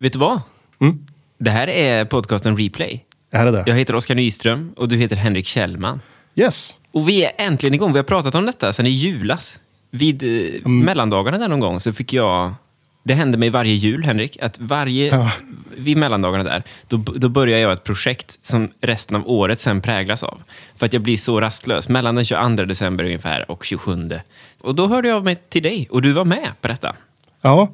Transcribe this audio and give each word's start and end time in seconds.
Vet 0.00 0.12
du 0.12 0.18
vad? 0.18 0.40
Mm. 0.80 1.06
Det 1.38 1.50
här 1.50 1.68
är 1.68 2.04
podcasten 2.04 2.56
Replay. 2.56 3.04
Är 3.30 3.44
det 3.44 3.50
det? 3.50 3.64
Jag 3.66 3.74
heter 3.74 3.94
Oskar 3.94 4.14
Nyström 4.14 4.72
och 4.76 4.88
du 4.88 4.96
heter 4.96 5.16
Henrik 5.16 5.46
Kjellman. 5.46 6.00
Yes. 6.34 6.74
Och 6.92 7.08
vi 7.08 7.24
är 7.24 7.30
äntligen 7.38 7.74
igång. 7.74 7.92
Vi 7.92 7.98
har 7.98 8.04
pratat 8.04 8.34
om 8.34 8.46
detta 8.46 8.72
sedan 8.72 8.86
i 8.86 8.90
julas. 8.90 9.60
Vid 9.90 10.22
eh, 10.22 10.68
mellandagarna 10.68 11.38
där 11.38 11.48
någon 11.48 11.60
gång 11.60 11.80
så 11.80 11.92
fick 11.92 12.12
jag... 12.12 12.54
Det 13.02 13.14
hände 13.14 13.38
mig 13.38 13.50
varje 13.50 13.74
jul, 13.74 14.04
Henrik, 14.04 14.42
att 14.42 14.58
varje... 14.58 15.06
Ja. 15.06 15.30
Vid 15.76 15.96
mellandagarna 15.96 16.44
där, 16.44 16.62
då, 16.88 16.96
då 16.96 17.28
börjar 17.28 17.58
jag 17.58 17.72
ett 17.72 17.84
projekt 17.84 18.38
som 18.42 18.68
resten 18.80 19.16
av 19.16 19.28
året 19.30 19.60
sen 19.60 19.80
präglas 19.80 20.22
av. 20.22 20.42
För 20.74 20.86
att 20.86 20.92
jag 20.92 21.02
blir 21.02 21.16
så 21.16 21.40
rastlös. 21.40 21.88
Mellan 21.88 22.14
den 22.14 22.24
22 22.24 22.48
december 22.48 23.04
ungefär 23.04 23.50
och 23.50 23.64
27. 23.64 24.10
Och 24.62 24.74
då 24.74 24.86
hörde 24.86 25.08
jag 25.08 25.16
av 25.16 25.24
mig 25.24 25.36
till 25.48 25.62
dig 25.62 25.88
och 25.90 26.02
du 26.02 26.12
var 26.12 26.24
med 26.24 26.48
på 26.60 26.68
detta. 26.68 26.94
Ja, 27.42 27.72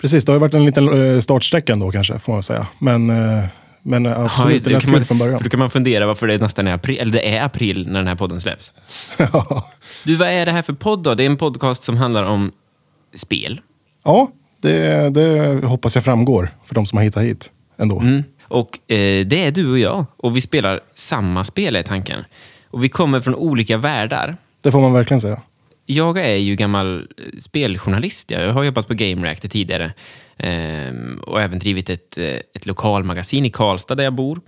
precis. 0.00 0.24
Det 0.24 0.32
har 0.32 0.36
ju 0.36 0.40
varit 0.40 0.54
en 0.54 0.64
liten 0.64 1.14
eh, 1.14 1.18
startsträcka 1.18 1.72
ändå 1.72 1.90
kanske, 1.90 2.18
får 2.18 2.32
man 2.32 2.42
säga. 2.42 2.66
Men, 2.78 3.10
eh, 3.10 3.44
men 3.82 4.06
absolut, 4.06 4.52
just 4.52 4.64
det 4.64 4.70
lät 4.70 4.82
kan 4.82 4.90
man, 4.90 5.00
kul 5.00 5.06
från 5.06 5.18
början. 5.18 5.40
Då 5.42 5.48
kan 5.50 5.58
man 5.60 5.70
fundera 5.70 6.06
varför 6.06 6.26
det 6.26 6.38
nästan 6.38 6.66
är 6.66 6.72
april, 6.74 6.98
eller 6.98 7.12
det 7.12 7.36
är 7.36 7.44
april 7.44 7.86
när 7.88 8.00
den 8.00 8.06
här 8.06 8.14
podden 8.14 8.40
släpps. 8.40 8.72
ja, 9.16 9.70
Du, 10.04 10.16
vad 10.16 10.28
är 10.28 10.46
det 10.46 10.52
här 10.52 10.62
för 10.62 10.72
podd 10.72 11.02
då? 11.02 11.14
Det 11.14 11.22
är 11.22 11.26
en 11.26 11.36
podcast 11.36 11.82
som 11.82 11.96
handlar 11.96 12.24
om 12.24 12.52
spel. 13.14 13.60
ja 14.04 14.28
det, 14.60 15.14
det 15.14 15.60
hoppas 15.66 15.94
jag 15.94 16.04
framgår 16.04 16.54
för 16.64 16.74
de 16.74 16.86
som 16.86 16.96
har 16.96 17.04
hittat 17.04 17.22
hit 17.22 17.50
ändå. 17.78 18.00
Mm. 18.00 18.24
Och 18.42 18.90
eh, 18.90 19.26
det 19.26 19.44
är 19.44 19.50
du 19.50 19.70
och 19.70 19.78
jag. 19.78 20.04
Och 20.16 20.36
vi 20.36 20.40
spelar 20.40 20.80
samma 20.94 21.44
spel 21.44 21.76
är 21.76 21.82
tanken. 21.82 22.24
Och 22.70 22.84
vi 22.84 22.88
kommer 22.88 23.20
från 23.20 23.34
olika 23.34 23.76
världar. 23.76 24.36
Det 24.62 24.72
får 24.72 24.80
man 24.80 24.92
verkligen 24.92 25.20
säga. 25.20 25.42
Jag 25.86 26.18
är 26.18 26.36
ju 26.36 26.56
gammal 26.56 26.96
eh, 26.96 27.24
speljournalist. 27.38 28.30
Jag 28.30 28.52
har 28.52 28.64
jobbat 28.64 28.88
på 28.88 28.94
Game 28.94 29.26
Reactor 29.26 29.48
tidigare. 29.48 29.92
Ehm, 30.38 31.18
och 31.26 31.42
även 31.42 31.58
drivit 31.58 31.90
ett, 31.90 32.18
eh, 32.18 32.38
ett 32.54 32.66
lokalmagasin 32.66 33.46
i 33.46 33.50
Karlstad 33.50 33.94
där 33.94 34.04
jag 34.04 34.12
bor. 34.12 34.40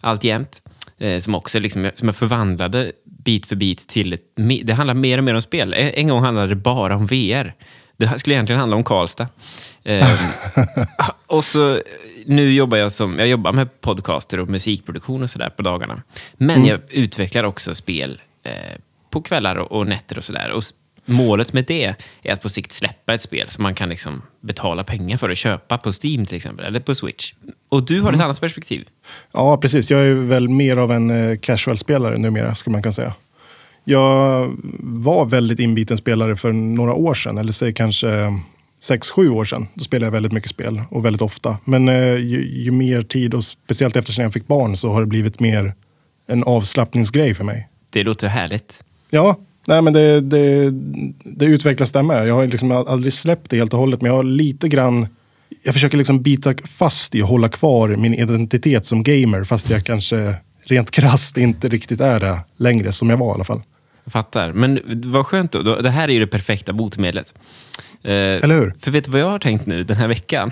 Alltjämt. 0.00 0.62
Eh, 0.98 1.18
som 1.18 1.34
också 1.34 1.60
liksom, 1.60 1.90
som 1.94 2.08
jag 2.08 2.16
förvandlade 2.16 2.92
bit 3.04 3.46
för 3.46 3.56
bit 3.56 3.88
till 3.88 4.12
ett... 4.12 4.22
Det 4.62 4.72
handlar 4.72 4.94
mer 4.94 5.18
och 5.18 5.24
mer 5.24 5.34
om 5.34 5.42
spel. 5.42 5.74
En, 5.74 6.08
gång 6.08 6.22
handlade 6.22 6.48
det 6.48 6.54
bara 6.54 6.96
om 6.96 7.06
VR. 7.06 7.54
Det 7.96 8.18
skulle 8.18 8.34
egentligen 8.34 8.60
handla 8.60 8.76
om 8.76 8.84
Karlstad. 8.84 9.28
Ehm, 9.84 10.06
och 11.26 11.44
så 11.44 11.80
nu 12.26 12.52
jobbar 12.52 12.78
jag 12.78 12.92
som, 12.92 13.18
jag 13.18 13.28
jobbar 13.28 13.52
med 13.52 13.80
podcaster 13.80 14.40
och 14.40 14.48
musikproduktion 14.48 15.22
och 15.22 15.30
sådär 15.30 15.50
på 15.50 15.62
dagarna. 15.62 16.02
Men 16.36 16.66
jag 16.66 16.80
utvecklar 16.90 17.44
också 17.44 17.74
spel 17.74 18.20
eh, 18.42 18.52
på 19.10 19.22
kvällar 19.22 19.56
och, 19.56 19.72
och 19.72 19.86
nätter 19.86 20.18
och 20.18 20.24
sådär. 20.24 20.50
Och 20.50 20.62
målet 21.06 21.52
med 21.52 21.64
det 21.66 21.94
är 22.22 22.32
att 22.32 22.42
på 22.42 22.48
sikt 22.48 22.72
släppa 22.72 23.14
ett 23.14 23.22
spel 23.22 23.48
som 23.48 23.62
man 23.62 23.74
kan 23.74 23.88
liksom 23.88 24.22
betala 24.40 24.84
pengar 24.84 25.16
för 25.16 25.30
att 25.30 25.38
köpa 25.38 25.78
på 25.78 25.90
Steam 26.04 26.26
till 26.26 26.36
exempel, 26.36 26.66
eller 26.66 26.80
på 26.80 26.94
Switch. 26.94 27.32
Och 27.68 27.86
du 27.86 28.00
har 28.00 28.12
ett 28.12 28.20
annat 28.20 28.40
perspektiv. 28.40 28.88
Ja, 29.32 29.56
precis. 29.56 29.90
Jag 29.90 30.00
är 30.00 30.14
väl 30.14 30.48
mer 30.48 30.76
av 30.76 30.92
en 30.92 31.10
eh, 31.10 31.38
casual-spelare 31.38 32.18
numera, 32.18 32.54
skulle 32.54 32.72
man 32.72 32.82
kunna 32.82 32.92
säga. 32.92 33.14
Jag 33.84 34.52
var 34.78 35.24
väldigt 35.24 35.58
inbiten 35.58 35.96
spelare 35.96 36.36
för 36.36 36.52
några 36.52 36.94
år 36.94 37.14
sedan, 37.14 37.38
eller 37.38 37.52
säg 37.52 37.72
kanske 37.72 38.08
sex 38.80 39.10
sju 39.10 39.30
år 39.30 39.44
sedan. 39.44 39.68
Då 39.74 39.84
spelade 39.84 40.06
jag 40.06 40.12
väldigt 40.12 40.32
mycket 40.32 40.50
spel 40.50 40.82
och 40.90 41.04
väldigt 41.04 41.22
ofta. 41.22 41.58
Men 41.64 41.88
eh, 41.88 42.14
ju, 42.14 42.62
ju 42.62 42.70
mer 42.70 43.02
tid, 43.02 43.34
och 43.34 43.44
speciellt 43.44 43.96
eftersom 43.96 44.22
jag 44.22 44.32
fick 44.32 44.46
barn, 44.46 44.76
så 44.76 44.92
har 44.92 45.00
det 45.00 45.06
blivit 45.06 45.40
mer 45.40 45.74
en 46.26 46.44
avslappningsgrej 46.44 47.34
för 47.34 47.44
mig. 47.44 47.68
Det 47.90 48.04
låter 48.04 48.28
härligt. 48.28 48.84
Ja, 49.10 49.36
nej 49.66 49.82
men 49.82 49.92
det, 49.92 50.20
det, 50.20 50.70
det 51.24 51.44
utvecklas 51.44 51.92
där 51.92 52.02
med. 52.02 52.28
Jag 52.28 52.34
har 52.34 52.46
liksom 52.46 52.72
aldrig 52.72 53.12
släppt 53.12 53.50
det 53.50 53.56
helt 53.56 53.72
och 53.72 53.78
hållet, 53.78 54.00
men 54.00 54.10
jag 54.10 54.16
har 54.16 54.24
lite 54.24 54.68
grann... 54.68 55.08
Jag 55.62 55.74
försöker 55.74 55.96
liksom 55.96 56.22
bita 56.22 56.54
fast 56.64 57.14
i 57.14 57.22
och 57.22 57.28
hålla 57.28 57.48
kvar 57.48 57.88
min 57.88 58.14
identitet 58.14 58.86
som 58.86 59.02
gamer, 59.02 59.44
fast 59.44 59.70
jag 59.70 59.84
kanske 59.84 60.34
rent 60.64 60.90
krasst 60.90 61.36
inte 61.36 61.68
riktigt 61.68 62.00
är 62.00 62.20
det 62.20 62.40
längre, 62.56 62.92
som 62.92 63.10
jag 63.10 63.16
var 63.16 63.30
i 63.30 63.34
alla 63.34 63.44
fall. 63.44 63.62
Jag 64.04 64.12
fattar. 64.12 64.52
Men 64.52 64.80
vad 65.04 65.26
skönt 65.26 65.52
då. 65.52 65.62
Det 65.62 65.90
här 65.90 66.08
är 66.08 66.12
ju 66.12 66.20
det 66.20 66.26
perfekta 66.26 66.72
botemedlet. 66.72 67.34
Eh, 68.02 68.12
Eller 68.12 68.60
hur? 68.60 68.74
För 68.80 68.90
vet 68.90 69.04
du 69.04 69.10
vad 69.10 69.20
jag 69.20 69.30
har 69.30 69.38
tänkt 69.38 69.66
nu 69.66 69.82
den 69.82 69.96
här 69.96 70.08
veckan? 70.08 70.50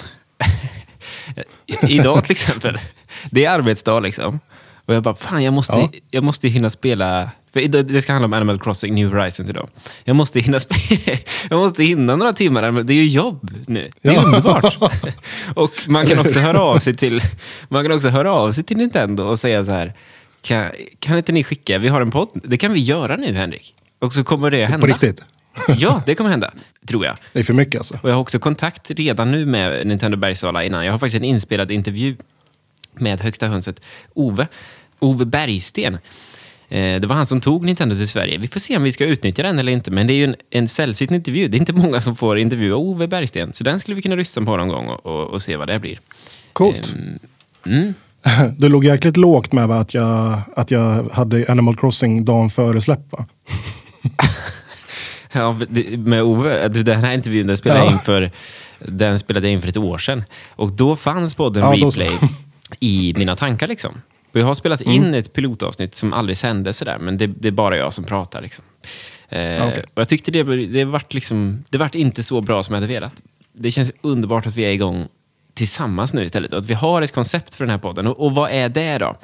Idag 1.89 2.25
till 2.25 2.33
exempel. 2.33 2.79
Det 3.31 3.45
är 3.45 3.51
arbetsdag 3.51 4.01
liksom. 4.01 4.41
Och 4.87 4.95
jag 4.95 5.03
bara, 5.03 5.15
fan 5.15 5.43
jag 5.45 5.55
måste, 5.55 5.73
Ja. 5.73 5.91
jag 6.11 6.25
måste 6.25 6.49
hinna 6.49 6.71
spela... 6.71 7.31
För 7.53 7.69
det 7.83 8.03
ska 8.03 8.13
handla 8.13 8.27
om 8.27 8.33
Animal 8.33 8.59
Crossing 8.59 8.95
New 8.95 9.09
Horizons 9.13 9.51
idag. 9.51 9.69
Jag 10.05 10.17
måste 10.17 10.41
hinna, 10.41 10.59
jag 11.51 11.57
måste 11.59 11.85
hinna 11.85 12.17
några 12.17 12.33
timmar. 12.33 12.83
Det 12.83 12.93
är 12.93 12.97
ju 12.97 13.07
jobb 13.09 13.51
nu. 13.67 13.91
Det 14.03 14.09
är 14.09 14.13
Ja. 14.13 14.23
underbart. 14.23 14.77
Och 15.55 15.71
man 15.89 16.07
kan 16.07 16.19
också 16.19 16.39
höra 16.39 16.61
av 16.61 16.79
sig 16.79 16.95
till 16.95 17.23
man 17.69 17.85
kan 17.85 17.93
också 17.93 18.09
höra 18.09 18.33
av 18.33 18.53
sig 18.53 18.65
till 18.65 18.77
Nintendo 18.77 19.23
och 19.25 19.39
säga 19.39 19.65
så 19.65 19.73
här. 19.73 19.93
Kan, 20.43 20.67
kan 20.99 21.17
inte 21.17 21.33
ni 21.33 21.45
skicka, 21.45 21.79
vi 21.79 21.89
har 21.89 22.01
en 22.01 22.11
podd. 22.11 22.29
Det 22.45 22.57
kan 22.57 22.73
vi 22.73 22.81
göra 22.81 23.17
nu 23.17 23.33
Henrik. 23.35 23.75
Och 23.99 24.13
så 24.13 24.25
kommer 24.25 24.51
det 24.51 24.67
hända. 24.67 24.81
På 24.81 24.87
riktigt. 24.87 25.23
Ja, 25.79 26.03
det 26.07 26.15
kommer 26.15 26.31
hända. 26.31 26.51
Tror 26.89 27.05
jag. 27.07 27.17
Det 27.33 27.41
är 27.41 27.45
för 27.45 27.55
mycket 27.55 27.79
alltså. 27.79 27.99
Och 28.03 28.09
jag 28.11 28.15
har 28.15 28.21
också 28.21 28.39
kontakt 28.39 28.91
redan 28.91 29.31
nu 29.31 29.47
med 29.47 29.87
Nintendo 29.87 30.17
Bergsala 30.17 30.65
innan. 30.65 30.85
Jag 30.85 30.93
har 30.93 30.99
faktiskt 30.99 31.17
en 31.17 31.25
inspelad 31.25 31.71
intervju 31.71 32.17
med 32.95 33.21
högsta 33.21 33.47
hönset 33.49 33.81
Ove. 34.15 34.47
Ove 34.99 35.25
Bergsten. 35.25 35.95
Eh, 36.69 37.01
Det 37.01 37.07
var 37.07 37.17
han 37.17 37.27
som 37.27 37.41
tog 37.41 37.65
Nintendo 37.65 37.95
till 37.95 38.09
Sverige. 38.09 38.39
Vi 38.39 38.49
får 38.49 38.61
se 38.61 38.77
om 38.77 38.83
vi 38.83 38.93
ska 38.93 39.05
utnyttja 39.05 39.43
den 39.43 39.59
eller 39.59 39.73
inte. 39.73 39.91
Men 39.91 40.07
det 40.07 40.13
är 40.13 40.15
ju 40.17 40.25
en, 40.25 40.35
en 40.51 40.69
sällsynt 40.69 41.11
intervju. 41.11 41.49
Det 41.49 41.57
är 41.57 41.59
inte 41.59 41.73
många 41.73 42.01
som 42.01 42.17
får 42.17 42.39
intervjua 42.39 42.77
Ove 42.77 43.07
Bergsten. 43.09 43.53
Så 43.53 43.65
den 43.65 43.81
skulle 43.81 43.95
vi 43.95 44.03
kunna 44.03 44.15
lyssna 44.15 44.45
på 44.45 44.57
någon 44.57 44.69
gång 44.69 44.87
och, 44.89 45.07
och, 45.07 45.31
och 45.31 45.43
se 45.43 45.57
vad 45.57 45.69
det 45.69 45.79
blir. 45.79 46.01
Coolt. 46.53 46.95
Mm. 47.67 47.95
Du 48.59 48.69
låg 48.69 48.85
jäkligt 48.85 49.17
lågt 49.17 49.53
med 49.53 49.69
va, 49.69 49.77
att, 49.79 49.95
jag, 49.95 50.41
att 50.57 50.71
jag 50.71 51.09
hade 51.13 51.45
Animal 51.49 51.77
Crossing 51.77 52.25
dagen 52.25 52.51
före 52.51 52.81
släpp 52.81 53.13
va? 53.13 53.27
Ja, 55.33 55.57
det- 55.69 55.97
med 55.99 56.23
Ove, 56.23 56.69
den 56.69 57.01
här 57.05 57.15
intervjun 57.15 57.47
den 57.47 57.57
spelade, 57.57 57.81
Ja. 57.85 57.93
in 57.93 57.99
för, 57.99 58.31
den 58.79 59.19
spelade 59.19 59.47
jag 59.47 59.53
in 59.53 59.61
för 59.63 59.69
ett 59.69 59.77
år 59.77 59.99
sedan. 59.99 60.25
Och 60.49 60.73
då 60.73 60.97
fanns 60.97 61.35
podden 61.35 61.63
Ja, 61.63 61.77
då. 61.77 61.87
Replay 61.91 62.11
i 62.81 63.15
mina 63.17 63.37
tankar. 63.37 63.69
Liksom. 63.69 64.03
Och 64.33 64.41
jag 64.41 64.47
har 64.47 64.55
spelat 64.55 64.81
in 64.81 65.15
ett 65.15 65.33
pilotavsnitt 65.33 65.95
som 65.95 66.13
aldrig 66.13 66.37
sändes, 66.37 66.77
sådär, 66.79 66.99
men 66.99 67.19
det, 67.19 67.27
det 67.27 67.49
är 67.49 67.53
bara 67.53 67.77
jag 67.77 67.93
som 67.93 68.05
pratar. 68.05 68.43
Liksom. 68.43 68.65
Eh, 69.29 69.69
okej. 69.69 69.83
och 69.95 70.01
jag 70.01 70.09
tyckte 70.09 70.31
det, 70.31 70.43
det, 70.67 70.85
vart 70.85 71.15
liksom, 71.15 71.65
det 71.71 71.79
vart 71.79 71.95
inte 71.95 72.23
så 72.23 72.41
bra 72.41 72.63
som 72.63 72.75
jag 72.75 72.81
hade 72.81 72.93
velat. 72.93 73.15
Det 73.53 73.71
känns 73.71 73.91
underbart 74.01 74.47
att 74.47 74.57
vi 74.57 74.63
är 74.63 74.71
igång 74.71 75.09
tillsammans 75.55 76.15
nu 76.15 76.25
istället 76.25 76.53
och 76.53 76.59
att 76.59 76.67
vi 76.67 76.75
har 76.75 77.03
ett 77.03 77.13
koncept 77.13 77.55
för 77.55 77.65
den 77.65 77.71
här 77.71 77.79
podden. 77.79 78.07
Och, 78.07 78.21
och 78.21 78.35
vad 78.35 78.51
är 78.51 78.69
det 78.69 78.99
då? 78.99 79.17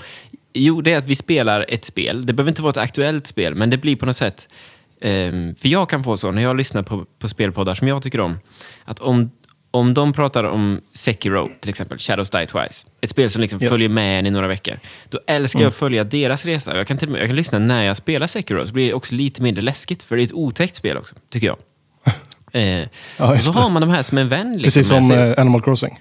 Jo, 0.53 0.81
det 0.81 0.93
är 0.93 0.99
att 0.99 1.07
vi 1.07 1.15
spelar 1.15 1.67
ett 1.69 1.85
spel. 1.85 2.27
Det 2.27 2.33
behöver 2.33 2.51
inte 2.51 2.63
vara 2.63 2.71
ett 2.71 2.77
aktuellt 2.77 3.27
spel, 3.27 3.55
men 3.55 3.71
det 3.71 3.77
blir 3.77 3.97
på 3.97 4.07
något 4.07 4.17
sätt... 4.17 4.55
ehm, 5.01 5.55
för 5.55 5.69
jag 5.69 5.89
kan 5.89 6.05
få 6.05 6.17
så, 6.17 6.31
när 6.31 6.43
jag 6.43 6.57
lyssnar 6.57 6.83
på, 6.83 7.07
på 7.19 7.29
spelpoddar 7.29 7.75
som 7.75 7.89
jag 7.89 8.03
tycker 8.03 8.21
om, 8.21 8.39
att 8.85 9.01
om, 9.01 9.31
om 9.71 9.95
de 9.95 10.13
pratar 10.13 10.45
om 10.45 10.81
Sekiro, 10.93 11.49
till 11.61 11.71
exempel, 11.71 11.99
Shadows 11.99 12.31
Die 12.31 12.47
Twice, 12.47 12.87
ett 13.01 13.11
spel 13.11 13.31
som 13.31 13.41
liksom 13.43 13.63
Yes. 13.63 13.73
följer 13.73 13.89
med 13.89 14.19
en 14.19 14.27
i 14.27 14.31
några 14.31 14.47
veckor, 14.47 14.75
då 15.09 15.21
älskar 15.27 15.61
jag 15.61 15.69
att 15.69 15.75
följa 15.75 16.05
deras 16.05 16.45
resa. 16.45 16.77
Jag 16.77 16.87
kan, 16.87 16.99
till 16.99 17.09
och 17.09 17.13
med, 17.13 17.21
jag 17.21 17.29
kan 17.29 17.37
lyssna 17.37 17.59
när 17.59 17.83
jag 17.85 17.97
spelar 17.97 18.27
Sekiro, 18.27 18.67
så 18.67 18.73
blir 18.73 18.87
det 18.87 18.95
också 18.95 19.15
lite 19.15 19.43
mindre 19.43 19.63
läskigt, 19.63 20.03
för 20.03 20.17
det 20.17 20.23
är 20.23 20.25
ett 20.25 20.33
otäckt 20.33 20.77
spel 20.77 20.97
också, 20.97 21.15
tycker 21.31 21.47
jag. 21.47 21.57
Eh, 22.53 22.87
Ja, 23.17 23.39
så 23.39 23.53
har 23.53 23.71
man 23.71 23.83
de 23.83 23.91
här 23.91 24.03
som 24.03 24.19
en 24.19 24.29
vän. 24.29 24.53
Liksom, 24.59 24.63
Precis 24.63 24.89
som 24.89 25.11
eh, 25.11 25.35
Animal 25.39 25.63
Crossing. 25.63 26.01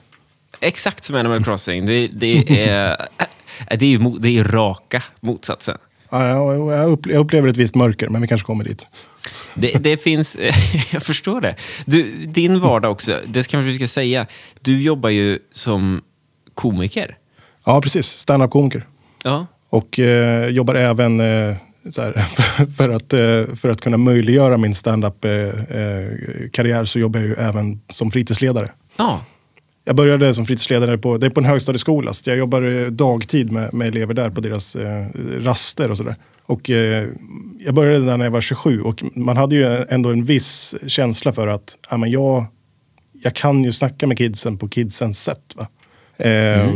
Exakt 0.59 1.03
som 1.03 1.15
Animal 1.15 1.43
Crossing. 1.43 1.85
Det, 1.85 2.07
det 2.07 2.37
är, 2.37 2.97
det 3.77 3.85
är, 3.93 4.19
det 4.19 4.37
är 4.37 4.43
raka 4.43 5.03
motsatsen. 5.19 5.77
Ja, 6.09 6.27
jag 6.27 7.15
upplever 7.19 7.47
ett 7.47 7.57
visst 7.57 7.75
mörker, 7.75 8.09
men 8.09 8.21
vi 8.21 8.27
kanske 8.27 8.45
kommer 8.45 8.63
dit. 8.63 8.85
Det, 9.53 9.83
det 9.83 9.97
finns... 9.97 10.37
Jag 10.91 11.03
förstår 11.03 11.41
det. 11.41 11.55
Du, 11.85 12.25
din 12.25 12.59
vardag 12.59 12.91
också, 12.91 13.19
det 13.27 13.43
ska 13.43 13.59
vi 13.59 13.75
ska 13.75 13.87
säga. 13.87 14.27
Du 14.61 14.81
jobbar 14.81 15.09
ju 15.09 15.39
som 15.51 16.01
komiker. 16.53 17.17
Ja, 17.65 17.81
precis. 17.81 18.07
Stand-up-komiker. 18.07 18.87
Ja. 19.23 19.45
Och 19.69 19.99
eh, 19.99 20.49
jobbar 20.49 20.75
även 20.75 21.19
eh, 21.19 21.55
här, 21.97 22.25
för, 22.77 22.89
att, 22.89 23.13
eh, 23.13 23.55
för 23.55 23.69
att 23.69 23.81
kunna 23.81 23.97
möjliggöra 23.97 24.57
min 24.57 24.75
stand-up-karriär 24.75 26.85
så 26.85 26.99
jobbar 26.99 27.19
jag 27.19 27.29
ju 27.29 27.35
även 27.35 27.81
som 27.89 28.11
fritidsledare. 28.11 28.71
Ja. 28.97 29.21
Jag 29.83 29.95
började 29.95 30.33
som 30.33 30.45
fritidsledare 30.45 30.97
på, 30.97 31.17
det 31.17 31.25
är 31.25 31.29
på 31.29 31.39
en 31.39 31.45
högstadieskola, 31.45 32.13
så 32.13 32.29
jag 32.29 32.37
jobbar 32.37 32.61
eh, 32.61 32.87
dagtid 32.87 33.51
med, 33.51 33.73
med 33.73 33.87
elever 33.87 34.13
där 34.13 34.29
på 34.29 34.41
deras 34.41 34.75
eh, 34.75 35.05
raster 35.39 35.91
och 35.91 35.97
sådär. 35.97 36.15
Och 36.49 36.69
eh, 36.69 37.07
jag 37.59 37.75
började 37.75 38.05
där 38.05 38.17
när 38.17 38.25
jag 38.25 38.31
var 38.31 38.41
27 38.41 38.81
och 38.81 39.03
man 39.15 39.37
hade 39.37 39.55
ju 39.55 39.85
ändå 39.89 40.09
en 40.09 40.23
viss 40.23 40.75
känsla 40.87 41.33
för 41.33 41.47
att 41.47 41.77
ja, 41.89 41.97
men 41.97 42.11
jag, 42.11 42.45
jag 43.23 43.33
kan 43.35 43.63
ju 43.63 43.71
snacka 43.71 44.07
med 44.07 44.17
kidsen 44.17 44.57
på 44.57 44.69
kidsens 44.69 45.23
sätt. 45.23 45.55
Va? 45.55 45.67
Eh, 46.25 46.67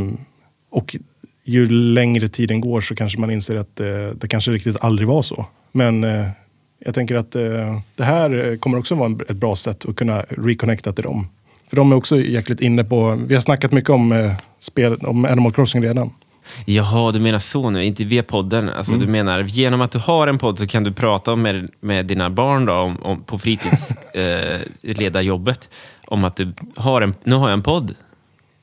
Och 0.71 0.95
ju 1.43 1.65
längre 1.69 2.27
tiden 2.27 2.61
går 2.61 2.81
så 2.81 2.95
kanske 2.95 3.19
man 3.19 3.31
inser 3.31 3.55
att 3.55 3.79
eh, 3.79 3.87
det 4.15 4.27
kanske 4.27 4.51
riktigt 4.51 4.77
aldrig 4.83 5.07
var 5.07 5.21
så. 5.21 5.45
Men 5.71 6.03
eh, 6.03 6.25
jag 6.85 6.95
tänker 6.95 7.15
att 7.15 7.35
eh, 7.35 7.79
det 7.95 8.03
här 8.03 8.57
kommer 8.57 8.77
också 8.77 8.95
vara 8.95 9.11
ett 9.29 9.35
bra 9.37 9.55
sätt 9.55 9.85
att 9.85 9.95
kunna 9.95 10.21
reconnecta 10.29 10.93
till 10.93 11.03
dem. 11.03 11.27
För 11.67 11.75
de 11.75 11.91
är 11.91 11.95
också 11.95 12.19
jäkligt 12.19 12.61
inne 12.61 12.83
på, 12.83 13.15
vi 13.27 13.33
har 13.33 13.41
snackat 13.41 13.71
mycket 13.71 13.89
om, 13.89 14.11
eh, 14.11 14.33
spel, 14.59 14.95
om 14.95 15.25
Animal 15.25 15.51
Crossing 15.51 15.83
redan. 15.83 16.09
Jaha, 16.65 17.11
du 17.11 17.19
menar 17.19 17.39
så 17.39 17.69
nu, 17.69 17.85
inte 17.85 18.03
via 18.03 18.23
podden. 18.23 18.69
Alltså, 18.69 18.93
Du 18.93 19.07
menar 19.07 19.43
genom 19.43 19.81
att 19.81 19.91
du 19.91 19.99
har 19.99 20.27
en 20.27 20.37
podd 20.37 20.57
så 20.57 20.67
kan 20.67 20.83
du 20.83 20.93
prata 20.93 21.35
med, 21.35 21.69
med 21.79 22.05
dina 22.05 22.29
barn 22.29 22.65
då, 22.65 22.73
om, 22.73 23.03
om, 23.03 23.23
på 23.23 23.39
fritidsledarjobbet 23.39 25.69
om 26.05 26.23
att 26.23 26.35
du 26.35 26.53
har 26.75 27.01
en, 27.01 27.15
nu 27.23 27.35
har 27.35 27.49
jag 27.49 27.53
en 27.53 27.63
podd. 27.63 27.95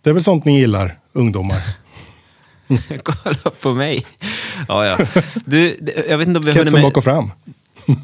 Det 0.03 0.11
är 0.11 0.15
väl 0.15 0.23
sånt 0.23 0.45
ni 0.45 0.61
gillar, 0.61 0.99
ungdomar? 1.13 1.63
Kolla 3.03 3.51
på 3.63 3.75
mig. 3.75 4.07
Ja, 4.69 4.87
ja. 4.87 4.99
Du, 5.45 5.77
jag 6.09 6.19
vet 6.19 6.29
inte 6.29 6.39
om 6.39 6.45
vi 6.45 6.51
har 6.51 6.59
hunnit 6.59 6.65
Kepsen 6.73 6.73
med, 6.73 6.83
bak 6.83 6.97
och 6.97 7.05
fram. 7.05 7.31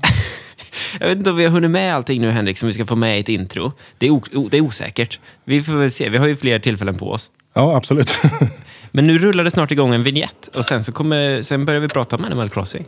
jag 1.00 1.08
vet 1.08 1.18
inte 1.18 1.30
om 1.30 1.36
vi 1.36 1.44
har 1.44 1.50
hunnit 1.50 1.70
med 1.70 1.94
allting 1.94 2.20
nu, 2.20 2.30
Henrik, 2.30 2.58
som 2.58 2.66
vi 2.66 2.72
ska 2.72 2.86
få 2.86 2.96
med 2.96 3.16
i 3.16 3.20
ett 3.20 3.28
intro. 3.28 3.72
Det 3.98 4.06
är, 4.06 4.48
det 4.50 4.56
är 4.56 4.60
osäkert. 4.60 5.18
Vi 5.44 5.62
får 5.62 5.72
väl 5.72 5.90
se. 5.90 6.08
Vi 6.08 6.18
har 6.18 6.26
ju 6.26 6.36
fler 6.36 6.58
tillfällen 6.58 6.98
på 6.98 7.10
oss. 7.10 7.30
Ja, 7.54 7.76
absolut. 7.76 8.14
Men 8.96 9.06
nu 9.06 9.18
rullar 9.18 9.44
det 9.44 9.50
snart 9.50 9.70
igång 9.70 9.94
en 9.94 10.02
vignett 10.02 10.48
och 10.54 10.64
sen, 10.64 10.84
så 10.84 10.92
kommer, 10.92 11.42
sen 11.42 11.64
börjar 11.64 11.80
vi 11.80 11.88
prata 11.88 12.16
om 12.16 12.24
Animal 12.24 12.50
Crossing. 12.50 12.84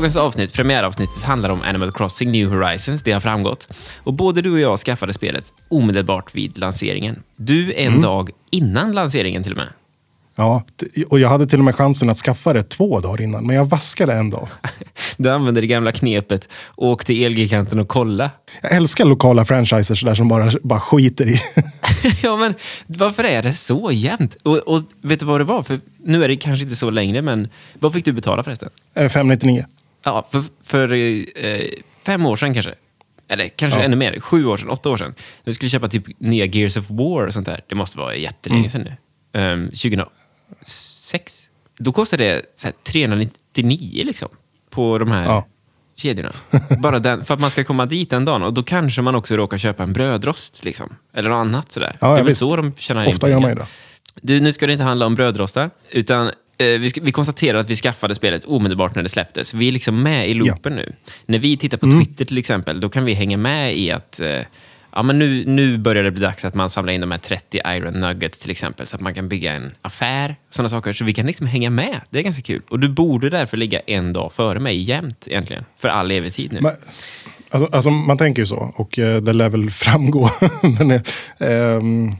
Dagens 0.00 0.16
avsnitt, 0.16 0.52
premiäravsnittet, 0.52 1.22
handlar 1.22 1.50
om 1.50 1.62
Animal 1.62 1.92
Crossing 1.92 2.32
New 2.32 2.48
Horizons. 2.48 3.02
Det 3.02 3.12
har 3.12 3.20
framgått. 3.20 3.68
Och 4.04 4.14
både 4.14 4.42
du 4.42 4.52
och 4.52 4.60
jag 4.60 4.78
skaffade 4.78 5.12
spelet 5.12 5.52
omedelbart 5.68 6.34
vid 6.34 6.58
lanseringen. 6.58 7.22
Du 7.36 7.72
en 7.76 8.00
dag 8.00 8.30
innan 8.50 8.92
lanseringen 8.92 9.42
till 9.42 9.52
och 9.52 9.58
med. 9.58 9.68
ja. 10.36 10.64
Och 11.08 11.20
jag 11.20 11.28
hade 11.28 11.46
till 11.46 11.58
och 11.58 11.64
med 11.64 11.74
chansen 11.74 12.10
att 12.10 12.16
skaffa 12.16 12.52
det 12.52 12.62
två 12.62 13.00
dagar 13.00 13.22
innan, 13.22 13.46
men 13.46 13.56
jag 13.56 13.64
vaskade 13.64 14.12
en 14.14 14.30
dag. 14.30 14.48
Du 15.16 15.30
använde 15.30 15.60
det 15.60 15.66
gamla 15.66 15.92
knepet, 15.92 16.48
åk 16.76 17.04
till 17.04 17.24
Elgiganten 17.24 17.80
och 17.80 17.88
kolla. 17.88 18.30
Jag 18.62 18.72
älskar 18.72 19.04
lokala 19.04 19.44
franchiser 19.44 20.06
där 20.06 20.14
som 20.14 20.28
bara, 20.28 20.50
bara 20.62 20.80
skiter 20.80 21.28
i. 21.28 21.40
ja, 22.22 22.36
men 22.36 22.54
varför 22.86 23.24
är 23.24 23.42
det 23.42 23.52
så 23.52 23.90
jämnt? 23.92 24.36
Och, 24.42 24.56
och 24.58 24.82
vet 25.02 25.20
du 25.20 25.26
vad 25.26 25.40
det 25.40 25.44
var? 25.44 25.62
För 25.62 25.80
nu 26.04 26.24
är 26.24 26.28
det 26.28 26.36
kanske 26.36 26.64
inte 26.64 26.76
så 26.76 26.90
längre, 26.90 27.22
men 27.22 27.48
vad 27.78 27.92
fick 27.92 28.04
du 28.04 28.12
betala 28.12 28.42
förresten? 28.42 28.68
Eh, 28.94 29.08
599. 29.08 29.64
Ja, 30.02 30.26
för, 30.32 30.44
för 30.62 30.92
eh, 30.92 31.60
fem 32.06 32.26
år 32.26 32.36
sedan 32.36 32.54
kanske. 32.54 32.74
Eller 33.28 33.48
kanske 33.48 33.78
Ja. 33.78 33.84
ännu 33.84 33.96
mer. 33.96 34.20
Sju 34.20 34.46
år 34.46 34.56
sedan, 34.56 34.68
åtta 34.70 34.90
år 34.90 34.96
sedan. 34.96 35.14
Du 35.44 35.54
skulle 35.54 35.68
köpa 35.70 35.88
typ 35.88 36.04
nya 36.20 36.44
Gears 36.44 36.76
of 36.76 36.90
War 36.90 37.26
och 37.26 37.32
sånt 37.32 37.46
där. 37.46 37.60
Det 37.68 37.74
måste 37.74 37.98
vara 37.98 38.14
jättelänge 38.16 38.70
sedan 38.70 38.86
nu. 39.32 39.40
Um, 39.40 39.70
2006. 40.62 41.46
Då 41.78 41.92
kostade 41.92 42.24
det 42.24 42.42
så 42.54 42.66
här, 42.66 42.74
399 42.82 44.02
liksom. 44.04 44.28
På 44.70 44.98
de 44.98 45.10
här 45.10 45.24
Ja. 45.24 45.46
kedjorna. 45.96 46.32
Bara 46.82 46.98
den, 46.98 47.24
för 47.24 47.34
att 47.34 47.40
man 47.40 47.50
ska 47.50 47.64
komma 47.64 47.86
dit 47.86 48.10
den 48.10 48.24
dagen. 48.24 48.42
Och 48.42 48.52
då 48.54 48.62
kanske 48.62 49.02
man 49.02 49.14
också 49.14 49.36
råkar 49.36 49.58
köpa 49.58 49.82
en 49.82 49.92
brödrost. 49.92 50.64
Liksom. 50.64 50.96
Eller 51.14 51.28
något 51.30 51.36
annat 51.36 51.72
sådär. 51.72 51.96
Ja, 52.00 52.06
det 52.06 52.12
är 52.12 52.16
väl 52.16 52.26
visst. 52.26 52.38
så 52.40 52.56
de 52.56 52.72
tjänar 52.76 53.02
in 53.04 53.08
Ofta 53.08 53.28
gör 53.28 53.40
man 53.40 53.50
ju 53.50 53.54
det. 53.56 53.66
Du, 54.22 54.40
nu 54.40 54.52
ska 54.52 54.66
det 54.66 54.72
inte 54.72 54.84
handla 54.84 55.06
om 55.06 55.14
brödrostar, 55.14 55.70
utan 55.90 56.30
vi, 56.64 56.90
ska, 56.90 57.00
vi 57.00 57.12
konstaterar 57.12 57.58
att 57.58 57.70
vi 57.70 57.76
skaffade 57.76 58.14
spelet 58.14 58.44
omedelbart 58.44 58.94
när 58.94 59.02
det 59.02 59.08
släpptes. 59.08 59.54
Vi 59.54 59.68
är 59.68 59.72
liksom 59.72 60.02
med 60.02 60.28
i 60.28 60.34
loopen 60.34 60.76
nu. 60.76 60.92
När 61.26 61.38
vi 61.38 61.56
tittar 61.56 61.78
på 61.78 61.90
Twitter 61.90 62.24
till 62.24 62.38
exempel, 62.38 62.80
då 62.80 62.88
kan 62.88 63.04
vi 63.04 63.14
hänga 63.14 63.36
med 63.36 63.76
i 63.76 63.90
att 63.90 64.20
eh, 64.20 64.40
ja, 64.92 65.02
men 65.02 65.18
nu, 65.18 65.44
nu 65.46 65.78
börjar 65.78 66.04
det 66.04 66.10
bli 66.10 66.22
dags 66.22 66.44
att 66.44 66.54
man 66.54 66.70
samlar 66.70 66.92
in 66.92 67.00
de 67.00 67.10
här 67.10 67.18
30 67.18 67.60
Iron 67.66 68.00
Nuggets 68.00 68.38
till 68.38 68.50
exempel, 68.50 68.86
så 68.86 68.96
att 68.96 69.02
man 69.02 69.14
kan 69.14 69.28
bygga 69.28 69.52
en 69.52 69.72
affär, 69.82 70.36
sådana 70.50 70.68
saker. 70.68 70.92
Så 70.92 71.04
vi 71.04 71.12
kan 71.12 71.26
liksom 71.26 71.46
hänga 71.46 71.70
med. 71.70 72.00
Det 72.10 72.18
är 72.18 72.22
ganska 72.22 72.42
kul. 72.42 72.62
Och 72.68 72.78
du 72.78 72.88
borde 72.88 73.30
därför 73.30 73.56
ligga 73.56 73.80
en 73.80 74.12
dag 74.12 74.32
före 74.32 74.58
mig 74.58 74.82
jämt 74.82 75.24
egentligen, 75.26 75.64
för 75.76 75.88
all 75.88 76.10
evig 76.10 76.34
tid 76.34 76.52
nu. 76.52 76.60
Men, 76.60 76.72
alltså, 77.50 77.74
alltså, 77.74 77.90
man 77.90 78.18
tänker 78.18 78.42
ju 78.42 78.46
så 78.46 78.72
och 78.76 78.98
eh, 78.98 79.22
det 79.22 79.32
lär 79.32 79.48
väl 79.48 79.70
framgå. 79.70 80.30
Men, 80.62 80.90
eh, 80.90 81.02
ehm, 81.38 82.16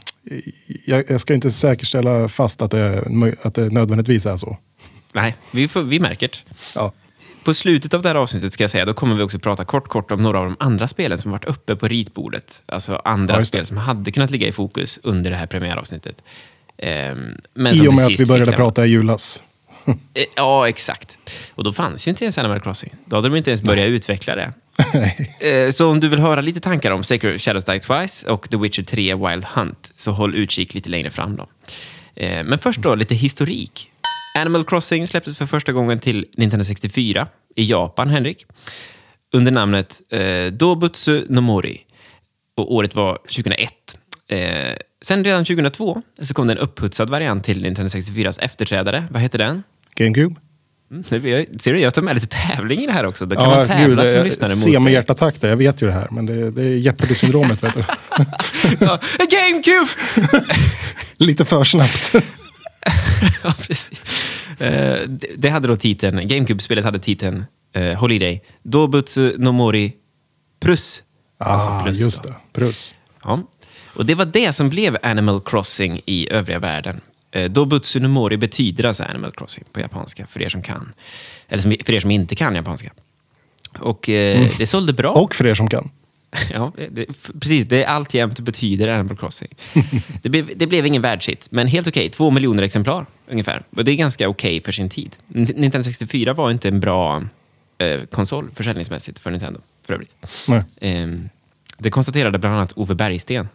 jag, 0.85 1.11
jag 1.11 1.21
ska 1.21 1.35
inte 1.35 1.51
säkerställa 1.51 2.29
fast 2.29 2.63
att 2.63 2.71
det, 2.71 3.05
att 3.43 3.55
det 3.55 3.73
nödvändigtvis 3.73 4.27
är 4.27 4.37
så. 4.37 4.59
Nej, 5.13 5.37
vi, 5.51 5.69
får, 5.69 5.83
vi 5.83 6.01
märker 6.01 6.29
det. 6.29 6.37
Ja. 6.75 6.93
På 7.45 7.55
slutet 7.55 7.95
av 7.95 8.03
det 8.03 8.09
här 8.09 8.17
avsnittet 8.17 8.53
ska 8.53 8.65
jag 8.65 8.71
säga, 8.71 8.85
då 8.85 8.95
kommer 8.95 9.15
vi 9.17 9.23
också 9.23 9.39
prata 9.39 9.65
kort, 9.65 9.89
kort 9.89 10.11
om 10.11 10.23
några 10.23 10.39
av 10.39 10.45
de 10.45 10.57
andra 10.61 10.89
spelen 10.89 11.19
som 11.19 11.31
varit 11.31 11.45
uppe 11.45 11.77
på 11.77 11.89
ritbordet. 11.89 12.63
Alltså 12.67 12.97
andra 13.05 13.35
Ja, 13.35 13.43
spel 13.43 13.67
som 13.67 13.77
hade 13.77 14.13
kunnat 14.13 14.31
ligga 14.31 14.49
i 14.49 14.53
fokus 14.53 14.99
under 15.03 15.31
det 15.31 15.37
här 15.37 15.47
premiäravsnittet. 15.47 16.23
Ehm, 16.79 17.19
men 17.55 17.75
I 17.75 17.89
och 17.89 17.95
med 17.95 18.07
att 18.07 18.21
vi 18.21 18.27
började 18.27 18.53
prata 18.53 18.87
i 18.87 18.91
julas. 18.91 19.43
Eh, 19.87 19.95
Ja, 20.37 20.69
exakt. 20.69 21.19
Och 21.55 21.65
då 21.65 21.73
fanns 21.73 22.07
ju 22.07 22.11
inte 22.11 22.25
ens 22.25 22.39
Animal 22.39 22.61
Crossing. 22.61 22.95
Då 23.05 23.17
hade 23.17 23.29
de 23.29 23.37
inte 23.37 23.51
ens 23.51 23.63
börjat 23.63 23.89
utveckla 23.89 24.35
det. 24.37 24.53
Eh, 25.41 25.71
så 25.71 25.91
om 25.91 26.01
du 26.01 26.09
vill 26.09 26.19
höra 26.19 26.41
lite 26.41 26.61
tankar 26.61 26.91
om 26.91 27.05
Sacred 27.05 27.41
Shadows 27.41 27.65
Die 27.65 27.79
Twice 27.79 28.27
och 28.27 28.51
The 28.51 28.57
Witcher 28.57 28.83
3 28.83 29.15
Wild 29.15 29.45
Hunt, 29.45 29.93
så 29.97 30.11
håll 30.11 30.35
utkik 30.35 30.75
lite 30.75 30.89
längre 30.89 31.11
fram 31.11 31.37
då. 31.37 31.47
Eh, 32.15 32.45
men 32.45 32.59
först 32.59 32.81
då, 32.81 32.95
lite 32.95 33.15
historik. 33.15 33.91
Animal 34.39 34.65
Crossing 34.65 35.09
släpptes 35.09 35.39
för 35.39 35.47
första 35.47 35.73
gången 35.73 35.99
till 35.99 36.27
Nintendo 36.37 36.65
64 36.65 37.27
i 37.57 37.65
Japan, 37.65 38.09
Henrik. 38.09 38.47
Under 39.33 39.53
namnet 39.53 40.01
eh, 40.11 40.53
Dobutsu 40.53 41.25
no 41.29 41.41
Mori. 41.41 41.81
Och 42.57 42.75
året 42.75 42.95
var 42.95 43.13
2001. 43.15 43.73
Eh, 44.29 44.77
sen 45.03 45.25
redan 45.25 45.45
2002 45.45 46.03
så 46.23 46.35
kom 46.35 46.47
det 46.47 46.53
en 46.53 46.59
upphutsad 46.59 47.11
variant 47.11 47.45
till 47.45 47.63
Nintendo 47.63 47.89
64s 47.89 48.41
efterträdare. 48.41 49.05
Vad 49.11 49.23
heter 49.23 49.39
den? 49.39 49.63
GameCube? 49.95 50.41
Mm, 50.91 51.05
Ser 51.05 51.73
du, 51.73 51.79
jag 51.81 51.95
tar 51.95 52.03
med 52.03 52.15
lite 52.15 52.27
tävling 52.27 52.81
i 52.81 52.87
det 52.87 52.93
här 52.93 53.07
också. 53.07 53.27
Då 53.27 53.37
kan 53.37 53.51
man 53.51 53.67
tävla 53.67 54.09
som 54.09 54.17
jag 54.19 54.25
lyssnare 54.25 54.51
ser 54.51 54.67
mot 54.71 54.75
med 54.75 54.83
dig. 54.83 54.93
hjärtattack 54.93 55.41
där. 55.41 55.49
Jag 55.49 55.57
vet 55.57 55.83
ju 55.83 55.87
det 55.87 55.93
här, 55.93 56.09
men 56.11 56.27
det, 56.27 56.51
det 56.51 56.63
är 56.63 56.77
Jeopardy-syndromet. 56.77 57.63
vet 57.63 57.75
du. 57.75 57.81
Ja, 58.81 58.99
GameCube! 59.19 59.91
Lite 61.17 61.45
för 61.45 61.65
snabbt. 61.65 62.13
ja, 63.43 63.55
precis. 63.67 63.91
Eh, 64.59 64.99
det, 65.09 65.27
det 65.37 65.49
hade 65.49 65.69
då 65.69 65.77
titeln, 65.77 66.29
GameCube-spelet 66.29 66.85
hade 66.85 66.99
titeln 66.99 67.45
uh, 67.77 67.95
Holiday. 67.95 68.43
Dobutsu 68.63 69.35
no 69.39 69.53
Mori 69.53 69.93
Plus. 70.61 71.03
Alltså 71.39 71.71
ah, 71.71 71.83
plus 71.83 72.01
just 72.01 72.23
det. 72.23 72.35
Plus. 72.53 72.95
Ja. 73.25 73.43
Och 73.95 74.07
det 74.07 74.15
var 74.15 74.25
det 74.25 74.53
som 74.53 74.69
blev 74.69 74.97
Animal 75.03 75.41
Crossing 75.41 76.01
i 76.07 76.29
övriga 76.31 76.59
världen. 76.59 77.01
Eh, 77.33 77.51
Dobutsu 77.51 78.01
no 78.01 78.09
Mori 78.09 78.37
betyder 78.37 78.85
alltså 78.85 79.03
Animal 79.05 79.33
Crossing 79.33 79.65
på 79.73 79.81
japanska, 79.81 80.27
för 80.27 80.43
er 80.43 80.49
som 80.49 80.63
kan. 80.63 80.93
Eller 81.49 81.85
för 81.85 81.93
er 81.93 82.01
som 82.01 82.11
inte 82.11 82.35
kan 82.35 82.55
japanska. 82.55 82.93
Och 83.79 84.09
eh, 84.09 84.51
det 84.59 84.67
sålde 84.67 84.93
bra. 84.93 85.11
Och 85.11 85.35
för 85.35 85.47
er 85.47 85.55
som 85.55 85.69
kan. 85.69 85.91
Ja, 86.53 86.73
det, 86.91 87.07
precis. 87.41 87.67
Det 87.67 87.85
är 87.85 87.87
alltjämt 87.87 88.41
betyder 88.41 88.89
Animal 88.89 89.17
Crossing. 89.17 89.49
Det 90.23 90.29
blev, 90.29 90.51
det 90.57 90.67
blev 90.67 90.87
ingen 90.87 91.03
världshit, 91.03 91.49
men 91.51 91.67
helt 91.67 91.89
okej. 91.89 92.09
Två 92.09 92.31
miljoner 92.31 92.63
exemplar 92.63 93.07
ungefär. 93.31 93.63
Och 93.77 93.85
det 93.85 93.93
är 93.93 93.97
ganska 93.97 94.29
okej 94.29 94.61
för 94.63 94.73
sin 94.73 94.89
tid. 94.89 95.17
Nintendo 95.27 95.83
64 95.83 96.33
var 96.33 96.51
inte 96.51 96.69
en 96.69 96.81
bra 96.81 97.23
eh, 97.79 98.01
konsol 98.05 98.51
försäljningsmässigt 98.55 99.19
för 99.19 99.31
Nintendo, 99.31 99.61
för 99.87 99.95
övrigt. 99.95 100.15
Ehm, 100.81 101.29
det 101.79 101.91
konstaterade 101.91 102.39
bland 102.39 102.57
annat 102.57 102.73
Ove 102.77 102.95
Bergsten 102.95 103.49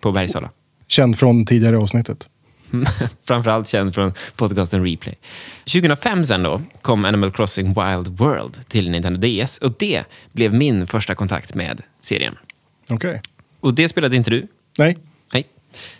på 0.00 0.10
Bergsala. 0.12 0.50
Känd 0.88 1.18
från 1.18 1.46
tidigare 1.46 1.78
avsnittet. 1.78 2.28
Framförallt 3.24 3.68
känd 3.68 3.94
från 3.94 4.12
podcasten 4.36 4.84
Replay. 4.84 5.14
2005 5.72 6.24
sen 6.24 6.42
då 6.42 6.62
kom 6.82 7.04
Animal 7.04 7.30
Crossing 7.30 7.66
Wild 7.66 8.08
World 8.08 8.68
till 8.68 8.90
Nintendo 8.90 9.20
DS 9.20 9.58
och 9.58 9.74
det 9.78 10.04
blev 10.32 10.54
min 10.54 10.86
första 10.86 11.14
kontakt 11.14 11.54
med 11.54 11.82
serien. 12.00 12.38
Okej. 12.90 13.20
Och 13.60 13.74
det 13.74 13.88
spelade 13.88 14.16
inte 14.16 14.30
du? 14.30 14.46
Nej. 14.78 14.96
Nej. 15.32 15.46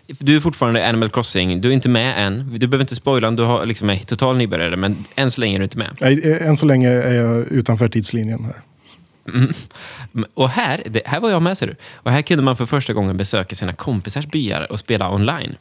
Du 0.07 0.37
är 0.37 0.41
fortfarande 0.41 0.89
Animal 0.89 1.11
Crossing. 1.11 1.61
Du 1.61 1.69
är 1.69 1.73
inte 1.73 1.89
med 1.89 2.27
än. 2.27 2.59
Du 2.59 2.67
behöver 2.67 2.85
inte 2.85 2.97
spoila 2.97 3.31
du 3.31 3.43
har 3.43 3.67
liksom 3.67 3.91
är 3.91 3.97
total 3.97 4.37
nybörjare, 4.37 4.77
men 4.77 5.05
än 5.15 5.31
så 5.31 5.41
länge 5.41 5.55
är 5.55 5.59
du 5.59 5.65
inte 5.65 5.79
med. 5.79 5.97
Nej, 6.01 6.21
eh, 6.25 6.49
än 6.49 6.57
så 6.57 6.67
länge 6.67 6.89
är 6.89 7.15
jag 7.15 7.47
utanför 7.47 7.89
tidslinjen 7.89 8.45
här. 8.45 8.63
Och 10.35 10.51
här, 10.51 10.83
det, 10.87 11.03
här 11.07 11.21
var 11.21 11.31
jag 11.31 11.43
med 11.43 11.59
ser 11.59 11.67
du. 11.67 11.75
Och 11.95 12.11
här 12.11 12.23
kunde 12.23 12.45
man 12.45 12.57
för 12.57 12.67
första 12.67 12.93
gången 12.93 13.17
besöka 13.17 13.55
sina 13.55 13.73
kompisars 13.73 14.27
byar 14.27 14.73
och 14.73 14.79
spela 14.79 15.11
online. 15.15 15.57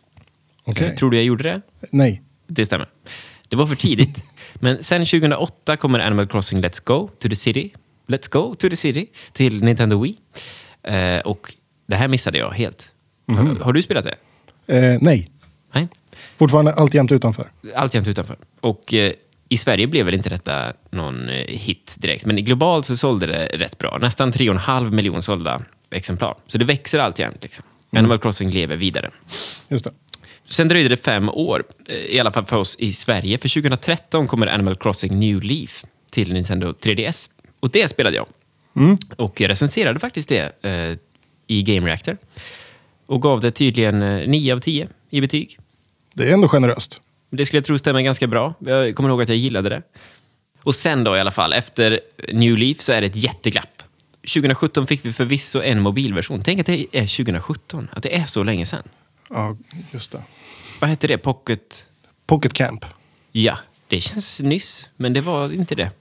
Okej. 0.66 0.88
Eh, 0.88 0.96
Tror 0.96 1.12
du 1.12 1.18
jag 1.18 1.26
gjorde 1.26 1.44
det? 1.44 1.62
Nej. 1.92 2.22
Det 2.48 2.66
stämmer. 2.66 2.88
Det 3.50 3.56
var 3.56 3.66
för 3.68 3.76
tidigt. 3.76 4.24
Men 4.54 4.84
sen 4.84 5.06
2008 5.06 5.78
kommer 5.78 6.00
Animal 6.00 6.26
Crossing 6.28 6.64
Let's 6.64 6.82
Go 6.86 7.10
to 7.20 7.30
the 7.30 7.36
City. 7.36 7.74
Let's 8.08 8.32
Go 8.32 8.56
to 8.56 8.70
the 8.70 8.76
City 8.76 9.08
till 9.32 9.64
Nintendo 9.64 10.02
Wii. 10.04 10.18
Eh, 10.84 11.20
och 11.20 11.54
det 11.88 11.96
här 11.96 12.08
missade 12.08 12.38
jag 12.38 12.50
helt. 12.52 12.92
Har, 13.28 13.64
har 13.64 13.74
du 13.74 13.82
spelat 13.82 14.04
det? 14.06 14.16
Eh, 14.78 14.98
nej, 15.02 15.28
Nej? 15.74 15.88
fortfarande 16.36 16.74
alltjämt 16.74 17.12
utanför. 17.12 17.52
Alltjämt 17.76 18.08
utanför. 18.08 18.36
Och 18.62 18.94
eh, 18.94 19.14
i 19.50 19.58
Sverige 19.58 19.88
blev 19.88 20.06
väl 20.06 20.14
inte 20.14 20.30
detta 20.30 20.74
någon 20.90 21.30
eh, 21.30 21.36
hit 21.48 21.96
direkt, 22.00 22.26
men 22.26 22.36
globalt 22.36 22.86
så 22.86 22.98
sålde 22.98 23.26
det 23.26 23.46
rätt 23.46 23.78
bra. 23.78 23.98
Nästan 24.02 24.32
3,5 24.32 24.92
miljoner 24.92 25.22
sålda 25.22 25.62
exemplar. 25.92 26.36
Så 26.48 26.58
det 26.58 26.66
växer 26.66 27.00
alltjämt. 27.00 27.44
Liksom. 27.44 27.66
Animal 27.92 28.20
Crossing 28.20 28.52
lever 28.52 28.76
vidare. 28.76 29.10
Just 29.70 29.86
det. 29.86 29.92
Sen 30.48 30.68
dröjde 30.68 30.90
det 30.90 30.98
fem 30.98 31.30
år, 31.30 31.64
eh, 31.88 31.96
i 31.96 32.20
alla 32.20 32.32
fall 32.32 32.46
för 32.46 32.58
oss 32.58 32.76
i 32.80 32.94
Sverige. 32.94 33.38
För 33.38 33.50
2013 33.50 34.28
kommer 34.28 34.48
Animal 34.48 34.76
Crossing 34.76 35.20
New 35.20 35.44
Leaf 35.44 35.86
till 36.12 36.34
Nintendo 36.34 36.74
3DS. 36.74 37.30
Och 37.60 37.70
det 37.70 37.88
spelade 37.88 38.16
jag. 38.16 38.28
Och 39.16 39.42
jag 39.42 39.50
recenserade 39.50 40.00
faktiskt 40.00 40.30
det 40.30 40.66
eh, 40.66 40.98
i 41.48 41.64
Game 41.64 41.88
Reactor. 41.88 42.18
Och 43.06 43.22
gav 43.22 43.42
det 43.42 43.52
tydligen 43.52 44.02
eh, 44.02 44.28
9 44.28 44.54
av 44.54 44.60
10 44.60 44.88
i 45.10 45.22
betyg. 45.22 45.60
Det 46.14 46.30
är 46.30 46.34
ändå 46.34 46.48
generöst. 46.48 47.02
Det 47.30 47.46
skulle 47.46 47.58
jag 47.58 47.66
tro 47.66 47.78
stämmer 47.78 48.02
ganska 48.02 48.28
bra. 48.28 48.54
Jag 48.60 48.96
kommer 48.96 49.10
ihåg 49.10 49.22
att 49.22 49.30
jag 49.30 49.38
gillade 49.38 49.70
det. 49.70 49.82
Och 50.64 50.76
sen 50.76 51.04
då 51.04 51.18
i 51.18 51.20
alla 51.20 51.32
fall, 51.32 51.54
efter 51.54 52.00
New 52.34 52.58
Leaf 52.58 52.82
så 52.82 52.92
är 52.92 53.02
det 53.02 53.08
ett 53.08 53.16
jätteglapp. 53.16 53.84
2017 54.22 54.88
fick 54.88 55.06
vi 55.06 55.14
förvisso 55.14 55.62
en 55.62 55.82
mobilversion. 55.82 56.42
Tänk 56.44 56.60
att 56.60 56.66
det 56.66 56.80
är 56.92 57.18
2017, 57.18 57.90
att 57.94 58.04
det 58.04 58.16
är 58.16 58.26
så 58.26 58.44
länge 58.44 58.66
sedan. 58.66 58.84
Ja, 59.30 59.56
just 59.92 60.12
det. 60.12 60.24
Vad 60.82 60.90
hette 60.90 61.08
det? 61.08 61.18
Pocket... 61.18 61.86
Pocket 62.28 62.54
Camp. 62.54 62.86
Ja, 63.32 63.58
det 63.88 64.02
känns 64.02 64.42
nyss, 64.42 64.90
men 64.98 65.14
det 65.14 65.22
var 65.22 65.54
inte 65.54 65.76
det. 65.76 65.92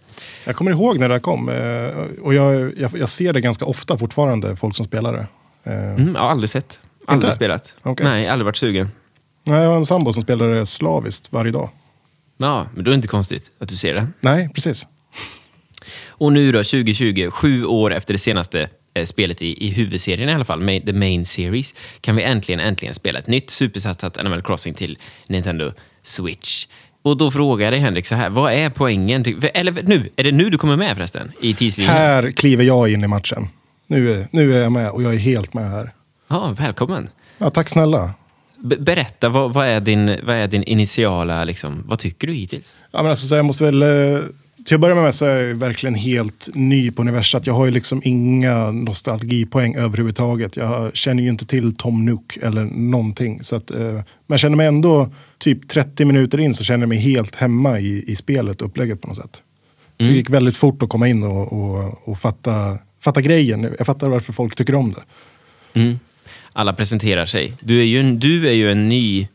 Jag 0.44 0.56
kommer 0.56 0.70
ihåg 0.70 0.98
när 0.98 1.08
det 1.08 1.14
här 1.14 1.20
kom. 1.20 1.48
eh, 1.48 2.22
Och 2.22 2.34
jag, 2.34 2.78
jag, 2.78 2.98
jag 2.98 3.08
ser 3.08 3.32
det 3.32 3.40
ganska 3.40 3.64
ofta 3.64 3.98
fortfarande, 3.98 4.56
folk 4.56 4.76
som 4.76 4.86
spelar 4.86 5.12
det. 5.12 5.26
Eh, 5.72 5.94
Mm, 5.94 6.14
jag 6.14 6.20
har 6.22 6.28
aldrig 6.30 6.50
sett. 6.50 6.80
Aldrig 7.06 7.28
Inte? 7.28 7.36
spelat. 7.36 7.74
Okej. 7.82 8.06
Nej, 8.06 8.28
aldrig 8.28 8.44
varit 8.44 8.56
sugen. 8.56 8.90
nej, 9.44 9.62
Jag 9.62 9.68
har 9.70 9.76
en 9.76 9.86
sambo 9.86 10.12
som 10.12 10.22
spelar 10.22 10.48
det 10.48 10.66
slaviskt 10.66 11.32
varje 11.32 11.52
dag. 11.52 11.70
Ja, 12.36 12.66
men 12.74 12.84
då 12.84 12.88
är 12.88 12.92
det 12.92 12.96
inte 12.96 13.08
konstigt 13.08 13.50
att 13.58 13.68
du 13.68 13.76
ser 13.76 13.94
det. 13.94 14.06
Nej, 14.20 14.48
precis. 14.54 14.86
Och 16.08 16.32
nu 16.32 16.52
då, 16.52 16.58
2020, 16.58 17.30
sju 17.30 17.64
år 17.64 17.94
efter 17.94 18.14
det 18.14 18.18
senaste 18.18 18.68
spelet 19.04 19.42
i, 19.42 19.66
i 19.66 19.70
huvudserien 19.70 20.28
i 20.28 20.32
alla 20.32 20.44
fall, 20.44 20.80
The 20.86 20.92
Main 20.92 21.24
Series, 21.24 21.74
kan 22.00 22.16
vi 22.16 22.22
äntligen, 22.22 22.60
äntligen 22.60 22.94
spela 22.94 23.18
ett 23.18 23.26
nytt 23.26 23.50
supersatsat 23.50 24.16
Animal 24.18 24.42
Crossing 24.42 24.74
till 24.74 24.98
Nintendo 25.28 25.72
Switch. 26.02 26.66
Och 27.02 27.16
då 27.16 27.30
frågar 27.30 27.64
jag 27.66 27.72
dig 27.72 27.80
Henrik 27.80 28.06
så 28.06 28.14
här, 28.14 28.30
vad 28.30 28.52
är 28.52 28.70
poängen? 28.70 29.24
Till, 29.24 29.50
eller 29.54 29.72
nu, 29.82 30.10
är 30.16 30.24
det 30.24 30.32
nu 30.32 30.50
du 30.50 30.58
kommer 30.58 30.76
med 30.76 30.96
förresten? 30.96 31.32
I 31.40 31.54
tidslinjen? 31.54 31.94
Här 31.96 32.30
kliver 32.30 32.64
jag 32.64 32.88
in 32.92 33.04
i 33.04 33.06
matchen. 33.08 33.48
Nu, 33.86 34.12
är- 34.12 34.26
nu 34.30 34.54
är 34.54 34.62
jag 34.62 34.72
med 34.72 34.90
och 34.90 35.02
jag 35.02 35.14
är 35.14 35.18
helt 35.18 35.54
med 35.54 35.70
här. 35.70 35.92
Ja, 36.28 36.54
välkommen. 36.58 37.08
Ja, 37.38 37.50
tack 37.50 37.68
snälla. 37.68 38.14
Be- 38.58 38.76
berätta, 38.76 39.28
vad, 39.28 39.52
vad, 39.54 39.66
är 39.66 39.80
din, 39.80 40.18
vad 40.22 40.36
är 40.36 40.46
din 40.48 40.62
initiala, 40.62 41.44
liksom, 41.44 41.82
vad 41.86 41.98
tycker 41.98 42.26
du 42.26 42.32
hittills? 42.32 42.74
Ja, 42.90 43.02
men 43.02 43.10
alltså, 43.10 43.26
så 43.26 43.34
jag 43.34 43.44
måste 43.44 43.64
väl, 43.64 43.82
eh, 43.82 44.20
till 44.64 44.74
att 44.74 44.80
börja 44.80 44.94
med 44.94 45.14
så 45.14 45.26
är 45.26 45.42
jag 45.42 45.54
verkligen 45.54 45.94
helt 45.94 46.48
ny 46.54 46.90
på 46.90 47.02
universat. 47.02 47.46
Jag 47.46 47.54
har 47.54 47.64
ju 47.64 47.70
liksom 47.70 48.00
inga 48.04 48.70
nostalgipoäng 48.70 49.76
överhuvudtaget. 49.76 50.56
Jag 50.56 50.96
känner 50.96 51.22
ju 51.22 51.28
inte 51.28 51.46
till 51.46 51.76
Tom 51.76 52.04
Nook 52.04 52.36
eller 52.42 52.64
någonting. 52.64 53.42
Så 53.42 53.56
att, 53.56 53.70
eh, 53.70 53.78
men 53.80 54.04
jag 54.26 54.40
känner 54.40 54.56
mig 54.56 54.66
ändå, 54.66 55.12
typ 55.38 55.68
30 55.68 56.04
minuter 56.04 56.40
in 56.40 56.54
så 56.54 56.64
känner 56.64 56.82
jag 56.82 56.88
mig 56.88 56.98
helt 56.98 57.34
hemma 57.34 57.80
i, 57.80 58.04
i 58.06 58.16
spelet 58.16 58.62
och 58.62 58.68
upplägget 58.68 59.00
på 59.00 59.08
något 59.08 59.16
sätt. 59.16 59.42
Det 59.96 60.04
gick 60.04 60.30
väldigt 60.30 60.56
fort 60.56 60.82
att 60.82 60.88
komma 60.88 61.08
in 61.08 61.22
och, 61.22 61.52
och, 61.52 62.08
och 62.08 62.18
fatta, 62.18 62.78
fatta 63.00 63.20
grejen. 63.20 63.74
Jag 63.78 63.86
fattar 63.86 64.08
varför 64.08 64.32
folk 64.32 64.56
tycker 64.56 64.74
om 64.74 64.92
det. 64.92 65.02
Mm. 65.80 65.98
Alla 66.52 66.72
presenterar 66.72 67.26
sig. 67.26 67.52
Du 67.60 67.80
är 67.80 67.84
ju 67.84 68.00
en, 68.00 68.18
du 68.18 68.48
är 68.48 68.52
ju 68.52 68.72
en 68.72 68.88
ny 68.88 69.28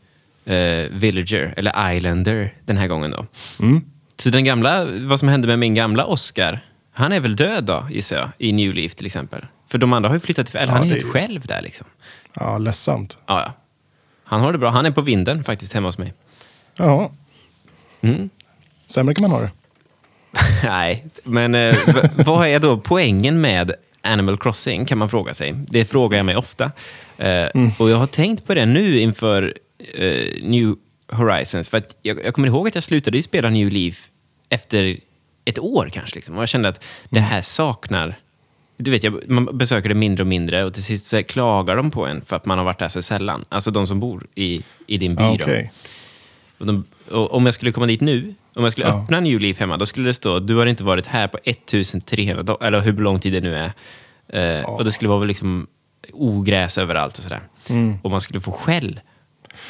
eh, 0.44 0.90
villager, 0.90 1.54
eller 1.56 1.92
islander, 1.96 2.54
den 2.64 2.76
här 2.76 2.88
gången 2.88 3.10
då. 3.10 3.26
Mm. 3.60 3.82
Så 4.22 4.30
den 4.30 4.44
gamla, 4.44 4.84
vad 4.84 5.18
som 5.20 5.28
hände 5.28 5.48
med 5.48 5.58
min 5.58 5.74
gamla 5.74 6.04
Oscar, 6.04 6.60
han 6.92 7.12
är 7.12 7.20
väl 7.20 7.36
död 7.36 7.64
då, 7.64 7.86
gissar 7.90 8.16
jag, 8.16 8.28
i 8.38 8.52
New 8.52 8.74
Leaf 8.74 8.94
till 8.94 9.06
exempel. 9.06 9.46
För 9.68 9.78
de 9.78 9.92
andra 9.92 10.08
har 10.08 10.16
ju 10.16 10.20
flyttat 10.20 10.46
till, 10.46 10.56
eller 10.56 10.72
Ja, 10.72 10.78
han 10.78 10.86
är 10.86 10.90
helt 10.90 11.04
är- 11.04 11.08
själv 11.08 11.46
där 11.46 11.62
liksom. 11.62 11.86
Ja, 12.34 12.58
ledsamt. 12.58 13.18
Ja, 13.26 13.40
ja. 13.46 13.52
Han 14.24 14.40
har 14.40 14.52
det 14.52 14.58
bra. 14.58 14.70
Han 14.70 14.86
är 14.86 14.90
på 14.90 15.00
vinden 15.00 15.44
faktiskt 15.44 15.72
hemma 15.72 15.88
hos 15.88 15.98
mig. 15.98 16.14
Ja, 16.76 17.12
Mm. 18.02 18.30
sämre 18.86 19.14
kan 19.14 19.22
man 19.22 19.30
ha 19.30 19.40
det. 19.40 19.50
Nej, 20.64 21.06
men 21.24 21.54
eh, 21.54 21.76
vad 22.26 22.46
är 22.48 22.58
då 22.58 22.78
poängen 22.78 23.40
med 23.40 23.72
Animal 24.02 24.38
Crossing 24.38 24.84
kan 24.86 24.98
man 24.98 25.08
fråga 25.08 25.34
sig. 25.34 25.54
Det 25.68 25.84
frågar 25.84 26.16
jag 26.18 26.26
mig 26.26 26.36
ofta. 26.36 26.72
Eh, 27.18 27.46
Och 27.78 27.90
jag 27.90 27.96
har 27.96 28.06
tänkt 28.06 28.46
på 28.46 28.54
det 28.54 28.66
nu 28.66 28.98
inför 29.00 29.54
eh, 29.94 30.42
New 30.42 30.74
Horizons. 31.12 31.68
För 31.68 31.78
att 31.78 31.96
jag, 32.02 32.24
jag 32.24 32.34
kommer 32.34 32.48
ihåg 32.48 32.68
att 32.68 32.74
jag 32.74 32.84
slutade 32.84 33.16
ju 33.16 33.22
spela 33.22 33.50
New 33.50 33.70
Leaf 33.72 34.08
efter 34.50 35.00
ett 35.44 35.58
år 35.58 35.90
kanske. 35.92 36.14
Liksom. 36.16 36.36
Och 36.36 36.42
jag 36.42 36.48
kände 36.48 36.68
att 36.68 36.84
det 37.08 37.20
här 37.20 37.42
saknar... 37.42 38.14
Du 38.76 38.90
vet, 38.90 39.04
jag, 39.04 39.30
man 39.30 39.58
besöker 39.58 39.88
det 39.88 39.94
mindre 39.94 40.22
och 40.22 40.26
mindre 40.26 40.64
och 40.64 40.74
till 40.74 40.84
sist 40.84 41.06
så 41.06 41.22
klagar 41.22 41.76
de 41.76 41.90
på 41.90 42.06
en 42.06 42.22
för 42.22 42.36
att 42.36 42.46
man 42.46 42.58
har 42.58 42.64
varit 42.64 42.78
där 42.78 42.88
så 42.88 43.02
sällan. 43.02 43.44
Alltså 43.48 43.70
de 43.70 43.86
som 43.86 44.00
bor 44.00 44.26
i, 44.34 44.62
i 44.86 44.98
din 44.98 45.14
by. 45.14 45.22
Ja, 45.22 45.28
då. 45.38 45.44
okej. 45.44 45.72
Och 46.58 46.66
de, 46.66 46.84
och 47.10 47.34
om 47.34 47.44
jag 47.44 47.54
skulle 47.54 47.72
komma 47.72 47.86
dit 47.86 48.00
nu, 48.00 48.34
om 48.56 48.62
jag 48.62 48.72
skulle 48.72 48.86
Ja. 48.86 49.02
öppna 49.04 49.20
New 49.20 49.40
Leaf 49.40 49.58
hemma, 49.58 49.76
då 49.76 49.86
skulle 49.86 50.08
det 50.08 50.14
stå 50.14 50.38
du 50.38 50.56
har 50.56 50.66
inte 50.66 50.84
varit 50.84 51.06
här 51.06 51.28
på 51.28 51.38
1300 51.44 52.42
dagar, 52.42 52.66
eller 52.66 52.80
hur 52.80 52.92
lång 52.92 53.18
tid 53.20 53.32
det 53.32 53.40
nu 53.40 53.56
är. 53.56 53.72
Eh, 54.58 54.64
Och 54.64 54.84
det 54.84 54.92
skulle 54.92 55.08
vara 55.08 55.24
liksom 55.24 55.66
ogräs 56.12 56.78
överallt 56.78 57.18
och 57.18 57.22
sådär. 57.22 57.40
Mm. 57.68 57.98
Och 58.02 58.10
man 58.10 58.20
skulle 58.20 58.40
få 58.40 58.52
skäll. 58.52 59.00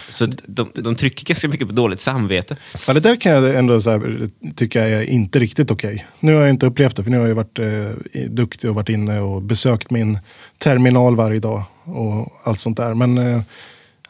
Så 0.09 0.27
de, 0.47 0.71
de 0.75 0.95
trycker 0.95 1.25
ganska 1.25 1.49
mycket 1.49 1.67
på 1.69 1.75
dåligt 1.75 2.01
samvete. 2.01 2.57
Ja, 2.87 2.93
det 2.93 3.01
där 3.01 3.17
kan 3.17 3.33
jag 3.33 3.55
ändå 3.55 3.75
här, 3.75 4.29
tycka 4.57 4.89
är 4.89 5.03
inte 5.03 5.39
riktigt 5.39 5.71
okej. 5.71 6.07
Nu 6.21 6.35
har 6.35 6.41
jag 6.41 6.51
inte 6.51 6.67
upplevt 6.67 6.97
det, 6.97 7.05
för 7.05 7.11
nu 7.11 7.19
har 7.19 7.29
jag 7.29 7.35
varit 7.35 7.59
eh, 7.59 8.21
duktig 8.31 8.71
och 8.71 8.77
varit 8.77 8.89
inne 8.89 9.21
och 9.21 9.43
besökt 9.43 9.91
min 9.91 10.19
terminal 10.59 11.17
varje 11.17 11.41
dag 11.41 11.63
och 11.85 12.33
allt 12.45 12.61
sånt 12.61 12.77
där. 12.77 12.95
Men 12.95 13.19
eh, 13.19 13.41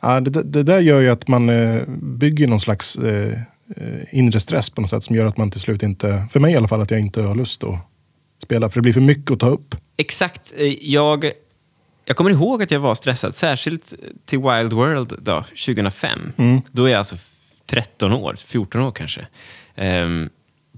ja, 0.01 0.21
det, 0.21 0.43
det 0.43 0.63
där 0.63 0.79
gör 0.81 1.01
ju 1.01 1.09
att 1.11 1.29
man 1.29 1.49
eh, 1.49 1.83
bygger 2.03 2.49
någon 2.49 2.61
slags 2.61 2.97
eh, 2.97 3.33
eh, 3.77 4.03
inre 4.19 4.41
stress 4.41 4.71
på 4.71 4.81
något 4.81 4.91
sätt 4.91 5.03
som 5.03 5.17
gör 5.17 5.27
att 5.27 5.37
man 5.37 5.51
till 5.51 5.61
slut 5.61 5.83
inte, 5.83 6.27
för 6.31 6.41
mig 6.41 6.53
i 6.53 6.57
alla 6.57 6.69
fall, 6.69 6.81
att 6.81 6.91
jag 6.91 7.01
inte 7.01 7.23
har 7.23 7.35
lust 7.35 7.65
att 7.65 7.79
spela. 8.43 8.69
För 8.69 8.75
det 8.77 8.83
blir 8.83 8.93
för 8.93 9.01
mycket 9.01 9.31
att 9.31 9.41
ta 9.41 9.49
upp. 9.49 9.75
Exakt. 9.97 10.53
eh, 10.57 10.67
Jag, 10.81 11.25
jag 12.11 12.17
kommer 12.17 12.31
ihåg 12.31 12.63
att 12.63 12.71
jag 12.71 12.81
var 12.81 12.95
stressad, 12.95 13.35
särskilt 13.35 13.95
till 14.25 14.39
Wild 14.39 14.73
World 14.73 15.15
då, 15.23 15.45
2005. 15.67 16.33
Då 16.73 16.85
är 16.85 16.91
jag 16.91 16.99
alltså 16.99 17.17
13 17.67 18.13
år, 18.13 18.37
14 18.47 18.81
år 18.81 18.93
kanske. 18.93 19.27
Ehm, 19.75 20.31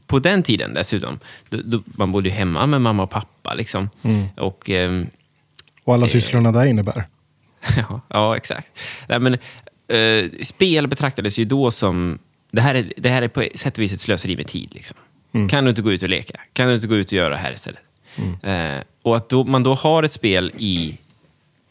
på 0.06 0.18
den 0.18 0.42
tiden 0.42 0.74
dessutom, 0.74 1.18
då, 1.48 1.58
då, 1.64 1.82
man 1.86 2.12
bodde 2.12 2.28
ju 2.28 2.34
hemma 2.34 2.66
med 2.66 2.80
mamma 2.80 3.02
och 3.02 3.10
pappa. 3.10 3.54
Liksom. 3.54 3.90
Och, 4.36 4.70
ehm, 4.70 5.06
Och 5.84 5.94
alla 5.94 6.06
sysslorna 6.06 6.52
där 6.52 6.64
innebär. 6.66 7.06
ja, 7.76 8.00
ja, 8.08 8.36
exakt. 8.36 8.68
Nej, 9.08 9.18
men, 9.18 9.34
eh, 9.88 10.30
spel 10.42 10.88
betraktades 10.88 11.38
ju 11.38 11.44
då 11.44 11.70
som... 11.70 12.18
Det 12.50 12.60
här, 12.60 12.74
är, 12.74 12.92
det 12.96 13.08
här 13.08 13.22
är 13.22 13.28
på 13.28 13.48
sätt 13.54 13.78
och 13.78 13.82
vis 13.82 13.92
ett 13.92 14.00
slöseri 14.00 14.36
med 14.36 14.46
tid. 14.46 14.74
Liksom. 14.74 14.96
Kan 15.48 15.64
du 15.64 15.70
inte 15.70 15.82
gå 15.82 15.92
ut 15.92 16.02
och 16.02 16.08
leka? 16.08 16.40
Kan 16.52 16.68
du 16.68 16.74
inte 16.74 16.86
gå 16.86 16.94
ut 16.94 17.06
och 17.06 17.12
göra 17.12 17.28
det 17.28 17.36
här 17.36 17.52
istället? 17.52 17.80
Eh, 18.42 18.82
och 19.02 19.16
att 19.16 19.28
då, 19.28 19.44
man 19.44 19.62
då 19.62 19.74
har 19.74 20.02
ett 20.02 20.12
spel 20.12 20.52
i, 20.58 20.98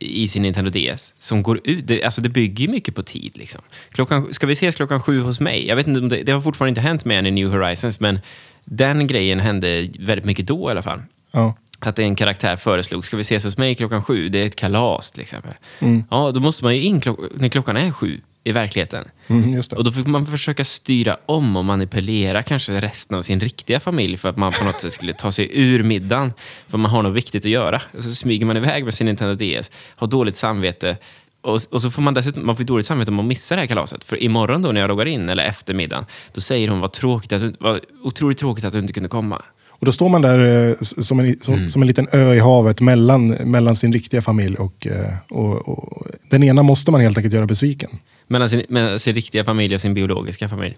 i 0.02 0.28
sin 0.28 0.42
Nintendo 0.42 0.72
DS 0.72 1.16
som 1.18 1.44
går 1.44 1.60
ut... 1.64 1.88
Det, 1.88 2.04
alltså 2.04 2.22
det 2.22 2.30
bygger 2.30 2.66
ju 2.66 2.72
mycket 2.72 2.96
på 2.96 3.04
tid. 3.04 3.32
Liksom. 3.36 3.62
Klockan, 3.92 4.34
ska 4.34 4.48
vi 4.48 4.54
ses 4.54 4.76
klockan 4.76 5.02
sju 5.02 5.22
hos 5.22 5.40
mig? 5.40 5.68
Jag 5.68 5.76
vet 5.76 5.88
inte 5.88 6.00
om 6.00 6.10
det, 6.10 6.24
det 6.24 6.32
har 6.32 6.42
fortfarande 6.42 6.70
inte 6.70 6.82
hänt 6.82 7.06
med 7.06 7.20
än 7.20 7.26
i 7.26 7.32
New 7.32 7.50
Horizons, 7.50 8.00
men 8.00 8.20
den 8.66 9.08
grejen 9.08 9.40
hände 9.40 9.90
väldigt 10.00 10.26
mycket 10.26 10.48
då 10.48 10.70
i 10.70 10.72
alla 10.72 10.82
fall. 10.82 11.02
Ja. 11.34 11.56
Att 11.80 12.00
en 12.00 12.16
karaktär 12.16 12.56
föreslog, 12.56 13.06
ska 13.06 13.18
vi 13.18 13.22
ses 13.22 13.46
hos 13.46 13.58
mig 13.58 13.76
klockan 13.76 14.04
sju? 14.04 14.30
Det 14.30 14.40
är 14.42 14.46
ett 14.46 14.56
kalas 14.56 15.12
till 15.12 15.22
exempel. 15.22 15.54
Ja, 16.10 16.32
då 16.32 16.40
måste 16.40 16.64
man 16.64 16.76
ju 16.76 16.82
in 16.82 17.00
klock- 17.02 17.30
när 17.36 17.50
klockan 17.50 17.78
är 17.78 17.92
sju 17.92 18.22
i 18.44 18.52
verkligheten. 18.52 19.06
Mm. 19.28 19.62
Och 19.76 19.84
då 19.84 19.92
fick 19.92 20.08
man 20.08 20.26
försöka 20.26 20.66
styra 20.66 21.18
om 21.26 21.56
och 21.56 21.66
manipulera 21.66 22.44
kanske 22.44 22.82
resten 22.82 23.18
av 23.18 23.22
sin 23.22 23.40
riktiga 23.40 23.80
familj 23.80 24.18
för 24.18 24.30
att 24.30 24.38
man 24.38 24.52
på 24.52 24.66
något 24.66 24.82
sätt 24.82 24.94
skulle 24.94 25.14
ta 25.14 25.32
sig 25.32 25.50
ur 25.54 25.84
middagen. 25.84 26.34
För 26.68 26.78
man 26.78 26.92
har 26.92 27.04
något 27.04 27.14
viktigt 27.14 27.46
att 27.46 27.52
göra. 27.52 27.82
Och 27.98 28.04
så 28.04 28.16
smyger 28.16 28.46
man 28.46 28.58
iväg 28.58 28.86
med 28.86 28.94
sin 28.94 29.08
Nintendo 29.08 29.36
DS, 29.36 29.72
har 29.96 30.08
dåligt 30.08 30.36
samvete. 30.36 30.98
Och, 31.42 31.60
och 31.72 31.82
så 31.82 31.92
får 31.92 32.02
man 32.02 32.14
dessutom 32.14 32.46
man 32.46 32.56
får 32.56 32.64
dåligt 32.64 32.86
samvete 32.86 33.12
om 33.12 33.16
man 33.16 33.28
missar 33.28 33.56
det 33.56 33.62
här 33.62 33.68
kalaset. 33.68 34.04
För 34.04 34.24
imorgon 34.24 34.62
då 34.62 34.72
när 34.72 34.82
jag 34.82 34.88
loggar 34.88 35.06
in, 35.06 35.30
eller 35.30 35.44
efter 35.44 35.74
middagen, 35.74 36.06
då 36.34 36.42
säger 36.42 36.68
hon 36.68 36.80
vad 36.80 36.92
tråkigt 36.92 37.34
att 37.34 37.42
du, 37.42 37.56
vad 37.60 37.80
otroligt 38.04 38.38
tråkigt 38.38 38.66
att 38.66 38.74
du 38.74 38.80
inte 38.80 38.94
kunde 38.94 39.10
komma. 39.10 39.42
Och 39.70 39.86
då 39.86 39.92
står 39.92 40.10
man 40.10 40.22
där 40.22 40.70
eh, 40.70 40.76
som 40.80 41.20
en, 41.20 41.40
som, 41.42 41.70
som 41.70 41.82
en 41.82 41.88
liten 41.88 42.08
ö 42.12 42.34
i 42.34 42.40
havet 42.40 42.82
mellan, 42.82 43.28
mellan 43.30 43.76
sin 43.76 43.94
riktiga 43.94 44.22
familj 44.22 44.56
och, 44.58 44.88
eh, 44.88 45.14
och, 45.30 45.68
och 45.68 46.08
den 46.30 46.44
ena 46.44 46.64
måste 46.64 46.92
man 46.92 47.02
helt 47.02 47.18
enkelt 47.18 47.34
göra 47.34 47.46
besviken. 47.46 47.90
Mellan 48.32 48.50
sin, 48.50 48.64
mellan 48.70 49.00
sin 49.00 49.16
riktiga 49.16 49.44
familj 49.44 49.76
och 49.76 49.82
sin 49.82 49.94
biologiska 49.94 50.50
familj. 50.50 50.78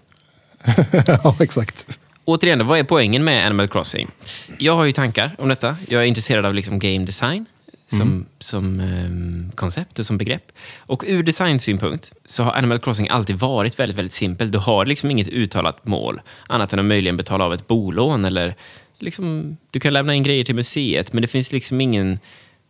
ja, 1.06 1.36
exakt. 1.40 1.98
återigen, 2.24 2.66
vad 2.66 2.78
är 2.78 2.84
poängen 2.84 3.24
med 3.24 3.46
Animal 3.46 3.68
Crossing? 3.68 4.10
Jag 4.58 4.76
har 4.76 4.84
ju 4.84 4.92
tankar 4.92 5.36
om 5.38 5.48
detta. 5.48 5.76
Jag 5.88 6.02
är 6.02 6.06
intresserad 6.06 6.44
av 6.46 6.54
liksom 6.54 6.78
game 6.78 7.04
design 7.04 7.46
som, 7.88 8.00
Mm. 8.00 8.26
som 8.38 8.80
ehm, 8.80 9.52
koncept 9.54 9.98
och 9.98 10.06
som 10.06 10.18
begrepp. 10.18 10.52
Och 10.78 11.04
ur 11.06 11.22
designsynpunkt 11.22 12.12
så 12.24 12.42
har 12.42 12.52
Animal 12.52 12.78
Crossing 12.78 13.08
alltid 13.08 13.36
varit 13.36 13.78
väldigt, 13.78 13.98
väldigt 13.98 14.12
simpel. 14.12 14.50
Du 14.50 14.58
har 14.58 14.84
liksom 14.86 15.10
inget 15.10 15.28
uttalat 15.28 15.86
mål, 15.86 16.20
annat 16.46 16.72
än 16.72 16.78
att 16.78 16.84
möjligen 16.84 17.16
betala 17.16 17.44
av 17.44 17.54
ett 17.54 17.66
bolån 17.66 18.24
eller 18.24 18.54
liksom, 18.98 19.56
du 19.70 19.80
kan 19.80 19.92
lämna 19.92 20.14
in 20.14 20.22
grejer 20.22 20.44
till 20.44 20.54
museet, 20.54 21.12
men 21.12 21.22
det 21.22 21.28
finns 21.28 21.52
liksom 21.52 21.80
ingen, 21.80 22.18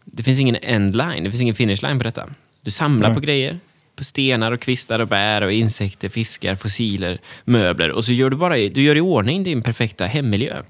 det 0.05 0.23
finns 0.23 0.41
ingen 0.41 0.57
endline, 0.63 1.25
det 1.25 1.31
finns 1.31 1.43
ingen 1.43 1.55
finish 1.55 1.83
line 1.83 1.99
på 1.99 2.05
detta. 2.05 2.29
Du 2.61 2.71
samlar 2.71 3.09
Nej. 3.09 3.15
på 3.17 3.21
grejer, 3.21 3.59
stenar 4.01 4.53
och 4.53 4.61
kvistar 4.61 4.99
och 4.99 5.09
bär 5.09 5.43
och 5.43 5.53
insekter, 5.53 6.09
fiskar, 6.09 6.55
fossiler, 6.55 7.19
möbler 7.45 7.91
och 7.91 8.05
så 8.05 8.13
gör 8.13 8.31
du 8.31 8.37
bara 8.37 8.57
du 8.57 8.83
gör 8.83 8.97
i 8.97 9.01
ordning 9.01 9.43
din 9.43 9.63
perfekta 9.63 10.07
hemmiljö. 10.07 10.63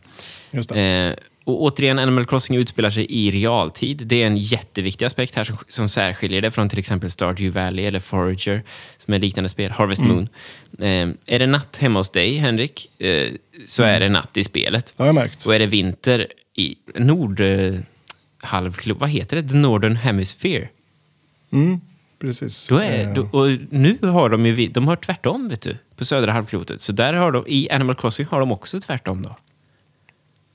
Eh, 0.74 1.14
och 1.44 1.62
återigen, 1.62 1.98
Animal 1.98 2.26
Crossing 2.26 2.56
utspelar 2.56 2.90
sig 2.90 3.06
i 3.08 3.30
realtid. 3.30 4.02
Det 4.06 4.22
är 4.22 4.26
en 4.26 4.36
jätteviktig 4.36 5.04
aspekt 5.04 5.34
här 5.34 5.44
som, 5.44 5.56
som 5.68 5.88
särskiljer 5.88 6.40
det 6.40 6.50
från 6.50 6.68
till 6.68 6.78
exempel 6.78 7.10
Stardew 7.10 7.60
Valley 7.60 7.84
eller 7.84 8.00
Forager, 8.00 8.62
som 8.96 9.14
är 9.14 9.18
liknande 9.18 9.48
spel, 9.48 9.70
Harvest 9.70 10.02
Moon. 10.02 10.28
Eh, 10.78 11.08
är 11.26 11.38
det 11.38 11.46
natt 11.46 11.76
hemma 11.76 12.00
hos 12.00 12.10
dig, 12.10 12.36
Henrik, 12.36 13.00
eh, 13.00 13.28
så 13.66 13.82
är 13.82 14.00
det 14.00 14.08
natt 14.08 14.36
i 14.36 14.44
spelet. 14.44 14.94
Det 14.96 15.02
har 15.02 15.08
jag 15.08 15.14
märkt. 15.14 15.46
Och 15.46 15.54
är 15.54 15.58
det 15.58 15.66
vinter 15.66 16.26
i 16.54 16.74
nord... 16.94 17.40
Eh, 17.40 17.74
vad 18.94 19.10
heter 19.10 19.36
det? 19.36 19.48
The 19.48 19.56
Northern 19.56 19.96
Hemisphere. 19.96 20.68
Mm, 21.52 21.80
precis. 22.24 22.68
Då 22.68 22.76
är, 22.76 22.94
Eh, 23.08 23.14
då, 23.14 23.28
och 23.38 23.58
nu 23.70 23.98
har 24.02 24.28
de 24.28 24.46
ju 24.46 24.68
de 24.68 24.88
har 24.88 24.96
tvärtom, 24.96 25.48
vet 25.48 25.60
du, 25.60 25.78
på 25.96 26.04
södra 26.04 26.32
halvklotet. 26.32 26.80
Så 26.80 26.92
där 26.92 27.14
har 27.14 27.32
de, 27.32 27.44
i 27.46 27.70
Animal 27.70 27.94
Crossing 27.94 28.26
har 28.26 28.40
de 28.40 28.52
också 28.52 28.80
tvärtom 28.80 29.22
då. 29.22 29.36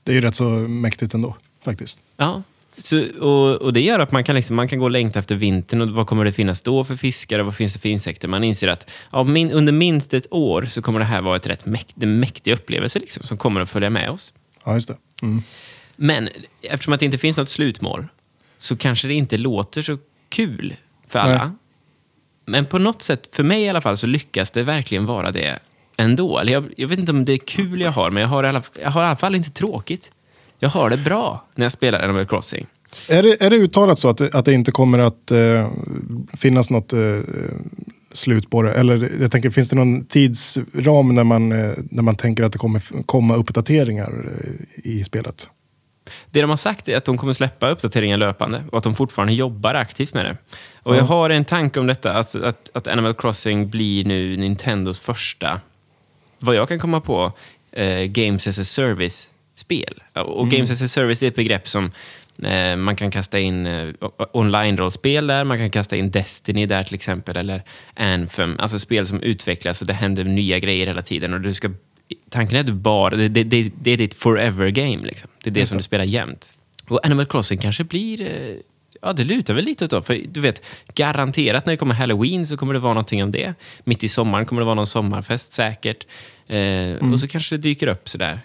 Det 0.04 0.12
är 0.12 0.14
ju 0.14 0.20
rätt 0.20 0.34
så 0.34 0.44
mäktigt 0.50 1.14
ändå, 1.14 1.36
faktiskt. 1.64 2.00
Ja. 2.16 2.42
Så, 2.78 3.04
och, 3.20 3.62
och 3.62 3.72
det 3.72 3.80
gör 3.80 3.98
att 3.98 4.12
man 4.12 4.24
kan, 4.24 4.34
liksom, 4.34 4.56
man 4.56 4.68
kan 4.68 4.78
gå 4.78 4.84
och 4.84 4.90
längta 4.90 5.18
efter 5.18 5.34
vintern 5.34 5.80
och 5.80 5.88
vad 5.88 6.06
kommer 6.06 6.24
det 6.24 6.32
finnas 6.32 6.62
då 6.62 6.84
för 6.84 6.96
fiskar 6.96 7.38
och 7.38 7.44
vad 7.44 7.54
finns 7.54 7.72
det 7.72 7.78
för 7.78 7.88
insekter? 7.88 8.28
Man 8.28 8.44
inser 8.44 8.68
att 8.68 8.90
ja, 9.12 9.24
min, 9.24 9.52
under 9.52 9.72
minst 9.72 10.14
ett 10.14 10.26
år 10.30 10.64
så 10.64 10.82
kommer 10.82 10.98
det 10.98 11.04
här 11.04 11.22
vara 11.22 11.36
ett 11.36 11.46
rätt 11.46 11.66
mäkt, 11.66 11.96
mäktig 11.96 12.52
upplevelse 12.52 12.98
liksom, 12.98 13.22
som 13.22 13.38
kommer 13.38 13.60
att 13.60 13.70
följa 13.70 13.90
med 13.90 14.10
oss. 14.10 14.34
Ja, 14.64 14.74
just 14.74 14.88
det. 14.88 14.96
Mm. 15.22 15.42
Men 15.96 16.28
eftersom 16.62 16.94
att 16.94 17.00
det 17.00 17.06
inte 17.06 17.18
finns 17.18 17.38
något 17.38 17.48
slutmål 17.48 18.06
så 18.56 18.76
kanske 18.76 19.08
det 19.08 19.14
inte 19.14 19.38
låter 19.38 19.82
så 19.82 19.98
kul 20.28 20.74
för 21.08 21.18
alla. 21.18 21.44
Nej. 21.44 21.56
Men 22.50 22.66
på 22.66 22.78
något 22.78 23.02
sätt, 23.02 23.28
för 23.32 23.42
mig 23.42 23.62
i 23.62 23.68
alla 23.68 23.80
fall, 23.80 23.96
så 23.96 24.06
lyckas 24.06 24.50
det 24.50 24.62
verkligen 24.62 25.06
vara 25.06 25.32
det 25.32 25.58
ändå. 25.96 26.42
Jag, 26.44 26.64
jag 26.76 26.88
vet 26.88 26.98
inte 26.98 27.12
om 27.12 27.24
det 27.24 27.32
är 27.32 27.38
kul 27.38 27.80
jag 27.80 27.90
har, 27.90 28.10
men 28.10 28.20
jag 28.20 28.28
har, 28.28 28.44
i 28.44 28.46
alla, 28.46 28.62
jag 28.82 28.90
har 28.90 29.02
i 29.02 29.06
alla 29.06 29.16
fall 29.16 29.34
inte 29.34 29.50
tråkigt. 29.50 30.12
Jag 30.58 30.68
har 30.68 30.90
det 30.90 30.96
bra 30.96 31.44
när 31.54 31.64
jag 31.64 31.72
spelar 31.72 32.00
Animal 32.00 32.26
Crossing. 32.26 32.66
Är, 33.08 33.22
det, 33.22 33.42
är 33.42 33.50
det 33.50 33.56
uttalat 33.56 33.98
så 33.98 34.08
att 34.08 34.16
det, 34.16 34.34
att 34.34 34.44
det 34.44 34.52
inte 34.52 34.72
kommer 34.72 34.98
att 34.98 35.30
eh, 35.30 35.70
finnas 36.32 36.70
något 36.70 36.92
eh, 36.92 37.18
slut 38.12 38.50
på 38.50 38.62
det? 38.62 38.72
Eller 38.72 39.12
jag 39.20 39.30
tänker, 39.30 39.50
finns 39.50 39.70
det 39.70 39.76
någon 39.76 40.04
tidsram 40.04 41.14
när 41.14 41.24
man, 41.24 41.52
eh, 41.52 41.72
när 41.90 42.02
man 42.02 42.16
tänker 42.16 42.42
att 42.42 42.52
det 42.52 42.58
kommer 42.58 43.04
komma 43.06 43.36
uppdateringar 43.36 44.30
eh, 44.44 44.90
i 44.90 45.04
spelet? 45.04 45.48
Det 46.30 46.40
de 46.40 46.50
har 46.50 46.56
sagt 46.56 46.88
är 46.88 46.96
att 46.96 47.04
de 47.04 47.18
kommer 47.18 47.32
släppa 47.32 47.70
uppdateringar 47.70 48.16
löpande 48.16 48.64
och 48.72 48.78
att 48.78 48.84
de 48.84 48.94
fortfarande 48.94 49.34
jobbar 49.34 49.74
aktivt 49.74 50.14
med 50.14 50.24
det. 50.24 50.36
Och 50.82 50.94
jag 50.94 51.00
Ja. 51.02 51.06
har 51.06 51.30
en 51.30 51.44
tanke 51.44 51.80
om 51.80 51.86
detta, 51.86 52.12
att, 52.12 52.34
att, 52.34 52.70
att 52.74 52.86
Animal 52.88 53.14
Crossing 53.14 53.68
blir 53.70 54.04
nu 54.04 54.36
Nintendos 54.36 55.00
första, 55.00 55.60
vad 56.38 56.54
jag 56.56 56.68
kan 56.68 56.78
komma 56.78 57.00
på, 57.00 57.32
eh, 57.72 58.04
Games 58.04 58.46
as 58.48 58.58
a 58.58 58.64
Service-spel. 58.64 60.02
Och 60.14 60.48
Games 60.50 60.70
as 60.70 60.82
a 60.82 60.88
Service 60.88 61.22
är 61.22 61.28
ett 61.28 61.34
begrepp 61.36 61.68
som 61.68 61.92
eh, 62.42 62.76
man 62.76 62.96
kan 62.96 63.10
kasta 63.10 63.38
in 63.38 63.66
eh, 63.66 63.88
online-rollspel 64.32 65.26
där, 65.26 65.44
man 65.44 65.58
kan 65.58 65.70
kasta 65.70 65.96
in 65.96 66.10
Destiny 66.10 66.66
där 66.66 66.82
till 66.82 66.94
exempel, 66.94 67.36
eller 67.36 67.62
Anthem. 67.94 68.56
Alltså 68.58 68.78
spel 68.78 69.06
som 69.06 69.22
utvecklas 69.22 69.80
och 69.80 69.86
det 69.86 69.92
händer 69.94 70.24
nya 70.24 70.58
grejer 70.58 70.86
hela 70.86 71.02
tiden. 71.02 71.32
Och 71.34 71.40
du 71.40 71.54
ska, 71.54 71.70
tanken 72.28 72.56
är 72.56 72.60
att 72.60 72.66
du 72.66 72.72
bara, 72.72 73.16
det, 73.16 73.28
det, 73.28 73.44
det, 73.44 73.70
det 73.82 73.90
är 73.90 73.96
ditt 73.96 74.14
forever 74.14 74.68
game. 74.70 75.06
Liksom. 75.06 75.30
Det 75.42 75.50
är 75.50 75.54
det 75.54 75.66
som 75.66 75.76
du 75.76 75.82
spelar 75.82 76.04
jämt. 76.04 76.52
Och 76.88 77.06
Animal 77.06 77.26
Crossing 77.26 77.58
kanske 77.58 77.84
blir... 77.84 78.20
eh, 78.20 78.56
Ja, 79.02 79.12
det 79.12 79.24
lutar 79.24 79.54
väl 79.54 79.64
lite 79.64 79.86
det. 79.86 80.02
För 80.02 80.20
du 80.28 80.40
vet, 80.40 80.62
garanterat 80.94 81.66
när 81.66 81.72
det 81.72 81.76
kommer 81.76 81.94
Halloween 81.94 82.46
så 82.46 82.56
kommer 82.56 82.74
det 82.74 82.80
vara 82.80 82.94
någonting 82.94 83.22
om 83.22 83.30
det. 83.30 83.54
Mitt 83.84 84.04
i 84.04 84.08
sommaren 84.08 84.46
kommer 84.46 84.60
det 84.62 84.64
vara 84.66 84.74
någon 84.74 84.86
sommarfest 84.86 85.52
säkert. 85.52 86.06
Eh, 86.46 87.12
Och 87.12 87.20
så 87.20 87.28
kanske 87.28 87.54
det 87.56 87.62
dyker 87.62 87.86
upp 87.86 88.08
sådär. 88.08 88.40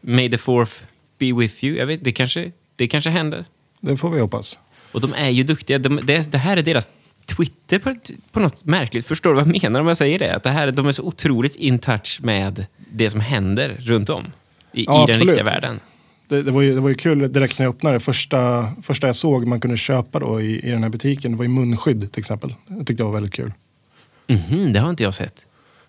May 0.00 0.30
the 0.30 0.38
fourth 0.38 0.72
be 1.18 1.32
with 1.32 1.64
you. 1.64 1.76
Jag 1.78 1.86
vet, 1.86 2.04
det, 2.04 2.12
kanske, 2.12 2.52
det 2.76 2.86
kanske 2.86 3.10
händer. 3.10 3.44
Det 3.80 3.96
får 3.96 4.10
vi 4.10 4.20
hoppas. 4.20 4.58
Och 4.92 5.00
de 5.00 5.14
är 5.14 5.30
ju 5.30 5.42
duktiga. 5.42 5.78
De, 5.78 6.00
det, 6.02 6.32
det 6.32 6.38
här 6.38 6.56
är 6.56 6.62
deras 6.62 6.88
Twitter 7.26 7.78
på, 7.78 7.94
på 8.32 8.40
något 8.40 8.64
märkligt. 8.64 9.06
Förstår 9.06 9.30
du 9.30 9.36
vad 9.36 9.48
jag 9.48 9.62
menar 9.62 9.80
om 9.80 9.86
jag 9.88 9.96
säger 9.96 10.18
det? 10.18 10.34
Att 10.36 10.42
det 10.42 10.50
här, 10.50 10.70
de 10.70 10.86
är 10.86 10.92
så 10.92 11.02
otroligt 11.02 11.56
in 11.56 11.78
touch 11.78 12.20
med 12.22 12.66
det 12.92 13.10
som 13.10 13.20
händer 13.20 13.76
runt 13.80 14.08
om. 14.08 14.24
I, 14.72 14.84
Ja, 14.84 15.04
i 15.04 15.12
den 15.12 15.20
riktiga 15.20 15.44
världen. 15.44 15.80
Det, 16.28 16.42
det, 16.42 16.50
var 16.50 16.62
ju, 16.62 16.74
det 16.74 16.80
var 16.80 16.88
ju 16.88 16.94
kul 16.94 17.32
direkt 17.32 17.58
när 17.58 17.66
jag 17.66 17.74
öppnade. 17.74 18.00
Första, 18.00 18.68
första 18.82 19.06
jag 19.06 19.16
såg 19.16 19.46
man 19.46 19.60
kunde 19.60 19.76
köpa 19.76 20.18
då 20.18 20.40
i, 20.40 20.68
i 20.68 20.70
den 20.70 20.82
här 20.82 20.90
butiken 20.90 21.32
det 21.32 21.36
var 21.38 21.44
ju 21.44 21.48
munskydd 21.50 22.12
till 22.12 22.20
exempel. 22.20 22.54
Det 22.66 22.84
tyckte 22.84 23.02
jag 23.02 23.06
var 23.06 23.14
väldigt 23.14 23.34
kul. 23.34 23.52
Mhm, 24.26 24.72
det 24.72 24.80
har 24.80 24.90
inte 24.90 25.02
jag 25.02 25.14
sett. 25.14 25.46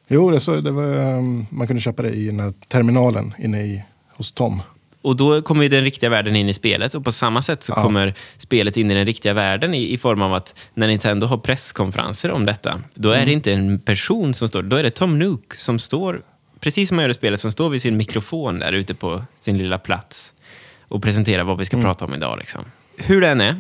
Jo, 0.08 0.32
det, 0.32 0.40
så, 0.40 0.62
det 0.62 0.72
var, 0.72 1.18
um, 1.18 1.46
man 1.50 1.68
kunde 1.68 1.82
köpa 1.82 2.02
det 2.02 2.10
i 2.10 2.26
den 2.26 2.40
här 2.40 2.54
terminalen 2.68 3.34
inne 3.38 3.62
i, 3.64 3.84
hos 4.14 4.32
Tom. 4.32 4.62
Och 5.02 5.16
då 5.16 5.42
kommer 5.42 5.64
ju 5.64 5.70
den 5.70 5.84
riktiga 5.84 6.10
världen 6.10 6.36
in 6.36 6.50
i 6.50 6.54
spelet 6.54 6.96
och 6.96 7.04
på 7.04 7.12
samma 7.12 7.42
sätt 7.42 7.64
så 7.64 7.74
Ja. 7.76 7.84
kommer 7.84 8.14
spelet 8.38 8.78
in 8.78 8.92
i 8.92 8.94
den 8.96 9.06
riktiga 9.06 9.34
världen 9.34 9.74
i, 9.74 9.94
i 9.94 9.98
form 9.98 10.22
av 10.22 10.34
att 10.34 10.56
när 10.74 10.88
Nintendo 10.88 11.28
har 11.28 11.38
presskonferenser 11.38 12.32
om 12.32 12.46
detta, 12.46 12.82
då 12.94 13.12
är 13.12 13.26
det 13.26 13.32
inte 13.32 13.54
en 13.54 13.80
person 13.80 14.34
som 14.34 14.48
står, 14.48 14.64
då 14.64 14.76
är 14.76 14.84
det 14.84 14.90
Tom 14.90 15.20
Nook 15.20 15.54
som 15.54 15.80
står, 15.80 16.22
precis 16.60 16.90
som 16.90 16.96
man 16.96 17.04
gör 17.04 17.10
i 17.10 17.14
spelet, 17.14 17.40
som 17.40 17.52
står 17.52 17.70
vid 17.70 17.82
sin 17.82 17.98
mikrofon 17.98 18.60
där 18.60 18.74
ute 18.74 18.94
på 18.94 19.24
sin 19.40 19.58
lilla 19.58 19.78
plats 19.78 20.34
och 20.88 21.04
presenterar 21.04 21.44
vad 21.44 21.58
vi 21.58 21.66
ska 21.66 21.82
prata 21.82 22.06
om 22.06 22.14
idag. 22.14 22.38
Liksom. 22.40 22.66
Hur 22.98 23.22
den 23.22 23.42
är, 23.42 23.56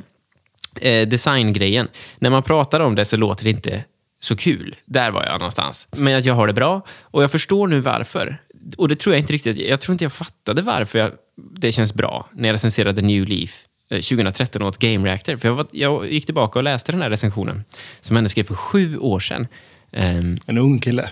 eh, 0.82 1.08
designgrejen, 1.08 1.88
när 2.20 2.30
man 2.30 2.44
pratar 2.44 2.80
om 2.80 2.96
det 2.96 3.06
så 3.06 3.18
låter 3.18 3.44
det 3.44 3.50
inte 3.50 3.84
så 4.20 4.36
kul. 4.36 4.76
Där 4.86 5.12
var 5.12 5.24
jag 5.24 5.34
någonstans. 5.40 5.88
Men 5.98 6.18
att 6.18 6.26
jag 6.26 6.34
har 6.34 6.48
det 6.48 6.54
bra 6.54 6.82
och 7.02 7.24
jag 7.24 7.32
förstår 7.32 7.68
nu 7.68 7.80
varför. 7.80 8.42
Och 8.78 8.88
det 8.90 8.96
tror 8.96 9.16
jag 9.16 9.22
inte 9.22 9.34
riktigt, 9.34 9.58
jag 9.58 9.82
tror 9.82 9.94
inte 9.94 10.04
jag 10.06 10.12
fattade 10.12 10.62
varför 10.62 11.00
jag, 11.00 11.12
det 11.38 11.72
känns 11.72 11.94
bra 11.94 12.30
när 12.34 12.50
jag 12.50 12.54
recenserade 12.54 13.02
New 13.02 13.26
Leaf 13.26 13.64
eh, 13.90 13.96
2013 14.02 14.64
åt 14.64 14.78
Game 14.78 15.08
Reactor. 15.08 15.38
För 15.38 15.48
jag, 15.48 15.56
var, 15.56 15.68
jag 15.72 16.12
gick 16.12 16.26
tillbaka 16.26 16.60
och 16.60 16.64
läste 16.64 16.92
den 16.92 17.02
här 17.02 17.10
recensionen 17.10 17.64
som 18.02 18.16
henne 18.16 18.30
skrev 18.30 18.44
för 18.44 18.56
sju 18.56 18.98
år 18.98 19.20
sedan. 19.20 19.48
Ehm, 19.92 20.38
En 20.48 20.58
ung 20.58 20.80
kille. 20.80 21.10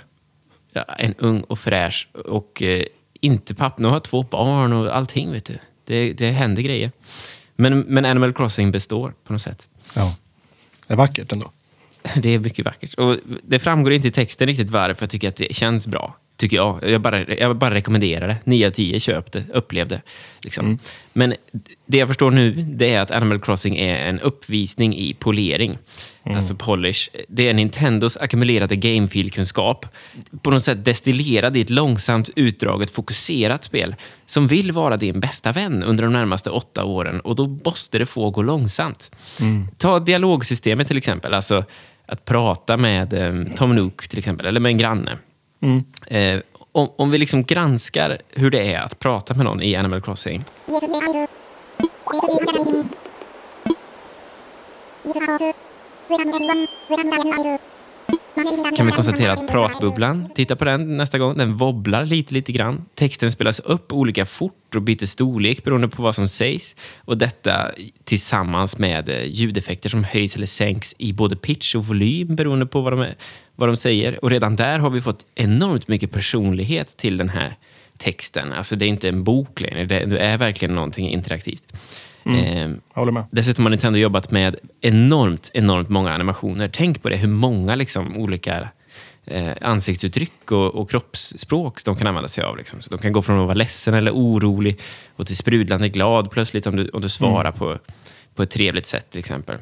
ja, 0.73 0.83
en 0.83 1.13
ung 1.17 1.41
och 1.41 1.59
fräsch 1.59 2.07
och 2.13 2.61
eh, 2.61 2.85
inte 3.21 3.55
pappa. 3.55 3.81
Nu 3.81 3.87
har 3.87 3.95
jag 3.95 4.03
två 4.03 4.23
barn 4.23 4.73
och 4.73 4.95
allting, 4.97 5.31
vet 5.31 5.45
du. 5.45 5.57
Det, 5.85 6.13
det 6.13 6.31
händer 6.31 6.61
grejer. 6.61 6.91
Men, 7.55 7.79
men 7.79 8.05
Animal 8.05 8.33
Crossing 8.33 8.71
består 8.71 9.13
på 9.23 9.33
något 9.33 9.41
sätt. 9.41 9.69
Ja. 9.95 10.15
Det 10.87 10.93
är 10.93 10.97
vackert 10.97 11.31
ändå. 11.31 11.51
Det 12.15 12.29
är 12.29 12.39
mycket 12.39 12.65
vackert. 12.65 12.93
Och 12.93 13.15
det 13.43 13.59
framgår 13.59 13.93
inte 13.93 14.07
i 14.07 14.11
texten 14.11 14.47
riktigt 14.47 14.69
varför 14.69 15.03
jag 15.03 15.09
tycker 15.09 15.29
att 15.29 15.35
det 15.35 15.55
känns 15.55 15.87
bra. 15.87 16.15
Tycker 16.37 16.57
jag. 16.57 16.89
Jag 16.89 17.01
bara, 17.01 17.23
jag 17.23 17.57
bara 17.57 17.73
rekommenderar 17.73 18.27
det. 18.27 18.37
9 18.43 18.67
av 18.67 18.71
10, 18.71 18.99
köp 18.99 19.31
det, 19.31 19.43
upplev 19.53 19.87
det. 19.87 20.01
Liksom. 20.41 20.79
Men 21.13 21.33
det 21.85 21.97
jag 21.97 22.07
förstår 22.07 22.31
nu, 22.31 22.51
det 22.51 22.93
är 22.93 22.99
att 22.99 23.11
Animal 23.11 23.39
Crossing 23.39 23.77
är 23.77 24.07
en 24.07 24.19
uppvisning 24.19 24.95
i 24.95 25.13
polering. 25.13 25.77
Alltså 26.29 26.55
polish. 26.55 27.09
Det 27.27 27.49
är 27.49 27.53
Nintendos 27.53 28.17
ackumulerade 28.17 28.75
gamefeel-kunskap. 28.75 29.85
På 30.41 30.51
något 30.51 30.63
sätt 30.63 30.85
destillerad 30.85 31.57
i 31.57 31.61
ett 31.61 31.69
långsamt, 31.69 32.29
utdraget, 32.35 32.91
fokuserat 32.91 33.63
spel 33.63 33.95
som 34.25 34.47
vill 34.47 34.71
vara 34.71 34.97
din 34.97 35.19
bästa 35.19 35.51
vän 35.51 35.83
under 35.83 36.03
de 36.03 36.13
närmaste 36.13 36.49
åtta 36.49 36.83
åren 36.83 37.19
och 37.19 37.35
då 37.35 37.47
måste 37.65 37.99
det 37.99 38.05
få 38.05 38.29
gå 38.29 38.41
långsamt. 38.41 39.11
Ta 39.77 39.99
dialogsystemet 39.99 40.87
till 40.87 40.97
exempel, 40.97 41.33
alltså 41.33 41.65
att 42.05 42.25
prata 42.25 42.77
med 42.77 43.13
eh, 43.13 43.53
Tom 43.55 43.75
Nook 43.75 44.07
till 44.07 44.19
exempel, 44.19 44.45
eller 44.45 44.59
med 44.59 44.69
en 44.69 44.77
granne. 44.77 45.17
Eh, 46.07 46.39
om, 46.71 46.89
om 46.97 47.11
vi 47.11 47.17
liksom 47.17 47.43
granskar 47.43 48.17
hur 48.29 48.51
det 48.51 48.73
är 48.73 48.81
att 48.81 48.99
prata 48.99 49.33
med 49.33 49.45
någon 49.45 49.61
i 49.61 49.75
Animal 49.75 50.01
Crossing. 50.01 50.43
kan 58.77 58.85
vi 58.85 58.91
konstatera 58.91 59.33
att 59.33 59.47
pratbubblan, 59.47 60.29
titta 60.35 60.55
på 60.55 60.65
den 60.65 60.97
nästa 60.97 61.17
gång, 61.17 61.37
den 61.37 61.57
wobblar 61.57 62.05
lite, 62.05 62.33
lite 62.33 62.51
grann. 62.51 62.85
Texten 62.95 63.31
spelas 63.31 63.59
upp 63.59 63.93
olika 63.93 64.25
fort 64.25 64.75
och 64.75 64.81
byter 64.81 65.05
storlek 65.05 65.63
beroende 65.63 65.87
på 65.87 66.03
vad 66.03 66.15
som 66.15 66.27
sägs. 66.27 66.75
Och 66.97 67.17
detta 67.17 67.71
tillsammans 68.03 68.77
med 68.77 69.09
eh, 69.09 69.25
ljudeffekter 69.25 69.89
som 69.89 70.03
höjs 70.03 70.35
eller 70.35 70.45
sänks 70.45 70.95
i 70.97 71.13
både 71.13 71.35
pitch 71.35 71.75
och 71.75 71.85
volym 71.85 72.35
beroende 72.35 72.65
på 72.65 72.81
vad 72.81 72.93
de, 72.93 72.99
är, 72.99 73.15
vad 73.55 73.69
de 73.69 73.75
säger. 73.75 74.23
Och 74.23 74.29
redan 74.29 74.55
där 74.55 74.79
har 74.79 74.89
vi 74.89 75.01
fått 75.01 75.25
enormt 75.35 75.87
mycket 75.87 76.11
personlighet 76.11 76.97
till 76.97 77.17
den 77.17 77.29
här 77.29 77.55
texten. 77.97 78.53
Alltså 78.53 78.75
det 78.75 78.85
är 78.85 78.89
inte 78.89 79.09
en 79.09 79.23
bok 79.23 79.61
längre, 79.61 79.85
det, 79.85 80.17
är 80.17 80.37
verkligen 80.37 80.75
någonting 80.75 81.09
interaktivt. 81.09 81.73
Eh, 82.25 82.69
håller 82.93 83.11
med. 83.11 83.23
Dessutom 83.31 83.65
har 83.65 83.69
Nintendo 83.69 83.99
jobbat 83.99 84.31
med 84.31 84.55
enormt, 84.81 85.51
enormt 85.53 85.89
många 85.89 86.13
animationer. 86.13 86.69
Tänk 86.73 87.01
på 87.01 87.09
det, 87.09 87.15
hur 87.15 87.27
många 87.27 87.75
liksom, 87.75 88.17
olika 88.17 88.69
eh, 89.25 89.51
ansiktsuttryck 89.61 90.51
och, 90.51 90.75
och 90.75 90.89
kroppsspråk 90.89 91.85
de 91.85 91.95
kan 91.95 92.07
använda 92.07 92.29
sig 92.29 92.43
av. 92.43 92.57
Liksom. 92.57 92.81
Så 92.81 92.89
de 92.89 92.99
kan 92.99 93.11
gå 93.11 93.21
från 93.21 93.39
att 93.39 93.45
vara 93.45 93.53
ledsen 93.53 93.93
eller 93.93 94.11
orolig 94.11 94.79
och 95.15 95.27
till 95.27 95.37
sprudlande 95.37 95.89
glad 95.89 96.31
plötsligt 96.31 96.67
om 96.67 96.75
du, 96.75 96.89
om 96.89 97.01
du 97.01 97.09
svarar 97.09 97.51
på, 97.51 97.77
på 98.35 98.43
ett 98.43 98.49
trevligt 98.49 98.87
sätt 98.87 99.09
till 99.09 99.19
exempel. 99.19 99.57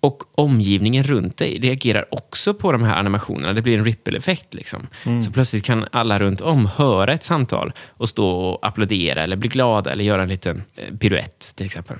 Och 0.00 0.22
omgivningen 0.34 1.04
runt 1.04 1.36
dig 1.36 1.58
reagerar 1.58 2.14
också 2.14 2.54
på 2.54 2.72
de 2.72 2.82
här 2.82 2.96
animationerna. 2.96 3.52
Det 3.52 3.62
blir 3.62 3.78
en 3.78 3.84
ripple-effekt. 3.84 4.54
Liksom. 4.54 4.86
Så 5.24 5.32
plötsligt 5.32 5.64
kan 5.64 5.86
alla 5.90 6.18
runt 6.18 6.40
om 6.40 6.66
höra 6.66 7.12
ett 7.12 7.22
samtal 7.22 7.72
och 7.88 8.08
stå 8.08 8.28
och 8.28 8.66
applådera 8.66 9.22
eller 9.22 9.36
bli 9.36 9.48
glada 9.48 9.92
eller 9.92 10.04
göra 10.04 10.22
en 10.22 10.28
liten 10.28 10.62
eh, 10.76 10.96
piruett 10.96 11.52
till 11.56 11.66
exempel. 11.66 11.96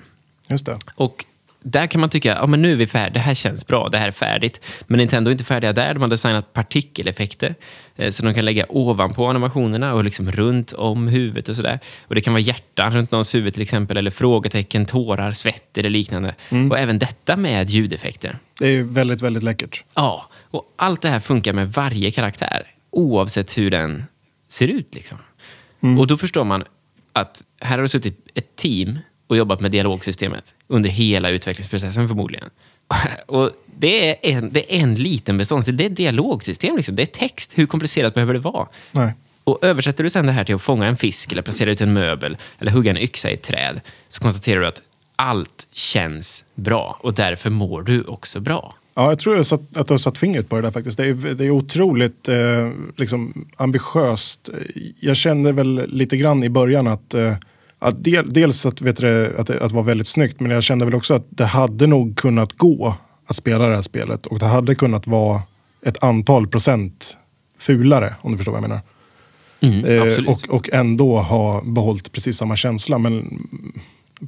Just 0.48 0.66
det. 0.66 0.78
Och 0.94 1.24
där 1.70 1.87
kan 1.87 2.00
man 2.00 2.11
tycka, 2.11 2.29
ja 2.40 2.46
men 2.46 2.62
nu 2.62 2.72
är 2.72 2.76
vi 2.76 2.87
färdiga, 2.87 3.12
det 3.14 3.20
här 3.20 3.35
känns 3.35 3.66
bra, 3.66 3.88
det 3.88 3.98
här 3.98 4.09
är 4.09 4.12
färdigt. 4.12 4.61
Men 4.87 4.98
Nintendo 4.98 5.29
är 5.31 5.33
inte 5.33 5.44
färdiga 5.44 5.72
där, 5.72 5.94
de 5.94 6.00
har 6.02 6.09
designat 6.09 6.52
partikeleffekter. 6.52 7.55
eh, 7.96 8.11
Så 8.11 8.22
de 8.24 8.35
kan 8.35 8.44
lägga 8.44 8.66
ovanpå 8.68 9.26
animationerna 9.26 9.94
och 9.94 10.05
liksom 10.05 10.33
runt 10.33 10.72
om 10.72 11.09
huvudet 11.09 11.48
och 11.48 11.57
sådär. 11.57 11.81
Och 12.02 12.14
det 12.14 12.20
kan 12.20 12.33
vara 12.33 12.40
hjärtan 12.40 12.92
runt 12.92 13.11
någons 13.11 13.35
huvud 13.35 13.52
till 13.52 13.62
exempel, 13.62 13.96
eller 13.96 14.11
frågetecken, 14.11 14.87
tårar, 14.87 15.33
svett 15.33 15.79
eller 15.79 15.90
liknande. 15.90 16.35
Och 16.70 16.79
även 16.79 16.98
detta 16.98 17.37
med 17.37 17.70
ljudeffekter. 17.70 18.38
Det 18.59 18.66
är 18.68 18.83
väldigt, 18.83 19.22
väldigt 19.22 19.42
läckert. 19.42 19.85
Ja, 19.94 20.29
och 20.50 20.72
allt 20.76 21.02
det 21.02 21.09
här 21.09 21.20
funkar 21.20 21.52
med 21.52 21.72
varje 21.72 22.11
karaktär, 22.11 22.66
oavsett 22.90 23.59
hur 23.59 23.70
den 23.70 24.05
ser 24.48 24.68
ut. 24.68 24.94
Liksom. 24.94 25.18
Och 25.98 26.07
då 26.07 26.16
förstår 26.16 26.44
man 26.44 26.64
att 27.12 27.42
här 27.61 27.76
har 27.79 27.83
det 27.83 27.88
suttit 27.88 28.18
ett 28.35 28.57
team 28.57 28.98
och 29.26 29.36
jobbat 29.36 29.60
med 29.60 29.70
dialogsystemet 29.70 30.54
under 30.68 30.90
hela 30.90 31.30
utvecklingsprocessen 31.30 32.08
förmodligen. 32.08 32.50
Och 33.26 33.50
det 33.78 34.08
är 34.08 34.36
en, 34.36 34.52
det 34.52 34.76
är 34.76 34.82
en 34.82 34.94
liten 34.94 35.38
beståndsdel, 35.38 35.76
det 35.76 35.84
är 35.84 35.90
ett 35.90 35.96
dialogsystem, 35.96 36.76
liksom. 36.76 36.96
det 36.96 37.02
är 37.02 37.06
text. 37.06 37.52
Hur 37.58 37.66
komplicerat 37.66 38.14
behöver 38.14 38.34
det 38.34 38.40
vara? 38.40 38.68
Nej. 38.90 39.12
Och 39.44 39.58
översätter 39.62 40.04
du 40.04 40.10
sen 40.10 40.26
det 40.26 40.32
här 40.32 40.44
till 40.44 40.54
att 40.54 40.62
fånga 40.62 40.86
en 40.86 40.96
fisk, 40.96 41.32
eller 41.32 41.42
placera 41.42 41.70
ut 41.70 41.80
en 41.80 41.92
möbel, 41.92 42.36
eller 42.58 42.72
hugga 42.72 42.90
en 42.90 42.96
yxa 42.96 43.30
i 43.30 43.34
ett 43.34 43.42
träd, 43.42 43.80
så 44.08 44.20
konstaterar 44.20 44.60
du 44.60 44.66
att 44.66 44.82
allt 45.16 45.68
känns 45.72 46.44
bra 46.54 46.98
och 47.00 47.14
därför 47.14 47.50
mår 47.50 47.82
du 47.82 48.02
också 48.02 48.40
bra. 48.40 48.74
Ja, 48.94 49.08
jag 49.08 49.18
tror 49.18 49.40
att 49.40 49.88
du 49.88 49.92
har 49.92 49.96
satt 49.96 50.18
fingret 50.18 50.48
på 50.48 50.56
det 50.56 50.62
där 50.62 50.70
faktiskt. 50.70 50.96
Det 50.96 51.06
är, 51.06 51.34
det 51.34 51.44
är 51.44 51.50
otroligt 51.50 52.28
eh, 52.28 52.70
liksom, 52.96 53.48
ambitiöst. 53.56 54.50
Jag 55.00 55.16
kände 55.16 55.52
väl 55.52 55.86
lite 55.88 56.16
grann 56.16 56.44
i 56.44 56.48
början 56.48 56.86
att, 56.86 57.14
eh, 57.14 57.34
att 57.78 58.04
del, 58.04 58.32
dels 58.32 58.66
att, 58.66 58.80
vet 58.80 58.96
du, 58.96 59.36
att, 59.38 59.46
det- 59.46 59.60
att 59.60 59.68
det 59.68 59.74
var 59.74 59.82
väldigt 59.82 60.06
snyggt, 60.06 60.40
men 60.40 60.50
jag 60.50 60.62
kände 60.62 60.84
väl 60.84 60.94
också 60.94 61.14
att 61.14 61.26
det 61.30 61.44
hade 61.44 61.86
nog 61.86 62.16
kunnat 62.16 62.52
gå 62.52 62.94
att 63.26 63.36
spela 63.36 63.68
det 63.68 63.74
här 63.74 63.82
spelet 63.82 64.26
och 64.26 64.38
det 64.38 64.46
hade 64.46 64.74
kunnat 64.74 65.06
vara 65.06 65.42
ett 65.86 66.04
antal 66.04 66.48
procent 66.48 67.16
fulare, 67.58 68.14
om 68.20 68.32
du 68.32 68.36
förstår 68.38 68.52
vad 68.52 68.62
jag 68.62 68.68
menar. 68.68 68.82
Mm, 69.60 69.84
Eh, 69.84 70.28
och, 70.28 70.48
och 70.48 70.70
ändå 70.72 71.20
ha 71.20 71.62
behållit 71.64 72.12
precis 72.12 72.36
samma 72.36 72.56
känsla. 72.56 72.98
Men 72.98 73.12
mm, 73.20 73.72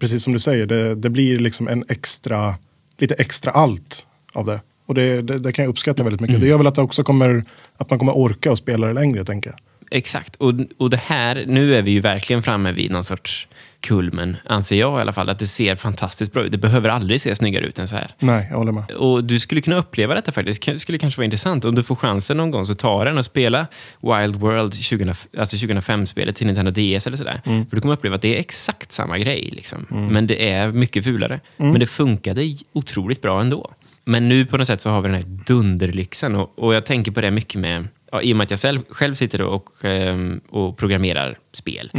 precis 0.00 0.22
som 0.22 0.32
du 0.32 0.38
säger, 0.38 0.66
det, 0.66 0.94
det 0.94 1.10
blir 1.10 1.38
liksom 1.38 1.68
en 1.68 1.84
extra, 1.88 2.54
lite 2.98 3.14
extra 3.14 3.50
allt 3.50 4.06
av 4.34 4.44
det. 4.46 4.60
Och 4.86 4.94
det, 4.94 5.22
det, 5.22 5.38
det 5.38 5.52
kan 5.52 5.62
jag 5.64 5.70
uppskatta 5.70 6.02
väldigt 6.02 6.20
mycket. 6.20 6.40
Det 6.40 6.46
gör 6.46 6.58
väl 6.58 6.66
att, 6.66 6.74
det 6.74 6.82
också 6.82 7.02
kommer, 7.02 7.44
att 7.76 7.90
man 7.90 7.98
kommer 7.98 8.16
orka 8.16 8.50
och 8.50 8.58
spela 8.58 8.86
det 8.86 8.92
längre, 8.92 9.24
tänker 9.24 9.50
jag. 9.50 9.58
Exakt. 9.90 10.36
Och, 10.36 10.54
och 10.78 10.90
det 10.90 11.00
här, 11.06 11.44
nu 11.48 11.74
är 11.74 11.82
vi 11.82 11.90
ju 11.90 12.00
verkligen 12.00 12.42
framme 12.42 12.72
vid 12.72 12.90
någon 12.90 13.04
sorts 13.04 13.48
kulmen, 13.80 14.36
anser 14.44 14.76
jag 14.76 14.98
i 14.98 15.00
alla 15.00 15.12
fall. 15.12 15.28
Att 15.28 15.38
det 15.38 15.46
ser 15.46 15.76
fantastiskt 15.76 16.32
bra 16.32 16.42
ut. 16.42 16.52
Det 16.52 16.58
behöver 16.58 16.88
aldrig 16.88 17.20
se 17.20 17.34
snyggare 17.34 17.64
ut 17.64 17.78
än 17.78 17.88
så 17.88 17.96
här. 17.96 18.10
Nej, 18.18 18.46
jag 18.50 18.56
håller 18.56 18.72
med. 18.72 18.90
Och 18.90 19.24
du 19.24 19.40
skulle 19.40 19.60
kunna 19.60 19.76
uppleva 19.76 20.14
detta 20.14 20.32
faktiskt. 20.32 20.66
Det 20.66 20.78
skulle 20.78 20.98
kanske 20.98 21.18
vara 21.18 21.24
intressant. 21.24 21.64
Om 21.64 21.74
du 21.74 21.82
får 21.82 21.94
chansen 21.94 22.36
någon 22.36 22.50
gång 22.50 22.66
så 22.66 22.74
ta 22.74 23.04
den 23.04 23.18
och 23.18 23.24
spela 23.24 23.66
Wild 24.00 24.36
World 24.36 24.74
20, 24.74 25.14
alltså 25.38 25.56
2005-spelet 25.56 26.36
till 26.36 26.46
Nintendo 26.46 26.70
DS 26.70 27.06
eller 27.06 27.16
sådär. 27.16 27.40
För 27.44 27.76
du 27.76 27.80
kommer 27.80 27.94
uppleva 27.94 28.16
att 28.16 28.22
det 28.22 28.36
är 28.36 28.40
exakt 28.40 28.92
samma 28.92 29.18
grej. 29.18 29.50
Liksom. 29.52 29.86
Men 30.10 30.26
det 30.26 30.50
är 30.50 30.72
mycket 30.72 31.04
fulare. 31.04 31.40
Men 31.56 31.80
det 31.80 31.86
funkade 31.86 32.56
otroligt 32.72 33.22
bra 33.22 33.40
ändå. 33.40 33.70
Men 34.04 34.28
nu 34.28 34.46
på 34.46 34.56
något 34.56 34.66
sätt 34.66 34.80
så 34.80 34.90
har 34.90 35.00
vi 35.00 35.08
den 35.08 35.14
här 35.14 35.24
dunderlyxen 35.46 36.36
och, 36.36 36.58
och 36.58 36.74
jag 36.74 36.86
tänker 36.86 37.12
på 37.12 37.20
det 37.20 37.30
mycket 37.30 37.60
med, 37.60 37.88
ja, 38.12 38.22
i 38.22 38.32
och 38.32 38.36
med 38.36 38.44
att 38.44 38.50
jag 38.50 38.60
själv, 38.60 38.80
själv 38.90 39.14
sitter 39.14 39.42
och, 39.42 39.84
ehm, 39.84 40.40
och 40.48 40.76
programmerar 40.76 41.38
spel. 41.52 41.90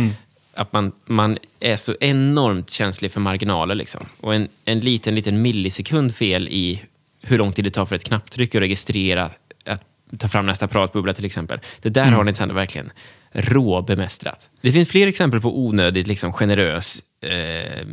Att 0.54 0.74
man, 0.74 0.92
man 1.06 1.38
är 1.60 1.76
så 1.76 1.96
enormt 2.00 2.70
känslig 2.70 3.12
för 3.12 3.20
marginaler. 3.20 3.76
Liksom. 3.76 4.06
Och 4.20 4.36
en, 4.36 4.48
en 4.66 4.80
liten, 4.80 5.16
liten 5.16 5.42
millisekund 5.42 6.16
fel 6.16 6.48
i 6.48 6.82
hur 7.22 7.38
lång 7.38 7.52
tid 7.52 7.66
det 7.66 7.72
tar 7.72 7.86
för 7.86 7.96
ett 7.96 8.04
knapptryck 8.04 8.56
att 8.56 8.62
registrera 8.62 9.32
att 9.66 9.84
ta 10.18 10.28
fram 10.28 10.46
nästa 10.46 10.68
pratbubbla 10.68 11.14
till 11.14 11.26
exempel. 11.26 11.60
Det 11.82 11.90
där 11.90 12.12
har 12.12 12.24
Nintendo 12.24 12.56
verkligen 12.56 12.92
råbemästrat. 13.32 14.50
Det 14.62 14.72
finns 14.72 14.90
fler 14.90 15.08
exempel 15.08 15.42
på 15.42 15.60
onödigt 15.60 16.08
liksom, 16.08 16.34
generös 16.34 17.04
eh, 17.22 17.86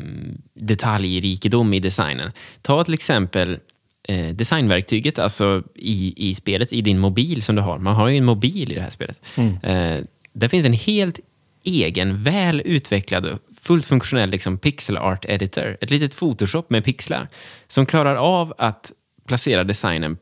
detaljrikedom 0.55 1.75
i 1.75 1.81
designen. 1.81 2.33
Ta 2.63 2.85
till 2.85 2.95
exempel 2.95 3.59
eh, 4.09 4.29
designverktyget 4.29 5.19
alltså 5.19 5.63
i, 5.75 6.15
i 6.31 6.35
spelet, 6.35 6.73
i 6.73 6.81
din 6.81 6.99
mobil 6.99 7.43
som 7.43 7.57
du 7.57 7.63
har. 7.63 7.79
Man 7.79 7.95
har 7.95 8.09
ju 8.09 8.17
en 8.17 8.25
mobil 8.25 8.73
i 8.73 8.75
det 8.75 8.81
här 8.81 8.91
spelet. 8.91 9.21
Eh, 9.63 10.05
där 10.33 10.49
finns 10.49 10.67
en 10.67 10.73
helt 10.73 11.21
egen, 11.65 12.23
väl 12.23 12.63
utvecklad 12.65 13.39
fullt 13.61 13.85
funktionell 13.85 14.31
liksom, 14.31 14.59
pixel 14.59 14.97
art 14.97 15.25
editor. 15.25 15.77
Ett 15.81 15.91
litet 15.91 16.17
Photoshop 16.19 16.71
med 16.71 16.85
pixlar 16.85 17.29
som 17.69 17.87
klarar 17.87 18.15
av 18.15 18.55
att 18.59 18.93
placera 19.27 19.65
designen 19.65 20.19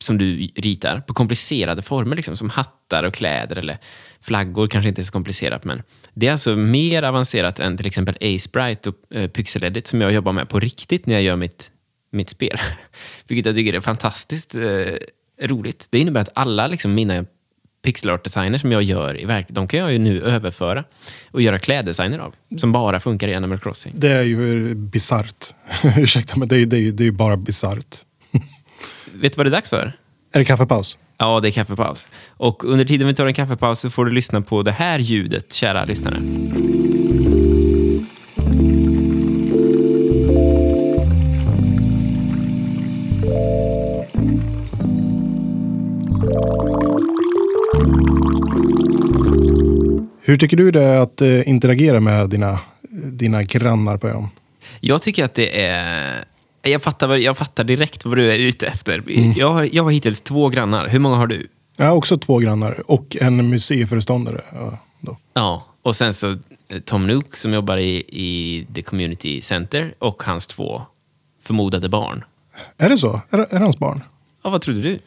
som 0.00 0.18
du 0.18 0.36
ritar 0.56 1.00
på 1.00 1.14
komplicerade 1.14 1.82
former, 1.82 2.16
liksom, 2.16 2.36
som 2.36 2.50
hattar 2.50 3.02
och 3.02 3.14
kläder 3.14 3.56
eller 3.56 3.78
flaggor. 4.20 4.66
kanske 4.66 4.88
inte 4.88 5.00
är 5.00 5.04
så 5.04 5.12
komplicerat, 5.12 5.64
men 5.64 5.82
det 6.14 6.26
är 6.26 6.32
alltså 6.32 6.56
mer 6.56 7.02
avancerat 7.02 7.58
än 7.58 7.76
till 7.76 7.86
exempel 7.86 8.14
A-Sprite 8.20 8.90
och 8.90 9.16
eh, 9.16 9.30
Pixel 9.30 9.64
Edit 9.64 9.86
som 9.86 10.00
jag 10.00 10.12
jobbar 10.12 10.32
med 10.32 10.48
på 10.48 10.60
riktigt 10.60 11.06
när 11.06 11.14
jag 11.14 11.22
gör 11.22 11.36
mitt, 11.36 11.70
mitt 12.10 12.30
spel. 12.30 12.58
Vilket 13.28 13.46
jag 13.46 13.54
tycker 13.54 13.74
är 13.74 13.80
fantastiskt 13.80 14.54
eh, 14.54 14.60
roligt. 15.42 15.86
Det 15.90 15.98
innebär 15.98 16.20
att 16.20 16.30
alla 16.34 16.66
liksom, 16.66 16.94
mina 16.94 17.24
pixel 17.84 18.10
art 18.10 18.24
designer 18.24 18.58
som 18.58 18.72
jag 18.72 18.82
gör 18.82 19.20
i 19.20 19.24
verkligheten, 19.24 19.54
de 19.54 19.68
kan 19.68 19.80
jag 19.80 19.92
ju 19.92 19.98
nu 19.98 20.22
överföra 20.22 20.84
och 21.30 21.42
göra 21.42 21.58
kläddesigner 21.58 22.18
av, 22.18 22.34
som 22.58 22.72
bara 22.72 23.00
funkar 23.00 23.28
i 23.28 23.34
Animal 23.34 23.58
Crossing. 23.58 23.92
Det 23.96 24.12
är 24.12 24.22
ju 24.22 24.74
bisarrt. 24.74 25.54
Ursäkta, 25.96 26.38
men 26.38 26.48
det 26.48 26.56
är, 26.56 26.66
det 26.66 26.78
är, 26.78 26.92
det 26.92 27.02
är 27.02 27.06
ju 27.06 27.12
bara 27.12 27.36
bisarrt. 27.36 27.96
Vet 29.12 29.32
du 29.32 29.36
vad 29.36 29.46
det 29.46 29.50
är 29.50 29.52
dags 29.52 29.70
för? 29.70 29.92
Är 30.32 30.38
det 30.38 30.44
kaffepaus? 30.44 30.98
Ja, 31.18 31.40
det 31.40 31.48
är 31.48 31.52
kaffepaus. 31.52 32.08
Och 32.26 32.64
under 32.64 32.84
tiden 32.84 33.06
vi 33.06 33.14
tar 33.14 33.26
en 33.26 33.34
kaffepaus 33.34 33.80
så 33.80 33.90
får 33.90 34.04
du 34.04 34.10
lyssna 34.10 34.42
på 34.42 34.62
det 34.62 34.72
här 34.72 34.98
ljudet, 34.98 35.52
kära 35.52 35.84
lyssnare. 35.84 36.20
Hur 50.28 50.36
tycker 50.36 50.56
du 50.56 50.70
det 50.70 50.82
är 50.82 50.98
att 50.98 51.20
eh, 51.20 51.48
interagera 51.48 52.00
med 52.00 52.28
dina, 52.28 52.60
dina 53.12 53.42
grannar 53.42 53.96
på 53.96 54.08
ön? 54.08 54.28
Jag 54.80 55.02
tycker 55.02 55.24
att 55.24 55.34
det 55.34 55.62
är... 55.64 56.24
Jag 56.62 56.82
fattar, 56.82 57.16
jag 57.16 57.38
fattar 57.38 57.64
direkt 57.64 58.04
vad 58.04 58.18
du 58.18 58.32
är 58.32 58.38
ute 58.38 58.66
efter. 58.66 59.02
Jag, 59.38 59.52
har, 59.52 59.68
jag 59.72 59.84
har 59.84 59.90
hittills 59.90 60.20
två 60.20 60.48
grannar. 60.48 60.88
Hur 60.88 60.98
många 60.98 61.16
har 61.16 61.26
du? 61.26 61.48
Jag 61.76 61.86
har 61.86 61.96
också 61.96 62.18
två 62.18 62.38
grannar 62.38 62.90
och 62.90 63.16
en 63.20 63.50
museiföreståndare. 63.50 64.44
Ja, 64.52 64.78
då. 65.00 65.16
Ja, 65.34 65.66
och 65.82 65.96
sen 65.96 66.14
så 66.14 66.30
eh, 66.30 66.78
Tom 66.84 67.06
Nook 67.06 67.36
som 67.36 67.54
jobbar 67.54 67.76
i, 67.76 68.04
i 68.08 68.66
The 68.74 68.82
Community 68.82 69.40
Center 69.40 69.94
och 69.98 70.22
hans 70.22 70.46
två 70.46 70.82
förmodade 71.42 71.88
barn. 71.88 72.24
Är 72.78 72.88
det 72.88 72.98
så? 72.98 73.20
Är 73.30 73.54
är 73.54 73.60
hans 73.60 73.78
barn? 73.78 74.02
Ja, 74.44 74.50
vad 74.50 74.62
trodde 74.62 74.82
du? 74.82 74.98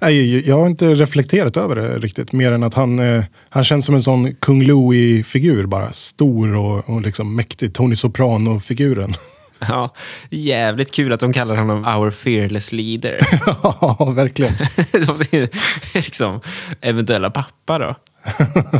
Nej, 0.00 0.48
jag 0.48 0.58
har 0.58 0.66
inte 0.66 0.94
reflekterat 0.94 1.56
över 1.56 1.74
det 1.74 1.98
riktigt. 1.98 2.32
Mer 2.32 2.52
än 2.52 2.62
att 2.62 2.74
han, 2.74 2.98
eh, 2.98 3.24
han 3.48 3.64
känns 3.64 3.86
som 3.86 3.94
en 3.94 4.02
sån 4.02 4.34
kung 4.34 4.62
Louie-figur 4.62 5.66
bara. 5.66 5.92
Stor 5.92 6.56
och, 6.56 6.90
och 6.90 7.02
liksom 7.02 7.36
mäktig. 7.36 7.74
Tony 7.74 7.94
Soprano-figuren. 7.94 9.14
Ja, 9.60 9.94
jävligt 10.30 10.92
kul 10.92 11.12
att 11.12 11.20
de 11.20 11.32
kallar 11.32 11.56
honom 11.56 11.84
our 11.84 12.10
fearless 12.10 12.72
leader. 12.72 13.20
ja, 13.62 14.12
verkligen. 14.16 14.52
de 15.06 15.16
ser 15.16 15.48
liksom 15.94 16.40
eventuella 16.80 17.30
pappa 17.30 17.78
då. 17.78 17.94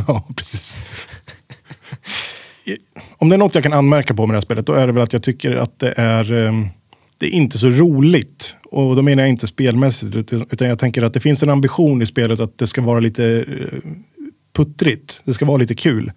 ja, 0.07 0.27
precis. 0.35 0.81
Om 3.17 3.29
det 3.29 3.35
är 3.35 3.37
något 3.37 3.55
jag 3.55 3.63
kan 3.63 3.73
anmärka 3.73 4.13
på 4.13 4.27
med 4.27 4.33
det 4.33 4.37
här 4.37 4.41
spelet, 4.41 4.65
då 4.65 4.73
är 4.73 4.87
det 4.87 4.93
väl 4.93 5.03
att 5.03 5.13
jag 5.13 5.23
tycker 5.23 5.55
att 5.55 5.79
det 5.79 5.93
är, 5.97 6.45
eh, 6.45 6.53
det 7.17 7.25
är 7.25 7.31
inte 7.31 7.57
så 7.57 7.69
roligt. 7.69 8.55
Och 8.71 8.95
då 8.95 9.01
menar 9.01 9.23
jag 9.23 9.29
inte 9.29 9.47
spelmässigt, 9.47 10.15
utan 10.15 10.67
jag 10.67 10.79
tänker 10.79 11.03
att 11.03 11.13
det 11.13 11.19
finns 11.19 11.43
en 11.43 11.49
ambition 11.49 12.01
i 12.01 12.05
spelet 12.05 12.39
att 12.39 12.57
det 12.57 12.67
ska 12.67 12.81
vara 12.81 12.99
lite 12.99 13.45
eh, 13.47 13.91
puttrigt. 14.53 15.21
Det 15.25 15.33
ska 15.33 15.45
vara 15.45 15.57
lite 15.57 15.75
kul. 15.75 16.11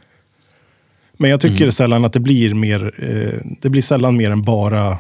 Men 1.17 1.31
jag 1.31 1.41
tycker 1.41 1.71
sällan 1.71 2.05
att 2.05 2.13
det 2.13 2.21
blir 2.21 2.55
mer, 2.55 2.95
eh, 2.99 3.41
det 3.61 3.69
blir 3.69 3.83
sällan 3.83 4.17
mer 4.17 4.31
än 4.31 4.43
bara, 4.43 4.99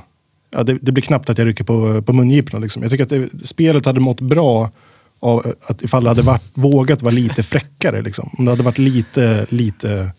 ja, 0.50 0.62
det, 0.62 0.78
det 0.82 0.92
blir 0.92 1.02
knappt 1.02 1.30
att 1.30 1.38
jag 1.38 1.46
rycker 1.46 1.64
på, 1.64 2.02
på 2.02 2.12
mungiporna. 2.12 2.58
Liksom. 2.58 2.82
Jag 2.82 2.90
tycker 2.90 3.04
att 3.04 3.10
det, 3.10 3.46
spelet 3.46 3.86
hade 3.86 4.00
mått 4.00 4.20
bra 4.20 4.70
av 5.20 5.54
att 5.66 5.82
ifall 5.82 6.04
det 6.04 6.10
hade 6.10 6.22
varit, 6.22 6.50
vågat 6.54 7.02
vara 7.02 7.14
lite 7.14 7.42
fräckare. 7.42 8.02
Liksom. 8.02 8.30
Om 8.38 8.44
det 8.44 8.50
hade 8.50 8.62
varit 8.62 8.78
lite, 8.78 9.46
lite 9.48 10.10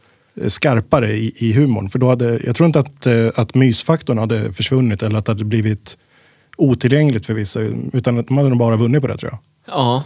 eh, 0.41 0.47
skarpare 0.47 1.13
i, 1.13 1.33
i 1.35 1.53
humorn. 1.53 1.89
För 1.89 1.99
då 1.99 2.09
hade, 2.09 2.39
jag 2.45 2.55
tror 2.55 2.67
inte 2.67 2.79
att, 2.79 3.07
att 3.35 3.55
mysfaktorn 3.55 4.17
hade 4.17 4.53
försvunnit 4.53 5.03
eller 5.03 5.17
att 5.17 5.25
det 5.25 5.31
hade 5.31 5.45
blivit 5.45 5.97
otillgängligt 6.57 7.25
för 7.25 7.33
vissa. 7.33 7.59
Utan 7.93 8.19
att 8.19 8.27
de 8.27 8.37
hade 8.37 8.49
nog 8.49 8.57
bara 8.57 8.75
vunnit 8.75 9.01
på 9.01 9.07
det 9.07 9.17
tror 9.17 9.31
jag. 9.31 9.39
Ja, 9.75 10.03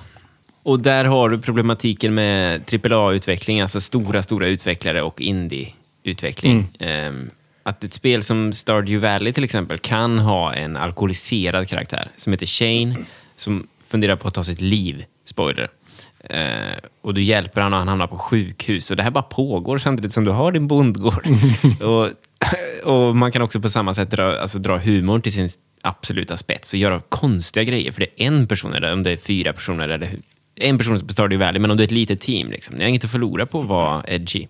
och 0.63 0.79
där 0.79 1.05
har 1.05 1.29
du 1.29 1.38
problematiken 1.38 2.13
med 2.13 2.73
AAA-utveckling, 2.73 3.62
alltså 3.62 3.81
stora, 3.81 4.23
stora 4.23 4.47
utvecklare 4.47 5.01
och 5.01 5.21
indie-utveckling. 5.21 6.67
Ehm, 6.79 7.29
att 7.63 7.83
ett 7.83 7.93
spel 7.93 8.23
som 8.23 8.53
Stardew 8.53 9.07
Valley 9.07 9.33
till 9.33 9.43
exempel 9.43 9.77
kan 9.77 10.19
ha 10.19 10.53
en 10.53 10.77
alkoholiserad 10.77 11.67
karaktär 11.67 12.07
som 12.17 12.33
heter 12.33 12.45
Shane, 12.45 12.95
som 13.36 13.67
funderar 13.83 14.15
på 14.15 14.27
att 14.27 14.33
ta 14.33 14.43
sitt 14.43 14.62
liv. 14.62 15.05
Spoiler. 15.25 15.67
Eh, 16.23 16.77
och 17.01 17.13
du 17.13 17.23
hjälper 17.23 17.62
honom 17.62 17.73
och 17.73 17.79
han 17.79 17.88
hamnar 17.88 18.07
på 18.07 18.17
sjukhus. 18.17 18.91
Och 18.91 18.97
det 18.97 19.03
här 19.03 19.12
bara 19.12 19.23
pågår 19.23 19.77
samtidigt 19.77 20.13
som 20.13 20.23
du 20.23 20.31
har 20.31 20.51
din 20.51 20.67
bondgård. 20.67 21.27
och, 21.83 22.10
och 22.93 23.15
man 23.15 23.31
kan 23.31 23.41
också 23.41 23.62
på 23.62 23.69
samma 23.69 23.93
sätt 23.93 24.12
dra, 24.12 24.41
alltså, 24.41 24.60
dra 24.60 24.77
humorn 24.77 25.21
till 25.21 25.33
sin 25.33 25.49
absoluta 25.88 26.38
spets 26.38 26.73
och 26.73 26.80
göra 26.80 27.02
konstiga 27.10 27.63
grejer. 27.63 27.91
För 27.91 28.00
det 28.00 28.23
är 28.23 28.28
en 28.28 28.47
person, 28.47 28.73
eller 28.73 28.93
om 28.93 29.04
det 29.04 29.12
är 29.12 29.17
fyra 29.17 29.54
personer, 29.54 29.89
eller 29.89 30.10
en 30.56 30.78
person 30.78 31.00
som 31.00 31.08
består 31.08 31.34
i 31.34 31.38
Valley, 31.38 31.60
men 31.60 31.71
om 31.71 31.78
du 31.78 31.84
är 31.84 31.88
ett 31.88 31.91
litet 31.91 32.21
team, 32.21 32.52
liksom, 32.52 32.76
ni 32.76 32.84
har 32.84 32.89
inget 32.89 33.06
att 33.06 33.12
förlora 33.12 33.45
på 33.45 33.62
att 33.62 33.67
vara 33.67 34.04
edgy. 34.08 34.47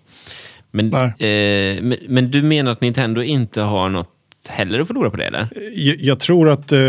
Men, 0.70 0.94
eh, 0.94 1.82
men, 1.82 1.96
men 2.08 2.30
du 2.30 2.42
menar 2.42 2.72
att 2.72 2.80
Nintendo 2.80 3.22
inte 3.22 3.62
har 3.62 3.88
något 3.88 4.14
heller 4.48 4.80
att 4.80 4.86
förlora 4.86 5.10
på 5.10 5.16
det, 5.16 5.24
eller? 5.24 5.48
Jag, 5.74 5.96
jag 6.00 6.20
tror 6.20 6.50
att, 6.50 6.72
eh, 6.72 6.80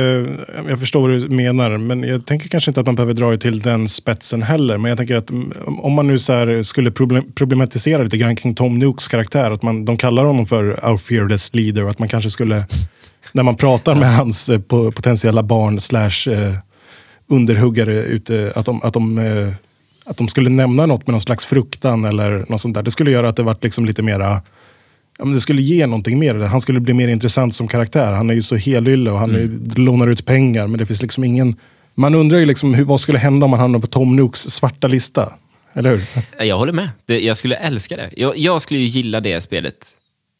jag 0.68 0.80
förstår 0.80 1.02
vad 1.02 1.22
du 1.22 1.30
menar, 1.30 1.78
men 1.78 2.04
jag 2.04 2.26
tänker 2.26 2.50
kanske 2.50 2.72
inte 2.72 2.80
att 2.80 2.86
man 2.86 2.96
behöver 2.96 3.14
dra 3.14 3.32
det 3.32 3.38
till 3.38 3.60
den 3.60 3.88
spetsen 3.88 4.42
heller. 4.42 4.78
Men 4.78 4.90
jag 4.90 4.98
tänker 4.98 5.16
att 5.16 5.30
mm, 5.30 5.54
om 5.68 5.94
man 5.94 6.08
nu 6.08 6.20
så 6.20 6.34
här 6.34 6.64
skulle 6.64 6.92
problem, 6.92 7.32
problematisera 7.36 8.04
lite 8.04 8.18
grann 8.18 8.36
kring 8.36 8.56
Tom 8.56 8.80
Nooks 8.80 9.08
karaktär, 9.08 9.52
att 9.52 9.62
man, 9.62 9.86
de 9.86 9.98
kallar 9.98 10.24
honom 10.26 10.46
för 10.46 10.90
our 10.90 10.98
fearless 10.98 11.56
leader 11.56 11.84
och 11.84 11.90
att 11.90 12.00
man 12.00 12.08
kanske 12.08 12.30
skulle, 12.30 12.66
när 13.32 13.44
man 13.44 13.56
pratar 13.56 13.96
med 13.96 14.16
hans 14.16 14.50
eh, 14.50 14.60
po- 14.60 14.92
potentiella 14.92 15.44
barn 15.44 15.80
slash 15.80 16.32
eh, 16.34 16.54
underhuggare 17.28 18.04
ute, 18.04 18.54
att 18.56 18.66
de, 18.66 18.84
att 18.84 18.94
de 18.94 19.18
eh, 19.18 19.54
att 20.06 20.18
de 20.18 20.28
skulle 20.28 20.50
nämna 20.50 20.86
något 20.86 21.08
med 21.08 21.12
någon 21.12 21.22
slags 21.22 21.46
fruktan 21.46 22.06
eller 22.06 22.46
något 22.50 22.62
sånt 22.62 22.76
där. 22.76 22.84
Det 22.84 22.92
skulle 22.92 23.12
göra 23.12 23.30
att 23.30 23.36
det 23.36 23.44
vart 23.44 23.64
liksom 23.64 23.86
lite 23.86 24.02
mera 24.02 24.42
Ja, 25.20 25.26
men 25.26 25.34
det 25.34 25.42
skulle 25.42 25.62
ge 25.62 25.88
någonting 25.88 26.20
mer. 26.20 26.36
Han 26.36 26.62
skulle 26.62 26.80
bli 26.80 26.94
mer 26.94 27.08
intressant 27.08 27.56
som 27.56 27.68
karaktär. 27.68 28.12
Han 28.12 28.30
är 28.30 28.34
ju 28.34 28.42
så 28.42 28.56
helylle 28.56 29.12
och 29.12 29.20
han 29.20 29.36
är, 29.36 29.80
lånar 29.80 30.08
ut 30.08 30.26
pengar. 30.26 30.68
Men 30.68 30.80
det 30.80 30.86
finns 30.86 31.02
liksom 31.02 31.24
ingen... 31.24 31.56
Man 31.96 32.16
undrar 32.16 32.40
ju 32.40 32.46
liksom 32.46 32.74
hur, 32.74 32.86
vad 32.86 33.00
skulle 33.00 33.18
hända 33.18 33.46
om 33.46 33.52
man 33.52 33.60
hamnade 33.60 33.82
på 33.82 33.88
Tom 33.88 34.16
Nooks 34.16 34.40
svarta 34.40 34.88
lista. 34.88 35.34
Eller 35.74 35.90
hur? 35.90 36.04
Jag 36.46 36.58
håller 36.58 36.74
med. 36.74 36.90
Det, 37.06 37.20
jag 37.20 37.38
skulle 37.38 37.56
älska 37.56 37.96
det. 37.96 38.10
Jag, 38.18 38.38
jag 38.38 38.62
skulle 38.62 38.80
ju 38.80 38.86
gilla 38.86 39.20
det 39.22 39.42
spelet 39.42 39.76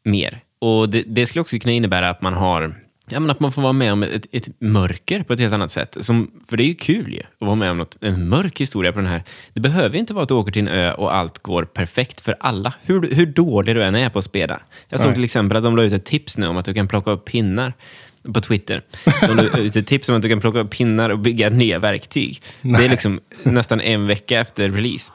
mer. 0.06 0.40
Och 0.60 0.90
det, 0.90 1.04
det 1.08 1.26
skulle 1.26 1.42
också 1.42 1.60
kunna 1.60 1.74
innebära 1.74 2.10
att 2.10 2.22
man 2.22 2.34
har 2.34 2.74
Ja, 3.12 3.20
men 3.20 3.30
att 3.30 3.40
man 3.40 3.52
får 3.52 3.62
vara 3.62 3.74
med 3.74 3.94
om 3.94 4.04
ett, 4.04 4.26
ett 4.32 4.50
mörker 4.60 5.24
på 5.24 5.34
ett 5.34 5.40
helt 5.40 5.54
annat 5.54 5.72
sätt. 5.72 5.98
Som, 6.00 6.32
för 6.50 6.58
det 6.58 6.64
är 6.64 6.68
ju 6.68 6.74
kul 6.74 7.14
ju, 7.14 7.20
att 7.20 7.48
vara 7.48 7.56
med 7.56 7.72
om 7.72 7.78
något, 7.78 7.98
en 8.02 8.30
mörk 8.30 8.62
historia 8.62 8.92
på 8.92 9.00
den 9.00 9.08
här. 9.08 9.24
Det 9.54 9.60
behöver 9.60 9.94
ju 9.94 10.00
inte 10.00 10.14
vara 10.14 10.24
att 10.24 10.30
du 10.30 10.36
åker 10.36 10.52
till 10.52 10.62
en 10.62 10.68
ö 10.68 10.94
och 10.94 11.16
allt 11.16 11.40
går 11.40 11.64
perfekt 11.64 12.22
för 12.22 12.36
alla. 12.40 12.74
Hur, 12.82 13.16
hur 13.16 13.26
dålig 13.26 13.76
du 13.76 13.84
än 13.84 13.96
är 13.96 14.10
på 14.10 14.20
att 14.20 14.26
spela. 14.26 14.62
Jag 14.90 15.00
såg 15.00 15.08
Nej. 15.08 15.16
till 15.16 15.24
exempel 15.24 15.58
att 15.58 15.64
de 15.64 15.76
la 15.76 15.84
ut 15.84 15.94
ett 15.94 16.06
tips 16.06 16.38
nu 16.38 16.48
om 16.48 16.58
att 16.58 16.66
du 16.66 16.74
kan 16.74 16.88
plocka 16.88 17.12
upp 17.12 17.26
pinnar 17.26 17.74
på 18.34 18.42
Twitter. 18.42 18.82
De 19.22 19.36
la 19.36 19.58
ut 19.58 19.76
ett 19.76 19.88
tips 19.88 20.10
om 20.10 20.16
att 20.16 20.22
du 20.22 20.30
kan 20.30 20.42
plocka 20.42 20.60
upp 20.60 20.72
pinnar 20.72 21.10
och 21.10 21.20
bygga 21.20 21.50
nya 21.50 21.80
verktyg. 21.80 22.42
Det 22.62 22.86
är 22.86 22.90
liksom 22.90 23.20
nästan 23.44 23.82
en 23.82 24.08
vecka 24.08 24.40
efter 24.40 24.70
release. 24.70 25.12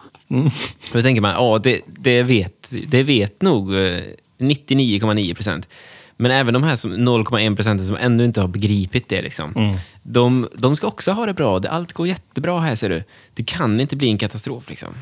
Då 0.93 1.03
tänker 1.03 1.21
man, 1.21 1.33
ja, 1.33 1.61
det, 1.63 1.81
det, 1.87 2.23
vet, 2.23 2.73
det 2.87 3.03
vet 3.03 3.43
nog 3.43 3.75
eh, 3.75 3.99
99,9 4.39 5.35
procent. 5.35 5.69
Men 6.17 6.31
även 6.31 6.55
de 6.55 6.63
här 6.63 6.77
som 6.77 6.93
0,1 6.93 7.57
procent 7.57 7.85
som 7.85 7.97
ännu 7.97 8.25
inte 8.25 8.41
har 8.41 8.49
begripit 8.49 9.09
det, 9.09 9.23
liksom, 9.23 9.77
de, 10.03 10.49
de 10.55 10.77
ska 10.77 10.87
också 10.87 11.13
ha 11.13 11.27
det 11.27 11.35
bra. 11.35 11.59
Det, 11.59 11.71
allt 11.71 11.93
går 11.93 12.09
jättebra 12.09 12.61
här, 12.61 12.75
ser 12.75 12.89
du. 12.89 13.03
Det 13.35 13.43
kan 13.43 13.81
inte 13.81 13.97
bli 13.97 14.09
en 14.09 14.19
katastrof. 14.19 14.71
Liksom. 14.71 14.95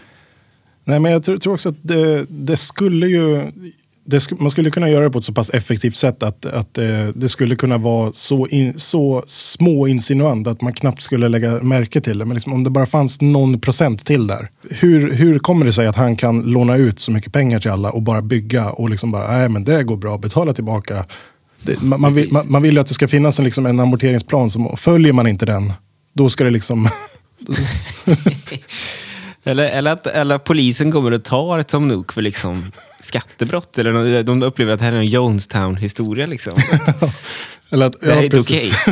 Nej, 0.84 1.00
men 1.00 1.12
jag 1.12 1.24
tror, 1.24 1.38
tror 1.38 1.54
också 1.54 1.68
att 1.68 1.82
det, 1.82 2.26
det 2.28 2.56
skulle 2.56 3.06
ju... 3.06 3.52
Sk, 4.20 4.32
man 4.40 4.50
skulle 4.50 4.70
kunna 4.70 4.90
göra 4.90 5.04
det 5.04 5.10
på 5.10 5.18
ett 5.18 5.24
så 5.24 5.32
pass 5.32 5.50
effektivt 5.50 5.96
sätt 5.96 6.22
att, 6.22 6.46
att 6.46 6.78
eh, 6.78 7.06
det 7.14 7.28
skulle 7.28 7.56
kunna 7.56 7.78
vara 7.78 8.12
så, 8.12 8.46
in, 8.46 8.78
så 8.78 9.24
små 9.26 9.88
insinuant 9.88 10.46
att 10.46 10.60
man 10.60 10.72
knappt 10.72 11.02
skulle 11.02 11.28
lägga 11.28 11.62
märke 11.62 12.00
till 12.00 12.18
det. 12.18 12.24
Men 12.24 12.34
liksom, 12.34 12.52
om 12.52 12.64
det 12.64 12.70
bara 12.70 12.86
fanns 12.86 13.20
någon 13.20 13.60
procent 13.60 14.06
till 14.06 14.26
där. 14.26 14.50
Hur, 14.70 15.12
hur 15.12 15.38
kommer 15.38 15.66
det 15.66 15.72
sig 15.72 15.86
att 15.86 15.96
han 15.96 16.16
kan 16.16 16.40
låna 16.40 16.76
ut 16.76 17.00
så 17.00 17.12
mycket 17.12 17.32
pengar 17.32 17.58
till 17.58 17.70
alla 17.70 17.90
och 17.90 18.02
bara 18.02 18.22
bygga 18.22 18.70
och 18.70 18.90
liksom 18.90 19.10
bara, 19.10 19.38
nej 19.38 19.48
men 19.48 19.64
det 19.64 19.82
går 19.82 19.96
bra, 19.96 20.18
betala 20.18 20.52
tillbaka. 20.52 21.04
Det, 21.62 21.82
man, 21.82 22.00
man, 22.00 22.14
vill, 22.14 22.32
man, 22.32 22.50
man 22.50 22.62
vill 22.62 22.74
ju 22.74 22.80
att 22.80 22.86
det 22.86 22.94
ska 22.94 23.08
finnas 23.08 23.38
en, 23.38 23.44
liksom, 23.44 23.66
en 23.66 23.80
amorteringsplan. 23.80 24.50
Som, 24.50 24.76
följer 24.76 25.12
man 25.12 25.26
inte 25.26 25.46
den, 25.46 25.72
då 26.14 26.30
ska 26.30 26.44
det 26.44 26.50
liksom... 26.50 26.88
Eller, 29.44 29.64
eller, 29.64 29.92
att, 29.92 30.06
eller 30.06 30.34
att 30.34 30.44
polisen 30.44 30.92
kommer 30.92 31.10
och 31.10 31.24
tar 31.24 31.62
Tom 31.62 31.88
Nook 31.88 32.12
för 32.12 32.22
liksom 32.22 32.72
skattebrott. 33.00 33.78
Eller 33.78 34.22
de 34.22 34.42
upplever 34.42 34.72
att 34.72 34.78
det 34.78 34.84
här 34.84 34.92
är 34.92 34.96
en 34.96 35.06
Jonestown-historia. 35.06 36.26
Liksom. 36.26 36.52
eller 37.70 37.86
att, 37.86 38.00
Det 38.00 38.12
här 38.12 38.20
är 38.20 38.24
inte 38.24 38.40
okej. 38.40 38.72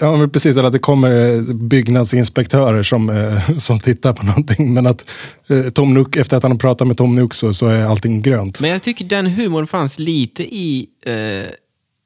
Ja, 0.00 0.16
men 0.16 0.30
precis. 0.30 0.56
Eller 0.56 0.66
att 0.66 0.72
det 0.72 0.78
kommer 0.78 1.34
eh, 1.34 1.42
byggnadsinspektörer 1.54 2.82
som, 2.82 3.10
eh, 3.10 3.56
som 3.58 3.80
tittar 3.80 4.12
på 4.12 4.26
någonting. 4.26 4.74
Men 4.74 4.86
att 4.86 5.10
eh, 5.48 5.70
Tom 5.70 5.94
Nook, 5.94 6.16
efter 6.16 6.36
att 6.36 6.42
han 6.42 6.52
har 6.52 6.58
pratat 6.58 6.86
med 6.86 6.96
Tom 6.96 7.14
Nook 7.14 7.34
så, 7.34 7.54
så 7.54 7.66
är 7.66 7.82
allting 7.82 8.22
grönt. 8.22 8.60
Men 8.60 8.70
jag 8.70 8.82
tycker 8.82 9.04
den 9.04 9.26
humorn 9.26 9.66
fanns 9.66 9.98
lite 9.98 10.42
i 10.42 10.86
eh, 11.06 11.50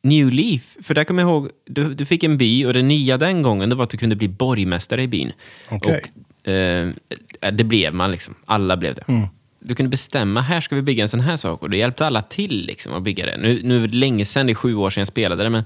New 0.02 0.30
Leaf. 0.30 0.76
För 0.82 0.94
där 0.94 1.04
kommer 1.04 1.22
jag 1.22 1.30
ihåg, 1.30 1.48
du, 1.66 1.94
du 1.94 2.06
fick 2.06 2.24
en 2.24 2.38
by 2.38 2.64
och 2.64 2.72
det 2.72 2.82
nya 2.82 3.18
den 3.18 3.42
gången 3.42 3.68
det 3.68 3.76
var 3.76 3.84
att 3.84 3.90
du 3.90 3.98
kunde 3.98 4.16
bli 4.16 4.28
borgmästare 4.28 5.02
i 5.02 5.08
byn. 5.08 5.32
Okej. 5.70 6.02
Och, 6.04 6.08
eh, 6.44 7.50
det 7.52 7.64
blev 7.64 7.94
man 7.94 8.10
liksom. 8.10 8.34
Alla 8.44 8.76
blev 8.76 8.94
det. 8.94 9.04
Mm. 9.08 9.26
Du 9.64 9.74
kunde 9.74 9.90
bestämma, 9.90 10.40
här 10.40 10.60
ska 10.60 10.74
vi 10.76 10.82
bygga 10.82 11.02
en 11.02 11.08
sån 11.08 11.20
här 11.20 11.36
sak. 11.36 11.62
Och 11.62 11.70
då 11.70 11.76
hjälpte 11.76 12.06
alla 12.06 12.22
till 12.22 12.66
liksom, 12.66 12.92
att 12.92 13.02
bygga 13.02 13.26
det. 13.26 13.36
Nu, 13.36 13.60
nu 13.64 13.84
är 13.84 13.88
det 13.88 13.96
länge 13.96 14.24
sedan, 14.24 14.46
det 14.46 14.52
är 14.52 14.54
sju 14.54 14.74
år 14.74 14.90
sedan 14.90 15.00
jag 15.00 15.08
spelade 15.08 15.42
det, 15.42 15.50
men 15.50 15.64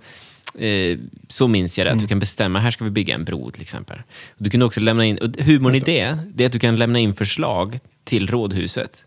eh, 0.58 0.98
så 1.28 1.48
minns 1.48 1.78
jag 1.78 1.86
det. 1.86 1.90
Att 1.90 1.94
Mm. 1.94 2.02
du 2.02 2.08
kan 2.08 2.18
bestämma, 2.18 2.58
här 2.58 2.70
ska 2.70 2.84
vi 2.84 2.90
bygga 2.90 3.14
en 3.14 3.24
bro 3.24 3.50
till 3.50 3.62
exempel. 3.62 3.98
Du 4.38 4.50
kunde 4.50 4.66
också 4.66 4.80
lämna 4.80 5.04
in, 5.04 5.18
och 5.18 5.36
humorn 5.44 5.74
i 5.74 5.80
det, 5.80 6.18
det 6.34 6.44
är 6.44 6.46
att 6.46 6.52
du 6.52 6.58
kan 6.58 6.76
lämna 6.76 6.98
in 6.98 7.14
förslag 7.14 7.78
till 8.04 8.26
rådhuset. 8.30 9.04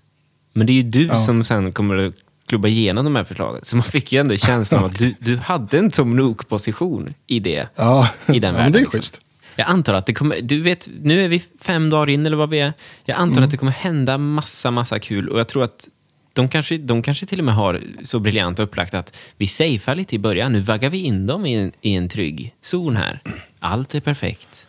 Men 0.54 0.68
det 0.68 0.74
är 0.74 0.76
ju 0.76 0.84
du 0.84 1.06
Ja. 1.06 1.16
som 1.16 1.44
sen 1.44 1.72
kommer 1.72 1.96
att 1.96 2.14
klubba 2.48 2.68
igenom 2.68 3.06
de 3.06 3.16
här 3.16 3.24
förslagen. 3.24 3.60
Så 3.64 3.76
man 3.76 3.84
fick 3.84 4.12
ju 4.14 4.20
ändå 4.20 4.38
känslan 4.38 4.80
av 4.84 4.86
att 4.90 4.98
du, 5.00 5.16
du 5.20 5.38
hade 5.38 5.78
en 5.80 5.92
Tom 5.92 6.16
Nook-position 6.16 7.14
i 7.28 7.40
det. 7.40 7.68
Ja, 7.76 8.10
I 8.28 8.40
den 8.40 8.42
ja, 8.42 8.42
världen. 8.42 8.54
men 8.64 8.72
det 8.72 8.78
är 8.80 8.82
liksom. 8.82 9.22
Jag 9.60 9.70
antar 9.70 9.94
att 9.94 10.06
det 10.06 10.14
kommer, 10.14 10.42
du 10.42 10.62
vet, 10.62 10.90
nu 11.02 11.24
är 11.26 11.30
vi 11.30 11.44
fem 11.62 11.90
dagar 11.90 12.10
in 12.10 12.26
eller 12.26 12.38
vad 12.38 12.50
vi 12.50 12.60
är. 12.60 12.74
Jag 13.06 13.18
antar 13.18 13.38
Mm. 13.38 13.44
att 13.44 13.52
det 13.52 13.58
kommer 13.58 13.72
hända 13.72 14.18
massa, 14.18 14.72
massa 14.72 15.00
kul 15.00 15.30
och 15.30 15.40
jag 15.40 15.48
tror 15.48 15.64
att 15.64 15.88
de 16.34 16.50
kanske, 16.50 16.78
de 16.78 17.02
kanske 17.02 17.26
till 17.26 17.40
och 17.40 17.46
med 17.46 17.56
har 17.56 17.82
så 18.04 18.20
briljant 18.20 18.60
upplagt 18.60 18.94
att 18.94 19.16
vi 19.38 19.48
safear 19.48 19.96
lite 19.96 20.16
i 20.16 20.20
början. 20.20 20.52
Nu 20.52 20.60
vaggar 20.60 20.90
vi 20.90 20.98
in 20.98 21.26
dem 21.26 21.46
i 21.46 21.54
en, 21.54 21.72
i 21.82 21.96
en 21.96 22.10
trygg 22.10 22.56
zon 22.62 22.96
här. 22.96 23.20
Allt 23.60 23.96
är 23.96 24.00
perfekt 24.00 24.68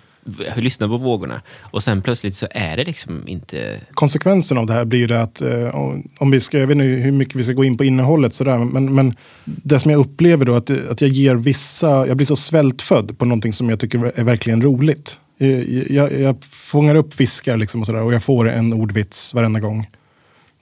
lyssnar 0.57 0.88
på 0.88 0.97
vågorna. 0.97 1.43
Och 1.61 1.83
sen 1.83 2.03
plötsligt 2.03 2.35
så 2.35 2.47
är 2.51 2.77
det 2.77 2.85
liksom 2.85 3.29
inte... 3.29 3.81
Konsekvensen 3.95 4.59
av 4.59 4.66
det 4.66 4.73
här 4.73 4.85
blir 4.85 4.99
ju 5.01 5.07
det 5.07 5.23
att, 5.23 5.43
eh, 5.43 5.75
om- 6.19 6.31
vi 6.31 6.40
ska, 6.40 6.59
jag 6.59 6.66
vet 6.66 6.75
inte 6.75 6.85
hur 6.85 7.12
mycket 7.12 7.35
vi 7.35 7.43
ska 7.45 7.53
gå 7.53 7.64
in 7.64 7.77
på 7.77 7.85
innehållet, 7.85 8.35
sådär, 8.35 8.59
men, 8.59 8.95
men 8.95 9.16
det 9.45 9.81
som 9.81 9.90
jag 9.90 10.01
upplever 10.01 10.45
då, 10.45 10.55
att, 10.55 10.71
att 10.90 11.01
jag 11.01 11.11
ger 11.11 11.35
vissa, 11.35 12.07
jag 12.07 12.16
blir 12.16 12.27
så 12.27 12.37
svältfödd 12.37 13.19
på 13.19 13.25
någonting 13.25 13.53
som 13.53 13.71
jag 13.71 13.81
tycker 13.81 14.12
är 14.14 14.25
verkligen 14.25 14.62
roligt. 14.62 15.19
Eh, 15.38 15.93
jag, 15.95 16.21
jag 16.21 16.45
fångar 16.45 16.95
upp 16.95 17.14
fiskar 17.14 17.57
liksom 17.57 17.81
och, 17.81 17.87
sådär, 17.87 18.03
och 18.03 18.14
jag 18.14 18.23
får 18.23 18.49
en 18.49 18.73
ordvits 18.73 19.35
varenda 19.35 19.61
gång 19.61 19.87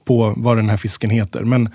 på 0.04 0.35
vad 0.37 0.57
den 0.57 0.68
här 0.68 0.76
fisken 0.76 1.11
heter. 1.11 1.44
Men, 1.44 1.68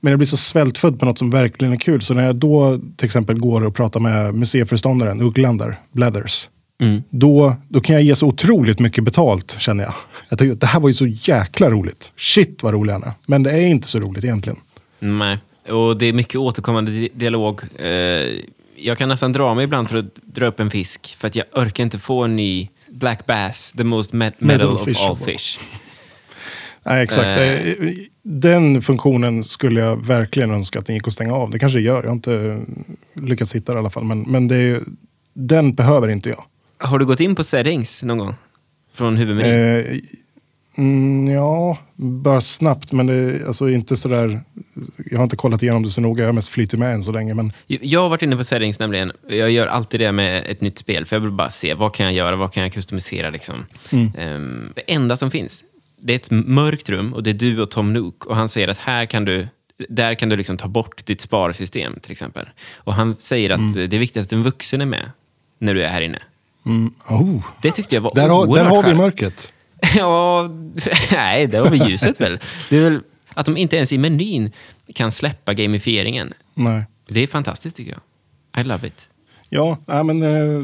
men 0.00 0.10
jag 0.10 0.18
blir 0.18 0.26
så 0.26 0.36
svältfödd 0.36 0.98
på 1.00 1.06
något 1.06 1.18
som 1.18 1.30
verkligen 1.30 1.72
är 1.72 1.76
kul. 1.78 2.00
Så 2.02 2.14
när 2.14 2.26
jag 2.26 2.36
då 2.36 2.80
till 2.96 3.04
exempel 3.04 3.38
går 3.38 3.64
och 3.64 3.74
pratar 3.74 4.00
med 4.00 4.34
museiföreståndaren, 4.34 5.20
Ugglan 5.22 5.58
där, 5.58 5.80
Blathers, 5.92 6.48
Mm. 6.80 7.02
då, 7.10 7.56
då 7.68 7.80
kan 7.80 7.94
jag 7.94 8.02
ge 8.02 8.16
så 8.16 8.26
otroligt 8.26 8.78
mycket 8.78 9.04
betalt 9.04 9.56
känner 9.58 9.84
jag. 9.84 9.94
Jag 10.28 10.38
tycker 10.38 10.54
det 10.54 10.66
här 10.66 10.80
var 10.80 10.88
ju 10.88 10.94
så 10.94 11.06
jäkla 11.06 11.70
roligt. 11.70 12.12
Shit 12.16 12.62
vad 12.62 12.74
rolig 12.74 12.92
han 12.92 13.02
är. 13.02 13.12
Men 13.26 13.42
det 13.42 13.50
är 13.52 13.66
inte 13.66 13.88
så 13.88 13.98
roligt 14.00 14.24
egentligen. 14.24 14.58
Nej. 14.98 15.38
Och 15.70 15.96
det 15.96 16.06
är 16.06 16.12
mycket 16.12 16.36
återkommande 16.36 16.90
di- 16.90 17.08
dialog. 17.14 17.60
Eh, 17.78 17.88
jag 18.76 18.98
kan 18.98 19.08
nästan 19.08 19.32
dra 19.32 19.54
mig 19.54 19.64
ibland 19.64 19.88
för 19.90 19.98
att 19.98 20.14
dra 20.14 20.46
upp 20.46 20.60
en 20.60 20.70
fisk. 20.70 21.16
För 21.18 21.28
att 21.28 21.34
jag 21.36 21.46
orkar 21.54 21.84
inte 21.84 21.98
få 21.98 22.22
en 22.24 22.36
ny 22.36 22.68
Black 22.88 23.26
Bass, 23.26 23.72
the 23.76 23.84
most 23.84 24.12
met- 24.12 24.32
metal 24.38 24.68
Metal 24.68 24.72
of 24.92 25.06
all 25.08 25.16
fish. 25.16 25.58
Nej, 26.86 27.02
exakt. 27.02 27.26
Eh. 27.26 27.36
Det- 27.36 27.94
Den 28.22 28.82
funktionen 28.82 29.44
skulle 29.44 29.80
jag 29.80 30.06
verkligen 30.06 30.50
önska 30.50 30.78
att 30.78 30.86
den 30.86 30.96
gick 30.96 31.06
att 31.06 31.12
stänga 31.12 31.34
av. 31.34 31.50
Det 31.50 31.58
kanske 31.58 31.78
det 31.78 31.82
gör. 31.82 32.02
Jag 32.02 32.08
har 32.10 32.14
inte 32.16 32.60
lyckats 33.14 33.54
hitta 33.54 33.72
det 33.72 33.76
i 33.76 33.80
alla 33.80 33.90
fall. 33.90 34.04
Men, 34.04 34.20
men 34.22 34.48
det 34.48 34.82
den 35.34 35.74
behöver 35.74 36.08
inte 36.08 36.28
jag. 36.28 36.44
Har 36.78 36.98
du 36.98 37.06
gått 37.06 37.20
in 37.20 37.34
på 37.34 37.44
settings 37.44 38.02
någon 38.02 38.18
gång? 38.18 38.34
Från 38.92 39.16
huvudmenyn? 39.16 39.52
Eh, 39.52 40.00
mm, 40.76 41.34
ja, 41.34 41.78
bara 41.96 42.40
snabbt. 42.40 42.92
Men 42.92 43.06
det 43.06 43.14
är 43.14 43.46
alltså 43.46 43.68
inte 43.68 43.96
sådär... 43.96 44.40
Jag 45.10 45.18
har 45.18 45.24
inte 45.24 45.36
kollat 45.36 45.62
igenom 45.62 45.82
det 45.82 45.90
så 45.90 46.00
noga. 46.00 46.22
Jag 46.22 46.28
har 46.28 46.32
mest 46.32 46.48
flyttit 46.48 46.78
med 46.78 46.94
än 46.94 47.04
så 47.04 47.12
länge. 47.12 47.34
Men 47.34 47.52
Jag 47.66 48.00
har 48.00 48.08
varit 48.08 48.22
inne 48.22 48.36
på 48.36 48.44
settings 48.44 48.78
nämligen. 48.78 49.12
Jag 49.28 49.50
gör 49.50 49.66
alltid 49.66 50.00
det 50.00 50.12
med 50.12 50.44
ett 50.46 50.60
nytt 50.60 50.78
spel. 50.78 51.06
För 51.06 51.16
jag 51.16 51.20
vill 51.20 51.30
bara 51.30 51.50
se 51.50 51.74
vad 51.74 51.94
kan 51.94 52.06
jag 52.06 52.14
göra, 52.14 52.36
vad 52.36 52.52
kan 52.52 52.62
jag 52.62 52.72
customisera. 52.72 53.30
Liksom. 53.30 53.66
Ehm, 54.18 54.72
det 54.74 54.92
enda 54.94 55.16
som 55.16 55.30
finns, 55.30 55.64
det 56.00 56.12
är 56.12 56.16
ett 56.16 56.30
mörkt 56.30 56.88
rum 56.88 57.14
och 57.14 57.22
det 57.22 57.30
är 57.30 57.34
du 57.34 57.62
och 57.62 57.70
Tom 57.70 57.92
Nook. 57.92 58.26
Och 58.26 58.36
han 58.36 58.48
säger 58.48 58.68
att 58.68 58.78
här 58.78 59.06
kan 59.06 59.24
du, 59.24 59.48
där 59.88 60.14
kan 60.14 60.28
du 60.28 60.36
liksom 60.36 60.56
ta 60.56 60.68
bort 60.68 61.06
ditt 61.06 61.20
sparsystem 61.20 61.98
till 62.02 62.12
exempel. 62.12 62.48
Och 62.74 62.94
han 62.94 63.14
säger 63.14 63.50
att 63.50 63.74
det 63.74 63.96
är 63.96 63.98
viktigt 63.98 64.22
att 64.22 64.32
en 64.32 64.42
vuxen 64.42 64.80
är 64.80 64.86
med 64.86 65.10
när 65.58 65.74
du 65.74 65.82
är 65.82 65.88
här 65.88 66.00
inne. 66.00 66.18
Mm, 66.66 66.94
oh, 67.08 67.44
Det 67.62 67.70
tyckte 67.70 67.94
jag 67.94 68.02
var 68.02 68.14
där, 68.14 68.28
har, 68.28 68.54
där 68.54 68.64
har 68.64 68.82
vi 68.82 68.94
mörkret. 68.94 69.52
Ja, 69.96 70.50
nej, 71.12 71.46
där 71.46 71.60
har 71.60 71.70
vi 71.70 71.78
ljuset 71.78 72.20
väl. 72.20 72.38
Det 72.70 72.76
är 72.76 72.90
väl 72.90 73.00
att 73.34 73.46
de 73.46 73.56
inte 73.56 73.76
ens 73.76 73.92
i 73.92 73.98
menyn 73.98 74.52
kan 74.94 75.12
släppa 75.12 75.54
gamifieringen. 75.54 76.34
Nej. 76.54 76.84
Det 77.08 77.20
är 77.20 77.26
fantastiskt 77.26 77.76
tycker 77.76 77.92
jag. 77.92 78.60
I 78.60 78.68
love 78.68 78.88
it. 78.88 79.10
Ja, 79.48 79.78
nej, 79.86 80.04
men 80.04 80.22
eh, 80.22 80.62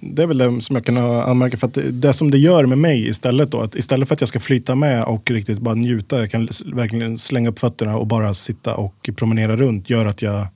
det 0.00 0.22
är 0.22 0.26
väl 0.26 0.38
det 0.38 0.60
som 0.60 0.76
jag 0.76 0.84
kan 0.84 0.96
anmärka. 0.98 1.56
För 1.56 1.66
att 1.66 1.78
det, 1.90 2.12
som 2.12 2.30
det 2.30 2.38
gör 2.38 2.66
med 2.66 2.78
mig 2.78 3.08
istället 3.08 3.50
då, 3.50 3.60
att 3.60 3.74
istället 3.74 4.08
för 4.08 4.14
att 4.14 4.20
jag 4.20 4.28
ska 4.28 4.40
flyta 4.40 4.74
med 4.74 5.04
och 5.04 5.30
riktigt 5.30 5.58
bara 5.58 5.74
njuta, 5.74 6.18
jag 6.18 6.30
kan 6.30 6.48
verkligen 6.64 7.16
slänga 7.18 7.48
upp 7.50 7.58
fötterna 7.58 7.96
och 7.96 8.06
bara 8.06 8.34
sitta 8.34 8.74
och 8.74 9.10
promenera 9.16 9.56
runt, 9.56 9.90
gör 9.90 10.06
att 10.06 10.22
jag, 10.22 10.46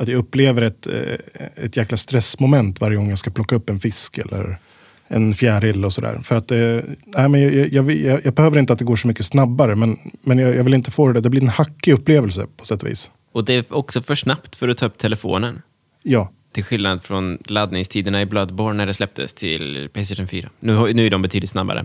att 0.00 0.08
jag 0.08 0.18
upplever 0.18 0.62
ett, 0.62 0.86
eh, 0.86 1.64
ett 1.64 1.76
jäkla 1.76 1.96
stressmoment 1.96 2.80
varje 2.80 2.96
gång 2.96 3.08
jag 3.08 3.18
ska 3.18 3.30
plocka 3.30 3.56
upp 3.56 3.70
en 3.70 3.80
fisk 3.80 4.18
eller 4.18 4.58
en 5.08 5.34
fjäril 5.34 5.84
och 5.84 5.92
sådär. 5.92 6.20
För 6.22 6.36
att 6.36 6.50
eh, 6.50 6.58
nej, 7.04 7.28
men 7.28 7.40
jag, 7.42 7.72
jag, 7.72 7.92
jag, 7.92 8.20
jag 8.24 8.34
behöver 8.34 8.58
inte 8.58 8.72
att 8.72 8.78
det 8.78 8.84
går 8.84 8.96
så 8.96 9.08
mycket 9.08 9.26
snabbare, 9.26 9.76
men, 9.76 9.98
men 10.22 10.38
jag, 10.38 10.64
vill 10.64 10.74
inte 10.74 10.90
få 10.90 11.12
det. 11.12 11.20
Det 11.20 11.30
blir 11.30 11.42
en 11.42 11.48
hackig 11.48 11.92
upplevelse 11.92 12.46
på 12.56 12.64
sätt 12.64 12.82
och 12.82 12.88
vis. 12.88 13.10
Och 13.32 13.44
det 13.44 13.54
är 13.54 13.76
också 13.76 14.02
för 14.02 14.14
snabbt 14.14 14.56
för 14.56 14.68
att 14.68 14.78
ta 14.78 14.86
upp 14.86 14.98
telefonen. 14.98 15.62
Ja, 16.02 16.32
Till 16.52 16.64
skillnad 16.64 17.02
från 17.02 17.38
laddningstiderna 17.48 18.22
i 18.22 18.26
Bloodborne 18.26 18.76
när 18.76 18.86
det 18.86 18.94
släpptes 18.94 19.34
till 19.34 19.88
Playstation 19.92 20.28
4. 20.28 20.48
Nu, 20.60 20.92
nu 20.92 21.06
är 21.06 21.10
de 21.10 21.22
betydligt 21.22 21.50
snabbare. 21.50 21.84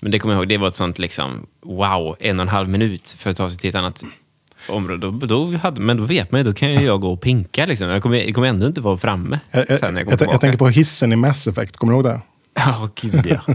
Men 0.00 0.10
det 0.10 0.18
kommer 0.18 0.34
jag 0.34 0.40
ihåg, 0.40 0.48
det 0.48 0.58
var 0.58 0.68
ett 0.68 0.74
sånt 0.74 0.98
liksom, 0.98 1.46
wow, 1.62 2.16
en 2.20 2.38
och 2.38 2.42
en 2.42 2.48
halv 2.48 2.68
minut 2.68 3.16
för 3.18 3.30
att 3.30 3.36
ta 3.36 3.50
sig 3.50 3.58
till 3.58 3.68
ett 3.68 3.74
annat 3.74 4.04
område. 4.68 5.10
Då, 5.10 5.26
då 5.26 5.56
hade, 5.56 5.80
men 5.80 5.96
då 5.96 6.02
vet 6.04 6.30
man 6.32 6.40
ju, 6.40 6.44
då 6.44 6.52
kan 6.52 6.72
ju 6.72 6.80
jag 6.80 7.00
gå 7.00 7.12
och 7.12 7.20
pinka. 7.20 7.66
Liksom. 7.66 7.88
Jag, 7.88 8.02
kommer, 8.02 8.16
jag 8.18 8.34
kommer 8.34 8.48
ändå 8.48 8.66
inte 8.66 8.80
vara 8.80 8.98
framme 8.98 9.40
jag, 9.50 9.64
jag, 9.68 9.78
sen 9.78 9.94
när 9.94 10.00
jag 10.00 10.12
jag, 10.12 10.18
kommer 10.18 10.32
jag, 10.32 10.40
tänker 10.40 10.58
på 10.58 10.68
hissen 10.68 11.12
i 11.12 11.16
Mass 11.16 11.46
Effect, 11.46 11.76
kommer 11.76 11.92
du 11.92 11.96
ihåg 11.96 12.04
det? 12.04 12.20
Ja, 12.54 12.90
gud 13.00 13.26
ja. 13.26 13.54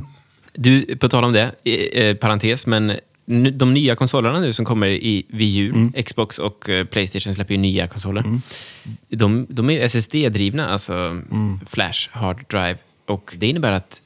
Du, 0.53 0.95
på 0.97 1.09
tal 1.09 1.23
om 1.23 1.33
det, 1.33 1.51
eh, 1.93 2.15
parentes, 2.15 2.67
men 2.67 2.93
de 3.53 3.73
nya 3.73 3.95
konsolerna 3.95 4.39
nu 4.39 4.53
som 4.53 4.65
kommer 4.65 4.87
i 4.87 5.25
Wii 5.29 5.57
U, 5.57 5.71
Mm. 5.75 6.03
Xbox 6.03 6.39
och 6.39 6.69
eh, 6.69 6.85
Playstation 6.85 7.33
släpper 7.33 7.53
ju 7.53 7.57
nya 7.57 7.87
konsoler. 7.87 8.23
De, 9.09 9.45
de 9.49 9.69
är 9.69 9.85
SSD-drivna, 9.85 10.67
alltså 10.69 10.93
Mm. 10.93 11.59
Flash 11.67 12.09
Hard 12.11 12.45
Drive. 12.49 12.77
Och 13.07 13.35
det 13.37 13.47
innebär 13.47 13.71
att 13.71 14.01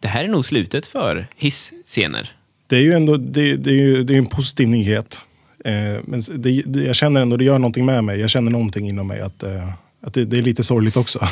det 0.00 0.08
här 0.08 0.24
är 0.24 0.28
nog 0.28 0.44
slutet 0.44 0.86
för 0.86 1.26
hiss-scener. 1.36 2.32
Det 2.66 2.76
är 2.76 2.80
ju 2.80 2.92
ändå 2.92 3.16
det, 3.16 3.56
det 3.56 3.70
är 3.70 3.74
ju, 3.74 4.04
det 4.04 4.14
är 4.14 4.18
en 4.18 4.26
positiv 4.26 4.68
nyhet. 4.68 5.20
Eh, 5.64 6.00
men 6.04 6.22
det, 6.34 6.62
det, 6.66 6.82
jag 6.82 6.96
känner 6.96 7.22
ändå 7.22 7.36
det 7.36 7.44
gör 7.44 7.58
någonting 7.58 7.86
med 7.86 8.04
mig. 8.04 8.20
Jag 8.20 8.30
känner 8.30 8.50
någonting 8.50 8.88
inom 8.88 9.06
mig 9.06 9.20
att, 9.20 9.42
eh, 9.42 9.68
att 10.02 10.14
det, 10.14 10.24
det 10.24 10.38
är 10.38 10.42
lite 10.42 10.62
sorgligt 10.62 10.96
också. 10.96 11.18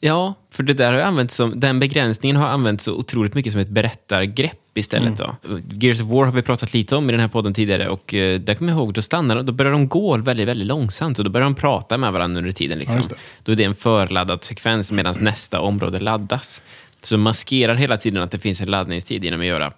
Ja, 0.00 0.34
för 0.54 0.62
det 0.62 0.74
där 0.74 0.92
har 0.92 1.00
använts 1.00 1.34
som, 1.34 1.60
den 1.60 1.80
begränsningen 1.80 2.36
har 2.36 2.46
använts 2.46 2.84
så 2.84 2.94
otroligt 2.94 3.34
mycket 3.34 3.52
som 3.52 3.60
ett 3.60 3.68
berättargrepp 3.68 4.78
istället. 4.78 5.20
Mm. 5.20 5.34
Då. 5.42 5.58
Gears 5.72 6.00
of 6.00 6.06
War 6.06 6.24
har 6.24 6.32
vi 6.32 6.42
pratat 6.42 6.74
lite 6.74 6.96
om 6.96 7.08
i 7.08 7.12
den 7.12 7.20
här 7.20 7.28
podden 7.28 7.54
tidigare 7.54 7.88
och 7.88 8.14
eh, 8.14 8.40
där 8.40 8.54
kommer 8.54 8.72
jag 8.72 8.78
ihåg, 8.78 8.94
då 8.94 9.02
stannar 9.02 9.42
då 9.42 9.52
börjar 9.52 9.72
de 9.72 9.88
gå 9.88 10.16
väldigt, 10.16 10.48
väldigt 10.48 10.66
långsamt 10.66 11.18
och 11.18 11.24
då 11.24 11.30
börjar 11.30 11.44
de 11.44 11.54
prata 11.54 11.98
med 11.98 12.12
varandra 12.12 12.38
under 12.38 12.52
tiden. 12.52 12.78
Liksom. 12.78 13.00
det. 13.00 13.14
Då 13.42 13.52
är 13.52 13.56
det 13.56 13.64
en 13.64 13.74
förladdad 13.74 14.44
sekvens 14.44 14.92
medan 14.92 15.14
nästa 15.20 15.60
område 15.60 16.00
laddas. 16.00 16.62
Så 17.02 17.18
maskerar 17.18 17.74
hela 17.74 17.96
tiden 17.96 18.22
att 18.22 18.30
det 18.30 18.38
finns 18.38 18.60
en 18.60 18.70
laddningstid 18.70 19.24
genom 19.24 19.40
att 19.40 19.46
göra 19.46 19.72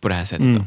på 0.00 0.08
det 0.08 0.14
här 0.14 0.24
sättet. 0.24 0.44
Mm. 0.44 0.66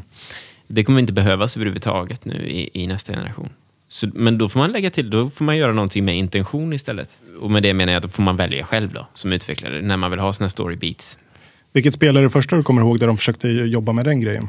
Det 0.66 0.84
kommer 0.84 1.00
inte 1.00 1.12
behövas 1.12 1.56
överhuvudtaget 1.56 2.24
nu 2.24 2.34
i, 2.34 2.70
i 2.72 2.86
nästa 2.86 3.12
generation. 3.12 3.48
Så, 3.88 4.08
men 4.14 4.38
då 4.38 4.48
får 4.48 4.60
man 4.60 4.72
lägga 4.72 4.90
till, 4.90 5.10
då 5.10 5.30
får 5.30 5.44
man 5.44 5.56
göra 5.56 5.72
någonting 5.72 6.04
med 6.04 6.16
intention 6.16 6.72
istället. 6.72 7.18
Och 7.40 7.50
med 7.50 7.62
det 7.62 7.74
menar 7.74 7.92
jag 7.92 7.98
att 7.98 8.02
då 8.02 8.08
får 8.08 8.22
man 8.22 8.36
välja 8.36 8.66
själv 8.66 8.92
då, 8.92 9.06
som 9.14 9.32
utvecklare, 9.32 9.82
när 9.82 9.96
man 9.96 10.10
vill 10.10 10.20
ha 10.20 10.32
sina 10.32 10.48
story 10.48 10.76
beats. 10.76 11.18
Vilket 11.72 11.94
spel 11.94 12.16
är 12.16 12.22
det 12.22 12.30
första 12.30 12.56
du 12.56 12.62
kommer 12.62 12.82
ihåg 12.82 13.00
där 13.00 13.06
de 13.06 13.16
försökte 13.16 13.48
jobba 13.48 13.92
med 13.92 14.04
den 14.04 14.20
grejen? 14.20 14.48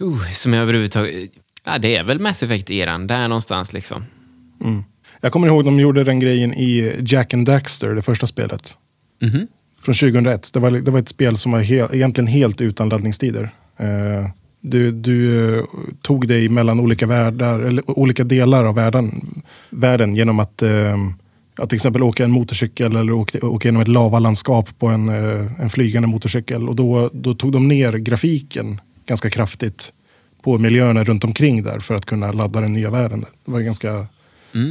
Uh, 0.00 0.32
som 0.32 0.52
jag 0.52 0.62
överhuvudtaget... 0.62 1.30
Ja, 1.64 1.78
det 1.78 1.96
är 1.96 2.04
väl 2.04 2.20
Mass 2.20 2.42
Effect-eran, 2.42 3.06
där 3.06 3.28
någonstans 3.28 3.72
liksom. 3.72 4.04
Jag 5.20 5.32
kommer 5.32 5.48
ihåg 5.48 5.64
de 5.64 5.80
gjorde 5.80 6.04
den 6.04 6.20
grejen 6.20 6.54
i 6.54 6.92
Jack 7.06 7.34
and 7.34 7.46
Daxter, 7.46 7.88
det 7.88 8.02
första 8.02 8.26
spelet. 8.26 8.76
Mhm. 9.22 9.46
Från 9.80 9.94
2001. 9.94 10.50
Det 10.52 10.60
var, 10.60 10.70
det 10.70 10.90
var 10.90 10.98
ett 10.98 11.08
spel 11.08 11.36
som 11.36 11.52
var 11.52 11.60
he, 11.60 11.88
egentligen 11.92 12.26
helt 12.26 12.60
utan 12.60 12.88
laddningstider. 12.88 13.50
Eh, 13.76 14.30
du 14.60 14.92
du 14.92 15.48
eh, 15.58 15.64
tog 16.02 16.28
dig 16.28 16.48
mellan 16.48 16.80
olika 16.80 17.06
världar, 17.06 17.60
eller 17.60 17.98
olika 17.98 18.24
delar 18.24 18.64
av 18.64 18.74
världen, 18.74 19.42
världen 19.70 20.14
genom 20.14 20.40
att, 20.40 20.62
eh, 20.62 20.96
att 21.58 21.68
till 21.70 21.76
exempel 21.76 22.02
åka 22.02 22.24
en 22.24 22.30
motorcykel 22.30 22.96
eller 22.96 23.12
åka, 23.12 23.46
åka 23.46 23.68
genom 23.68 23.82
ett 23.82 23.88
lavalandskap 23.88 24.78
på 24.78 24.88
en, 24.88 25.08
en 25.58 25.70
flygande 25.70 26.08
motorcykel. 26.08 26.68
Och 26.68 26.76
då, 26.76 27.10
då 27.12 27.34
tog 27.34 27.52
de 27.52 27.68
ner 27.68 27.92
grafiken 27.92 28.80
ganska 29.06 29.30
kraftigt 29.30 29.92
på 30.42 30.58
miljöerna 30.58 31.04
runt 31.04 31.24
omkring 31.24 31.62
där 31.62 31.78
för 31.78 31.94
att 31.94 32.06
kunna 32.06 32.32
ladda 32.32 32.60
den 32.60 32.72
nya 32.72 32.90
världen. 32.90 33.24
Det 33.44 33.52
var 33.52 33.60
ganska, 33.60 34.06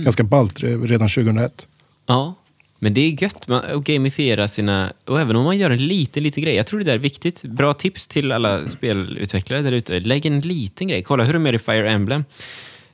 ganska 0.04 0.24
ballt 0.24 0.60
re- 0.60 0.86
redan 0.88 1.10
2001. 1.10 1.68
Ja, 2.08 2.36
men 2.84 2.94
det 2.94 3.02
är 3.02 3.24
gött 3.24 3.52
att 3.52 3.84
gamifiera 3.84 4.48
sina... 4.48 4.94
Och 5.06 5.22
även 5.22 5.36
om 5.36 5.44
man 5.44 5.58
gör 5.58 5.70
en 5.70 5.88
liten, 5.88 6.24
liten 6.24 6.44
grej. 6.44 6.56
Jag 6.56 6.68
tror 6.68 6.80
det 6.80 6.86
där 6.86 6.94
är 6.94 6.98
viktigt. 6.98 7.44
Bra 7.44 7.74
tips 7.74 8.08
till 8.08 8.32
alla 8.32 8.68
spelutvecklare 8.68 9.62
där 9.62 9.72
ute. 9.72 10.00
Lägg 10.00 10.26
en 10.26 10.42
liten 10.42 10.88
grej. 10.88 11.04
Kolla 11.04 11.24
hur 11.24 11.34
de 11.34 11.46
gör 11.46 11.54
i 11.54 11.60
Fire 11.60 11.90
Emblem. 11.90 12.26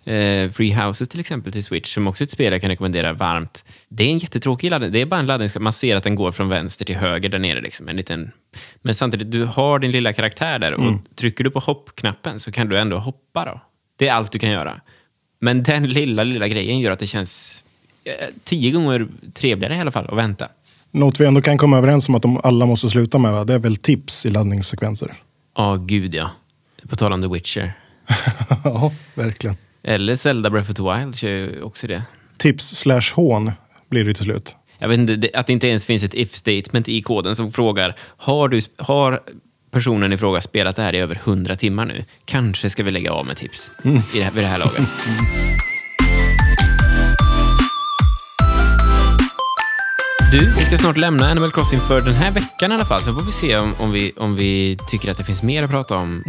Eh, 0.04 0.52
Free 0.52 0.74
Houses 0.74 1.10
till 1.10 1.20
exempel 1.20 1.54
till 1.54 1.64
Switch, 1.64 1.94
som 1.94 2.08
också 2.08 2.24
är 2.24 2.26
ett 2.26 2.32
spel 2.32 2.52
jag 2.52 2.62
kan 2.62 2.70
rekommendera 2.70 3.14
varmt. 3.14 3.66
Det 3.88 4.04
är 4.04 4.08
en 4.08 4.18
jättetråkig 4.18 4.72
laddning. 4.72 4.92
Det 4.92 5.02
är 5.02 5.06
bara 5.06 5.20
en 5.20 5.26
laddning. 5.26 5.50
Man 5.60 5.74
ser 5.74 5.96
att 5.96 6.04
den 6.04 6.16
går 6.16 6.32
från 6.32 6.50
vänster 6.50 6.86
till 6.86 6.96
höger 6.96 7.30
där 7.30 7.40
nere. 7.40 7.62
Liksom. 7.62 7.90
En 7.90 7.96
liten... 7.96 8.32
Men 8.82 8.94
samtidigt, 8.94 9.32
du 9.32 9.46
har 9.46 9.80
din 9.80 9.92
lilla 9.92 10.14
karaktär 10.14 10.60
där 10.60 10.74
och 10.74 11.16
trycker 11.16 11.44
du 11.44 11.52
på 11.52 11.60
hoppknappen 11.60 12.40
så 12.40 12.52
kan 12.52 12.70
du 12.70 12.80
ändå 12.80 12.98
hoppa. 12.98 13.46
Då. 13.46 13.62
Det 13.98 14.08
är 14.08 14.14
allt 14.14 14.32
du 14.32 14.40
kan 14.40 14.50
göra. 14.50 14.82
Men 15.40 15.64
den 15.64 15.88
lilla, 15.88 16.24
lilla 16.24 16.48
grejen 16.48 16.80
gör 16.80 16.92
att 16.92 17.00
det 17.00 17.08
känns 17.08 17.64
tio 18.44 18.72
gånger 18.72 19.08
trevligare 19.34 19.76
i 19.76 19.80
alla 19.80 19.92
fall 19.92 20.08
att 20.10 20.18
vänta. 20.18 20.48
Något 20.92 21.20
vi 21.20 21.26
ändå 21.26 21.42
kan 21.42 21.58
komma 21.58 21.78
överens 21.78 22.10
om 22.10 22.16
att 22.16 22.22
de 22.22 22.40
alla 22.44 22.66
måste 22.66 22.90
sluta 22.90 23.18
med, 23.18 23.32
va? 23.32 23.44
det 23.44 23.54
är 23.54 23.60
väl 23.60 23.76
tips 23.76 24.26
i 24.26 24.30
laddningssekvenser. 24.30 25.14
Ja, 25.58 25.76
gud 25.76 26.16
ja. 26.16 26.32
På 26.90 26.96
tal 26.96 27.14
om 27.14 27.22
The 27.22 27.28
Witcher. 27.28 27.74
ja, 28.64 28.92
verkligen. 29.14 29.56
Eller 29.84 30.16
Zelda 30.16 30.50
Breath 30.50 30.70
of 30.70 30.76
the 30.76 30.84
Wild 30.84 31.16
kör 31.16 31.30
ju 31.30 31.62
också 31.62 31.88
det. 31.88 32.04
Tips 32.38 32.76
slash 32.76 33.14
hån 33.16 33.52
blir 33.90 34.06
det 34.06 34.14
till 34.14 34.24
slut. 34.24 34.56
Jag 34.78 34.88
vet 34.88 35.00
inte, 35.00 35.30
att 35.34 35.48
det 35.48 35.54
inte 35.54 35.68
ens 35.68 35.86
finns 35.86 36.04
ett 36.04 36.14
if-statement 36.14 36.90
i 36.90 37.02
koden 37.02 37.36
som 37.36 37.52
frågar 37.52 37.96
har, 38.18 38.50
du, 38.50 38.62
har 38.78 39.22
personen 39.72 40.14
i 40.14 40.18
fråga 40.18 40.42
spelat 40.42 40.76
det 40.76 40.82
här 40.82 40.96
i 40.96 40.98
över 40.98 41.16
100 41.16 41.56
timmar 41.56 41.86
nu? 41.86 42.06
Kanske 42.26 42.70
ska 42.70 42.84
vi 42.84 42.92
lägga 42.92 43.12
av 43.12 43.26
med 43.26 43.38
tips 43.38 43.72
i 43.84 44.18
det 44.18 44.24
här, 44.24 44.32
vid 44.32 44.44
det 44.44 44.48
här 44.48 44.60
laget. 44.60 44.90
Du, 50.32 50.54
vi 50.58 50.66
ska 50.66 50.78
snart 50.78 50.98
lämna 50.98 51.30
Animal 51.30 51.52
Crossing 51.52 51.80
för 51.80 52.02
den 52.02 52.14
här 52.14 52.32
veckan 52.32 52.72
i 52.72 52.76
alla 52.76 52.86
fall, 52.86 53.02
så 53.02 53.14
får 53.14 53.22
vi 53.22 53.32
se 53.32 53.58
om, 53.58 53.74
om, 53.80 53.92
vi, 53.92 54.12
om 54.18 54.36
vi 54.36 54.78
tycker 54.88 55.12
att 55.12 55.18
det 55.18 55.24
finns 55.24 55.44
mer 55.44 55.64
att 55.64 55.70
prata 55.70 55.96
om 55.96 56.24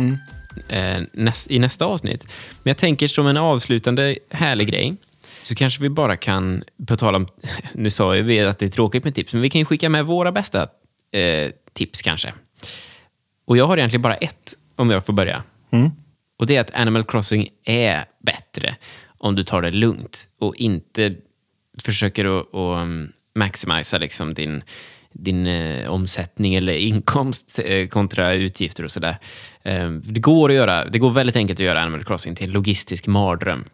eh, 0.68 1.02
näst, 1.12 1.50
i 1.50 1.58
nästa 1.58 1.84
avsnitt. 1.84 2.24
Men 2.62 2.70
jag 2.70 2.76
tänker 2.76 3.08
som 3.08 3.26
en 3.26 3.36
avslutande 3.36 4.16
härlig 4.30 4.68
grej, 4.68 4.96
så 5.42 5.54
kanske 5.54 5.82
vi 5.82 5.88
bara 5.88 6.16
kan, 6.16 6.64
på 6.86 6.96
tal 6.96 7.14
om, 7.14 7.26
nu 7.72 7.90
sa 7.90 8.16
ju 8.16 8.22
vi 8.22 8.40
att 8.40 8.58
det 8.58 8.66
är 8.66 8.70
tråkigt 8.70 9.04
med 9.04 9.14
tips, 9.14 9.32
men 9.32 9.42
vi 9.42 9.50
kan 9.50 9.58
ju 9.58 9.64
skicka 9.64 9.88
med 9.88 10.06
våra 10.06 10.32
bästa 10.32 10.62
eh, 11.12 11.50
tips 11.72 12.02
kanske. 12.02 12.34
Och 13.46 13.56
jag 13.56 13.66
har 13.66 13.78
egentligen 13.78 14.02
bara 14.02 14.16
ett, 14.16 14.54
om 14.76 14.90
jag 14.90 15.06
får 15.06 15.12
börja. 15.12 15.42
Och 16.38 16.46
det 16.46 16.56
är 16.56 16.60
att 16.60 16.74
Animal 16.74 17.04
Crossing 17.04 17.48
är 17.64 18.04
bättre 18.26 18.76
om 19.18 19.34
du 19.34 19.42
tar 19.42 19.62
det 19.62 19.70
lugnt 19.70 20.28
och 20.38 20.56
inte 20.56 21.14
försöker 21.84 22.40
att, 22.40 22.54
att 22.54 22.82
um, 22.82 23.12
maximisa 23.34 23.98
liksom 23.98 24.34
din, 24.34 24.62
din 25.12 25.46
eh, 25.46 25.90
omsättning 25.90 26.54
eller 26.54 26.72
inkomst 26.76 27.60
eh, 27.64 27.86
kontra 27.86 28.32
utgifter 28.32 28.84
och 28.84 28.90
sådär. 28.90 29.18
Eh, 29.62 29.90
det 29.90 30.20
går 30.20 30.48
att 30.48 30.56
göra, 30.56 30.84
det 30.84 30.98
går 30.98 31.10
väldigt 31.10 31.36
enkelt 31.36 31.60
att 31.60 31.66
göra 31.66 31.82
Animal 31.82 32.04
Crossing 32.04 32.34
till 32.34 32.46
en 32.46 32.52
logistisk 32.52 33.06
mardröm. 33.06 33.64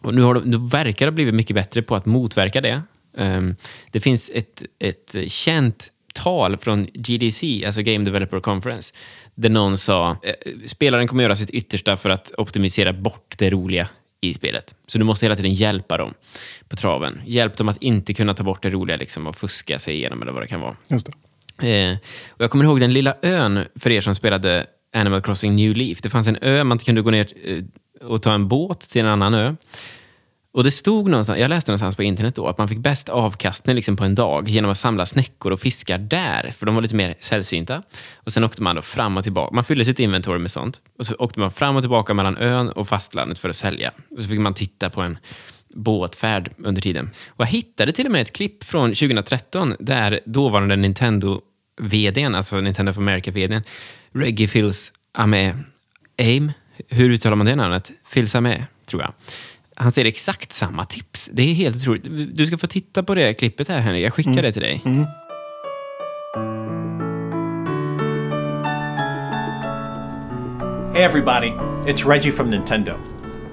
Och 0.00 0.14
nu, 0.14 0.22
har 0.22 0.34
de, 0.34 0.40
nu 0.40 0.58
verkar 0.58 1.06
det 1.06 1.10
ha 1.10 1.14
blivit 1.14 1.34
mycket 1.34 1.54
bättre 1.54 1.82
på 1.82 1.96
att 1.96 2.06
motverka 2.06 2.60
det. 2.60 2.82
Um, 3.16 3.56
det 3.92 4.00
finns 4.00 4.30
ett, 4.34 4.62
ett 4.78 5.16
känt 5.32 5.90
tal 6.14 6.56
från 6.56 6.86
GDC, 6.94 7.64
alltså 7.66 7.82
Game 7.82 8.04
Developer 8.04 8.40
Conference, 8.40 8.94
där 9.34 9.48
någon 9.48 9.78
sa 9.78 10.10
eh, 10.10 10.32
spelaren 10.66 11.08
kommer 11.08 11.22
göra 11.22 11.36
sitt 11.36 11.50
yttersta 11.50 11.96
för 11.96 12.10
att 12.10 12.32
optimisera 12.38 12.92
bort 12.92 13.34
det 13.38 13.50
roliga 13.50 13.88
i 14.28 14.34
spelet. 14.34 14.74
Så 14.86 14.98
du 14.98 15.04
måste 15.04 15.26
hela 15.26 15.36
tiden 15.36 15.52
hjälpa 15.52 15.96
dem 15.96 16.14
på 16.68 16.76
traven. 16.76 17.20
Hjälp 17.24 17.56
dem 17.56 17.68
att 17.68 17.82
inte 17.82 18.14
kunna 18.14 18.34
ta 18.34 18.44
bort 18.44 18.62
det 18.62 18.70
roliga 18.70 18.96
liksom, 18.96 19.26
och 19.26 19.36
fuska 19.36 19.78
sig 19.78 19.94
igenom 19.94 20.22
eller 20.22 20.32
vad 20.32 20.42
det 20.42 20.46
kan 20.46 20.60
vara. 20.60 20.76
Just 20.88 21.06
det. 21.06 21.12
Eh, 21.58 21.96
och 22.30 22.40
jag 22.40 22.50
kommer 22.50 22.64
ihåg 22.64 22.80
den 22.80 22.92
lilla 22.92 23.14
ön 23.22 23.64
för 23.76 23.90
er 23.90 24.00
som 24.00 24.14
spelade 24.14 24.66
Animal 24.92 25.20
Crossing 25.20 25.56
New 25.56 25.76
Leaf. 25.76 26.00
Det 26.02 26.10
fanns 26.10 26.28
en 26.28 26.38
ö 26.40 26.64
man 26.64 26.78
kunde 26.78 27.02
gå 27.02 27.10
ner 27.10 27.28
eh, 27.44 27.62
och 28.08 28.22
ta 28.22 28.34
en 28.34 28.48
båt 28.48 28.80
till 28.80 29.00
en 29.00 29.06
annan 29.06 29.34
ö. 29.34 29.54
Och 30.54 30.64
det 30.64 30.70
stod 30.70 31.08
någonstans, 31.08 31.38
jag 31.38 31.48
läste 31.48 31.70
någonstans 31.70 31.96
på 31.96 32.02
internet 32.02 32.34
då, 32.34 32.46
att 32.46 32.58
man 32.58 32.68
fick 32.68 32.78
bäst 32.78 33.08
avkastning 33.08 33.76
liksom 33.76 33.96
på 33.96 34.04
en 34.04 34.14
dag 34.14 34.48
genom 34.48 34.70
att 34.70 34.76
samla 34.76 35.06
snäckor 35.06 35.52
och 35.52 35.60
fiskar 35.60 35.98
där, 35.98 36.50
för 36.50 36.66
de 36.66 36.74
var 36.74 36.82
lite 36.82 36.94
mer 36.94 37.14
sällsynta. 37.18 37.82
Och 38.14 38.32
sen 38.32 38.44
åkte 38.44 38.62
man 38.62 38.76
då 38.76 38.82
fram 38.82 39.16
och 39.16 39.22
tillbaka. 39.22 39.54
Man 39.54 39.64
fyllde 39.64 39.84
sitt 39.84 39.98
inventory 39.98 40.38
med 40.38 40.50
sånt. 40.50 40.80
Och 40.98 41.06
så 41.06 41.14
åkte 41.14 41.40
man 41.40 41.50
fram 41.50 41.76
och 41.76 41.82
tillbaka 41.82 42.14
mellan 42.14 42.36
ön 42.36 42.68
och 42.68 42.88
fastlandet 42.88 43.38
för 43.38 43.48
att 43.48 43.56
sälja. 43.56 43.90
Och 44.16 44.22
så 44.22 44.28
fick 44.28 44.40
man 44.40 44.54
titta 44.54 44.90
på 44.90 45.02
en 45.02 45.18
båtfärd 45.74 46.50
under 46.58 46.82
tiden. 46.82 47.10
Och 47.28 47.40
jag 47.40 47.46
hittade 47.46 47.92
till 47.92 48.06
och 48.06 48.12
med 48.12 48.22
ett 48.22 48.32
klipp 48.32 48.64
från 48.64 48.90
2013 48.90 49.74
där 49.78 50.20
dåvarande 50.26 50.76
Nintendo-VDn, 50.76 52.34
alltså 52.34 52.60
Nintendo 52.60 52.90
of 52.90 52.98
America-VDn, 52.98 53.62
Reggie 54.12 54.48
Fils 54.48 54.92
Ame, 55.14 55.54
Aim, 56.18 56.52
hur 56.88 57.10
uttalar 57.10 57.36
man 57.36 57.46
det 57.46 57.56
namnet? 57.56 57.90
Fils 58.06 58.34
Ame, 58.34 58.66
tror 58.86 59.02
jag 59.02 59.12
han 59.76 59.92
säger 59.92 60.08
exakt 60.08 60.52
samma 60.52 60.84
tips. 60.84 61.30
Det 61.32 61.42
är 61.42 61.54
helt 61.54 61.76
otroligt. 61.76 62.36
Du 62.36 62.46
ska 62.46 62.58
få 62.58 62.66
titta 62.66 63.02
på 63.02 63.14
det 63.14 63.34
klippet 63.34 63.68
här, 63.68 63.80
Henrik. 63.80 64.04
Jag 64.04 64.12
skickar 64.12 64.30
mm. 64.30 64.42
det 64.42 64.52
till 64.52 64.62
dig. 64.62 64.82
Mm. 64.84 65.06
Hey 70.94 71.02
everybody, 71.02 71.52
it's 71.86 72.06
Reggie 72.06 72.32
from 72.32 72.50
Nintendo. 72.50 72.94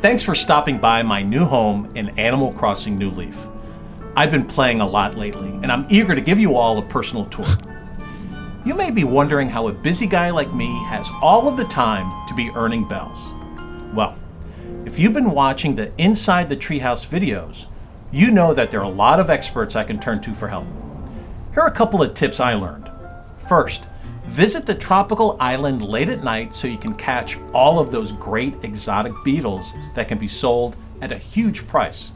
Thanks 0.02 0.24
for 0.24 0.36
stopping 0.36 0.78
by 0.78 1.04
my 1.04 1.24
new 1.24 1.44
home 1.44 1.90
in 1.96 2.10
Animal 2.20 2.54
Crossing 2.54 3.00
New 3.00 3.12
Leaf. 3.12 3.48
I've 4.16 4.32
been 4.32 4.46
playing 4.46 4.82
a 4.82 4.88
lot 4.88 5.18
lately, 5.18 5.50
and 5.64 5.72
I'm 5.72 5.86
eager 5.90 6.16
to 6.16 6.22
give 6.22 6.40
you 6.40 6.56
all 6.56 6.78
a 6.78 6.82
personal 6.82 7.26
tour. 7.26 7.46
You 8.64 8.76
may 8.76 8.92
be 8.92 9.04
wondering 9.04 9.50
how 9.50 9.70
a 9.70 9.72
busy 9.72 10.06
guy 10.06 10.30
like 10.30 10.54
me 10.54 10.68
has 10.90 11.10
all 11.22 11.48
of 11.48 11.58
the 11.58 11.64
time 11.64 12.06
to 12.28 12.36
be 12.36 12.52
earning 12.56 12.88
bells. 12.88 13.32
Well, 13.94 14.14
if 14.86 14.98
you've 14.98 15.14
been 15.14 15.32
watching 15.32 15.76
the 15.76 15.92
Inside 15.98 16.50
the 16.50 16.56
Treehouse 16.56 17.08
videos, 17.08 17.68
you 18.12 18.32
know 18.32 18.54
that 18.54 18.72
there 18.72 18.80
are 18.80 18.92
a 18.92 18.96
lot 18.96 19.20
of 19.20 19.30
experts 19.30 19.76
I 19.76 19.84
can 19.84 20.00
turn 20.00 20.22
to 20.22 20.34
for 20.34 20.48
help. 20.48 20.66
Here 21.54 21.62
are 21.62 21.68
a 21.68 21.72
couple 21.72 22.02
of 22.02 22.16
tips 22.16 22.40
I 22.40 22.56
learned. 22.56 22.90
First, 23.48 23.88
visit 24.26 24.66
the 24.66 24.74
tropical 24.74 25.38
island 25.40 25.84
late 25.84 26.10
at 26.10 26.24
night 26.24 26.56
so 26.56 26.68
you 26.68 26.78
can 26.78 26.96
catch 26.96 27.38
all 27.54 27.80
of 27.80 27.92
those 27.92 28.12
great 28.12 28.56
exotic 28.64 29.14
beetles 29.24 29.74
that 29.94 30.08
can 30.08 30.18
be 30.18 30.28
sold 30.28 30.76
at 31.02 31.12
a 31.12 31.18
huge 31.18 31.68
price. 31.68 32.12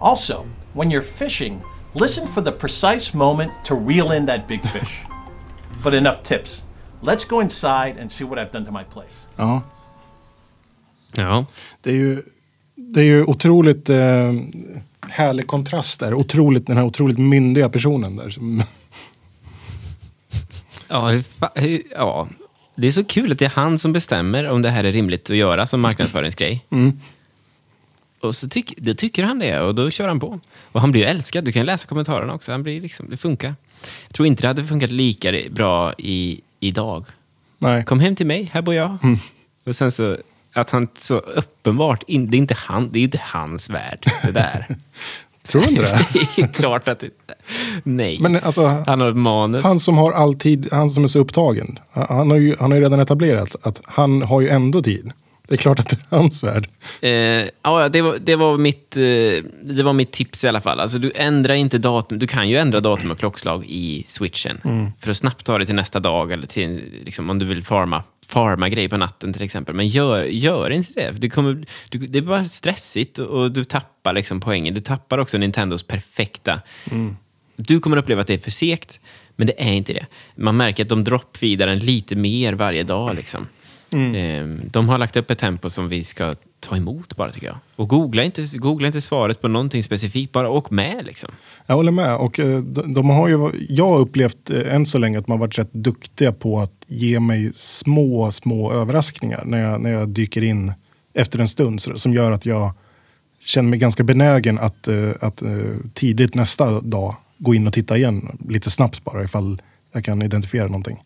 Also, 0.00 0.46
when 0.74 0.90
you're 0.90 1.00
fishing, 1.00 1.62
listen 1.94 2.26
for 2.26 2.40
the 2.40 2.52
precise 2.52 3.14
moment 3.14 3.52
to 3.64 3.74
reel 3.74 4.12
in 4.12 4.26
that 4.26 4.48
big 4.48 4.66
fish. 4.66 5.02
but 5.82 5.94
enough 5.94 6.22
tips. 6.22 6.64
Let's 7.02 7.24
go 7.24 7.40
inside 7.40 7.96
and 7.96 8.10
see 8.10 8.24
what 8.24 8.38
I've 8.38 8.50
done 8.50 8.64
to 8.64 8.72
my 8.72 8.84
place. 8.84 9.26
Uh-huh. 9.38 9.62
Ja. 11.14 11.46
Det 11.82 11.90
är 11.90 11.94
ju, 11.94 12.22
det 12.74 13.00
är 13.00 13.04
ju 13.04 13.24
otroligt 13.24 13.90
eh, 13.90 14.32
härlig 15.00 15.46
kontrast 15.46 16.00
där. 16.00 16.14
Otroligt, 16.14 16.66
den 16.66 16.76
här 16.76 16.84
otroligt 16.84 17.18
myndiga 17.18 17.68
personen 17.68 18.16
där. 18.16 18.30
Som... 18.30 18.62
Ja, 20.90 21.12
ja, 21.90 22.28
det 22.74 22.86
är 22.86 22.90
så 22.90 23.04
kul 23.04 23.32
att 23.32 23.38
det 23.38 23.44
är 23.44 23.50
han 23.50 23.78
som 23.78 23.92
bestämmer 23.92 24.48
om 24.48 24.62
det 24.62 24.70
här 24.70 24.84
är 24.84 24.92
rimligt 24.92 25.30
att 25.30 25.36
göra 25.36 25.66
som 25.66 25.80
marknadsföringsgrej. 25.80 26.64
Mm. 26.70 27.00
Och 28.20 28.36
så 28.36 28.48
tyck, 28.48 28.76
då 28.76 28.94
tycker 28.94 29.24
han 29.24 29.38
det 29.38 29.60
och 29.60 29.74
då 29.74 29.90
kör 29.90 30.08
han 30.08 30.20
på. 30.20 30.40
Och 30.72 30.80
han 30.80 30.92
blir 30.92 31.00
ju 31.02 31.06
älskad. 31.06 31.44
Du 31.44 31.52
kan 31.52 31.66
läsa 31.66 31.86
kommentarerna 31.86 32.34
också. 32.34 32.52
Han 32.52 32.62
blir 32.62 32.80
liksom, 32.80 33.10
det 33.10 33.16
funkar. 33.16 33.54
Jag 34.06 34.14
tror 34.14 34.26
inte 34.26 34.42
det 34.42 34.48
hade 34.48 34.64
funkat 34.64 34.90
lika 34.90 35.32
bra 35.50 35.92
i, 35.98 36.40
idag. 36.60 37.04
Nej. 37.58 37.84
Kom 37.84 38.00
hem 38.00 38.16
till 38.16 38.26
mig, 38.26 38.50
här 38.52 38.62
bor 38.62 38.74
jag. 38.74 38.98
Mm. 39.02 39.18
Och 39.64 39.76
sen 39.76 39.92
så 39.92 40.16
att 40.60 40.70
han 40.70 40.88
så 40.94 41.14
uppenbart, 41.18 42.02
in, 42.06 42.30
det, 42.30 42.36
är 42.36 42.38
inte 42.38 42.54
han, 42.54 42.88
det 42.92 42.98
är 42.98 43.02
inte 43.02 43.20
hans 43.22 43.70
värld 43.70 44.06
det 44.22 44.32
där. 44.32 44.66
Tror 45.48 45.62
du 45.62 45.68
inte 45.68 45.82
det? 45.82 46.06
det 46.36 46.42
är 46.42 46.46
klart 46.46 46.88
att 46.88 47.00
det, 47.00 47.10
Nej. 47.82 48.18
Men 48.20 48.36
alltså, 48.36 48.66
han 48.86 49.00
har 49.00 49.08
ett 49.08 49.16
manus. 49.16 49.64
Han 49.64 49.80
som 49.80 49.98
har 49.98 50.12
all 50.12 50.34
tid, 50.34 50.68
han 50.72 50.90
som 50.90 51.04
är 51.04 51.08
så 51.08 51.18
upptagen. 51.18 51.78
Han 51.90 52.30
har 52.30 52.38
ju, 52.38 52.56
han 52.60 52.70
har 52.70 52.78
ju 52.78 52.84
redan 52.84 53.00
etablerat 53.00 53.56
att 53.62 53.82
han 53.84 54.22
har 54.22 54.40
ju 54.40 54.48
ändå 54.48 54.82
tid. 54.82 55.12
Det 55.48 55.54
är 55.54 55.56
klart 55.56 55.80
att 55.80 55.88
det 55.88 55.96
är 55.96 56.16
hans 56.16 56.42
värld. 56.42 56.68
Eh, 57.00 57.10
ja, 57.62 57.88
det 57.88 58.02
var, 58.02 58.16
det, 58.20 58.36
var 58.36 58.58
mitt, 58.58 58.96
eh, 58.96 59.02
det 59.62 59.82
var 59.82 59.92
mitt 59.92 60.12
tips 60.12 60.44
i 60.44 60.48
alla 60.48 60.60
fall. 60.60 60.80
Alltså, 60.80 60.98
du 60.98 61.12
ändrar 61.14 61.54
inte 61.54 61.78
datum. 61.78 62.18
Du 62.18 62.26
kan 62.26 62.48
ju 62.48 62.56
ändra 62.56 62.80
datum 62.80 63.10
och 63.10 63.18
klockslag 63.18 63.64
i 63.68 64.02
switchen. 64.06 64.60
Mm. 64.64 64.90
För 65.00 65.10
att 65.10 65.16
snabbt 65.16 65.46
ta 65.46 65.58
det 65.58 65.66
till 65.66 65.74
nästa 65.74 66.00
dag 66.00 66.32
eller 66.32 66.46
till, 66.46 67.00
liksom, 67.04 67.30
om 67.30 67.38
du 67.38 67.46
vill 67.46 67.64
farma, 67.64 68.02
farma 68.28 68.68
grejer 68.68 68.88
på 68.88 68.96
natten 68.96 69.32
till 69.32 69.42
exempel. 69.42 69.74
Men 69.74 69.88
gör, 69.88 70.24
gör 70.24 70.70
inte 70.70 70.92
det. 70.92 71.12
Du 71.18 71.30
kommer, 71.30 71.66
du, 71.88 71.98
det 71.98 72.18
är 72.18 72.22
bara 72.22 72.44
stressigt 72.44 73.18
och 73.18 73.50
du 73.50 73.64
tappar 73.64 74.12
liksom 74.12 74.40
poängen. 74.40 74.74
Du 74.74 74.80
tappar 74.80 75.18
också 75.18 75.38
Nintendos 75.38 75.82
perfekta... 75.82 76.60
Mm. 76.90 77.16
Du 77.60 77.80
kommer 77.80 77.96
uppleva 77.96 78.20
att 78.20 78.26
det 78.26 78.34
är 78.34 78.38
för 78.38 78.50
segt, 78.50 79.00
men 79.36 79.46
det 79.46 79.62
är 79.62 79.72
inte 79.72 79.92
det. 79.92 80.06
Man 80.36 80.56
märker 80.56 80.82
att 80.82 80.88
de 80.88 81.04
droppvidar 81.04 81.66
den 81.66 81.78
lite 81.78 82.16
mer 82.16 82.52
varje 82.52 82.82
dag. 82.82 83.16
Liksom. 83.16 83.46
Mm. 83.92 84.14
Ehm, 84.14 84.60
de 84.70 84.88
har 84.88 84.98
lagt 84.98 85.16
upp 85.16 85.30
ett 85.30 85.38
tempo 85.38 85.70
som 85.70 85.88
vi 85.88 86.04
ska 86.04 86.34
ta 86.60 86.76
emot 86.76 87.16
bara 87.16 87.30
tycker 87.30 87.46
jag. 87.46 87.56
Och 87.76 87.88
googla 87.88 88.22
inte, 88.22 88.42
googla 88.54 88.86
inte 88.86 89.00
svaret 89.00 89.40
på 89.40 89.48
någonting 89.48 89.82
specifikt, 89.82 90.32
bara 90.32 90.50
åk 90.50 90.70
med 90.70 91.06
liksom. 91.06 91.30
Jag 91.66 91.74
håller 91.74 91.92
med. 91.92 92.16
Och 92.16 92.40
eh, 92.40 92.58
de, 92.58 92.94
de 92.94 93.10
har 93.10 93.28
ju, 93.28 93.50
jag 93.68 93.88
har 93.88 93.98
upplevt 93.98 94.50
eh, 94.50 94.74
än 94.74 94.86
så 94.86 94.98
länge 94.98 95.18
att 95.18 95.28
man 95.28 95.38
varit 95.38 95.58
rätt 95.58 95.72
duktiga 95.72 96.32
på 96.32 96.60
att 96.60 96.72
ge 96.86 97.20
mig 97.20 97.50
små, 97.54 98.30
små 98.30 98.72
överraskningar 98.72 99.42
när 99.44 99.58
jag, 99.58 99.80
när 99.80 99.90
jag 99.90 100.08
dyker 100.08 100.44
in 100.44 100.72
efter 101.14 101.38
en 101.38 101.48
stund. 101.48 101.80
Som 101.80 102.12
gör 102.12 102.32
att 102.32 102.46
jag 102.46 102.72
känner 103.44 103.68
mig 103.68 103.78
ganska 103.78 104.02
benägen 104.02 104.58
att, 104.58 104.88
eh, 104.88 105.10
att 105.20 105.42
tidigt 105.94 106.34
nästa 106.34 106.80
dag 106.80 107.16
gå 107.38 107.54
in 107.54 107.66
och 107.66 107.72
titta 107.72 107.96
igen 107.96 108.38
lite 108.48 108.70
snabbt 108.70 109.04
bara 109.04 109.24
ifall 109.24 109.62
jag 109.92 110.04
kan 110.04 110.22
identifiera 110.22 110.66
någonting. 110.66 110.98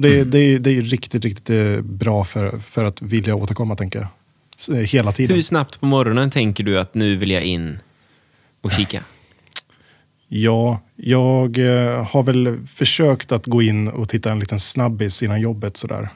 Och 0.00 0.06
det, 0.06 0.14
mm. 0.14 0.30
det, 0.30 0.58
det 0.58 0.70
är 0.70 0.82
riktigt, 0.82 1.24
riktigt 1.24 1.50
eh, 1.50 1.80
bra 1.80 2.24
för, 2.24 2.58
för 2.58 2.84
att 2.84 3.02
vilja 3.02 3.34
återkomma, 3.34 3.76
tänker 3.76 3.98
jag. 3.98 4.08
Eh, 4.76 4.86
hela 4.86 5.12
tiden. 5.12 5.36
Hur 5.36 5.42
snabbt 5.42 5.80
på 5.80 5.86
morgonen 5.86 6.30
tänker 6.30 6.64
du 6.64 6.80
att 6.80 6.94
nu 6.94 7.16
vill 7.16 7.30
jag 7.30 7.42
in 7.42 7.78
och 8.60 8.72
kika? 8.72 9.02
Ja, 10.28 10.80
jag 10.96 11.58
eh, 11.58 12.06
har 12.06 12.22
väl 12.22 12.66
försökt 12.66 13.32
att 13.32 13.46
gå 13.46 13.62
in 13.62 13.88
och 13.88 14.08
titta 14.08 14.32
en 14.32 14.38
liten 14.38 14.60
snabbis 14.60 15.22
innan 15.22 15.40
jobbet. 15.40 15.76
Sådär. 15.76 16.08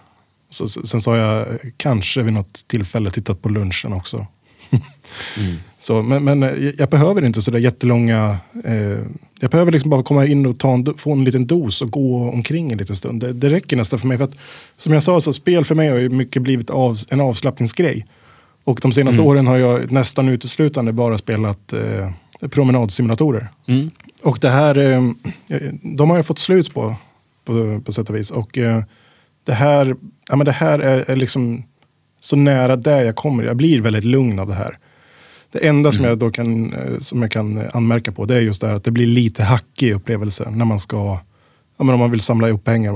Så, 0.50 0.68
sen 0.68 1.00
så 1.00 1.10
har 1.10 1.18
jag 1.18 1.46
kanske 1.76 2.22
vid 2.22 2.32
något 2.32 2.64
tillfälle 2.66 3.10
tittat 3.10 3.42
på 3.42 3.48
lunchen 3.48 3.92
också. 3.92 4.26
Mm. 4.70 5.56
så, 5.78 6.02
men, 6.02 6.24
men 6.24 6.72
jag 6.78 6.88
behöver 6.88 7.24
inte 7.24 7.42
sådär 7.42 7.58
jättelånga 7.58 8.38
eh, 8.64 8.98
jag 9.40 9.50
behöver 9.50 9.72
liksom 9.72 9.90
bara 9.90 10.02
komma 10.02 10.26
in 10.26 10.46
och 10.46 10.58
ta 10.58 10.74
en, 10.74 10.94
få 10.96 11.12
en 11.12 11.24
liten 11.24 11.46
dos 11.46 11.82
och 11.82 11.90
gå 11.90 12.30
omkring 12.30 12.72
en 12.72 12.78
liten 12.78 12.96
stund. 12.96 13.20
Det, 13.20 13.32
det 13.32 13.50
räcker 13.50 13.76
nästan 13.76 13.98
för 13.98 14.06
mig. 14.06 14.18
För 14.18 14.24
att, 14.24 14.36
som 14.76 14.92
jag 14.92 15.02
sa, 15.02 15.20
så 15.20 15.32
spel 15.32 15.64
för 15.64 15.74
mig 15.74 15.88
har 15.88 15.96
ju 15.96 16.08
mycket 16.08 16.42
blivit 16.42 16.70
av, 16.70 16.98
en 17.08 17.20
avslappningsgrej. 17.20 18.06
Och 18.64 18.78
de 18.82 18.92
senaste 18.92 19.22
mm. 19.22 19.30
åren 19.30 19.46
har 19.46 19.56
jag 19.56 19.92
nästan 19.92 20.28
uteslutande 20.28 20.92
bara 20.92 21.18
spelat 21.18 21.72
eh, 21.72 22.10
promenadsimulatorer. 22.48 23.48
Mm. 23.66 23.90
Och 24.22 24.38
det 24.40 24.48
här, 24.48 24.78
eh, 24.78 25.02
de 25.82 26.10
har 26.10 26.16
jag 26.16 26.26
fått 26.26 26.38
slut 26.38 26.74
på, 26.74 26.94
på, 27.44 27.80
på 27.84 27.92
sätt 27.92 28.08
och 28.10 28.16
vis. 28.16 28.30
Och 28.30 28.58
eh, 28.58 28.82
det 29.46 29.52
här, 29.52 29.96
ja, 30.28 30.36
men 30.36 30.44
det 30.44 30.52
här 30.52 30.78
är, 30.78 31.10
är 31.10 31.16
liksom 31.16 31.64
så 32.24 32.36
nära 32.36 32.76
där 32.76 33.04
jag 33.04 33.16
kommer. 33.16 33.44
Jag 33.44 33.56
blir 33.56 33.80
väldigt 33.80 34.04
lugn 34.04 34.38
av 34.38 34.48
det 34.48 34.54
här. 34.54 34.78
Det 35.52 35.66
enda 35.66 35.92
som, 35.92 35.98
mm. 35.98 36.08
jag 36.08 36.18
då 36.18 36.30
kan, 36.30 36.72
eh, 36.72 36.98
som 36.98 37.22
jag 37.22 37.30
kan 37.30 37.62
anmärka 37.72 38.12
på 38.12 38.24
det 38.24 38.36
är 38.36 38.40
just 38.40 38.60
det 38.60 38.66
här 38.66 38.74
att 38.74 38.84
det 38.84 38.90
blir 38.90 39.06
lite 39.06 39.42
hackig 39.42 39.92
upplevelse 39.92 40.50
när 40.50 40.64
man 40.64 40.80
ska 40.80 41.18
ja, 41.78 41.84
men 41.84 41.94
om 41.94 42.00
man 42.00 42.10
vill 42.10 42.20
samla 42.20 42.48
ihop 42.48 42.64
pengar, 42.64 42.92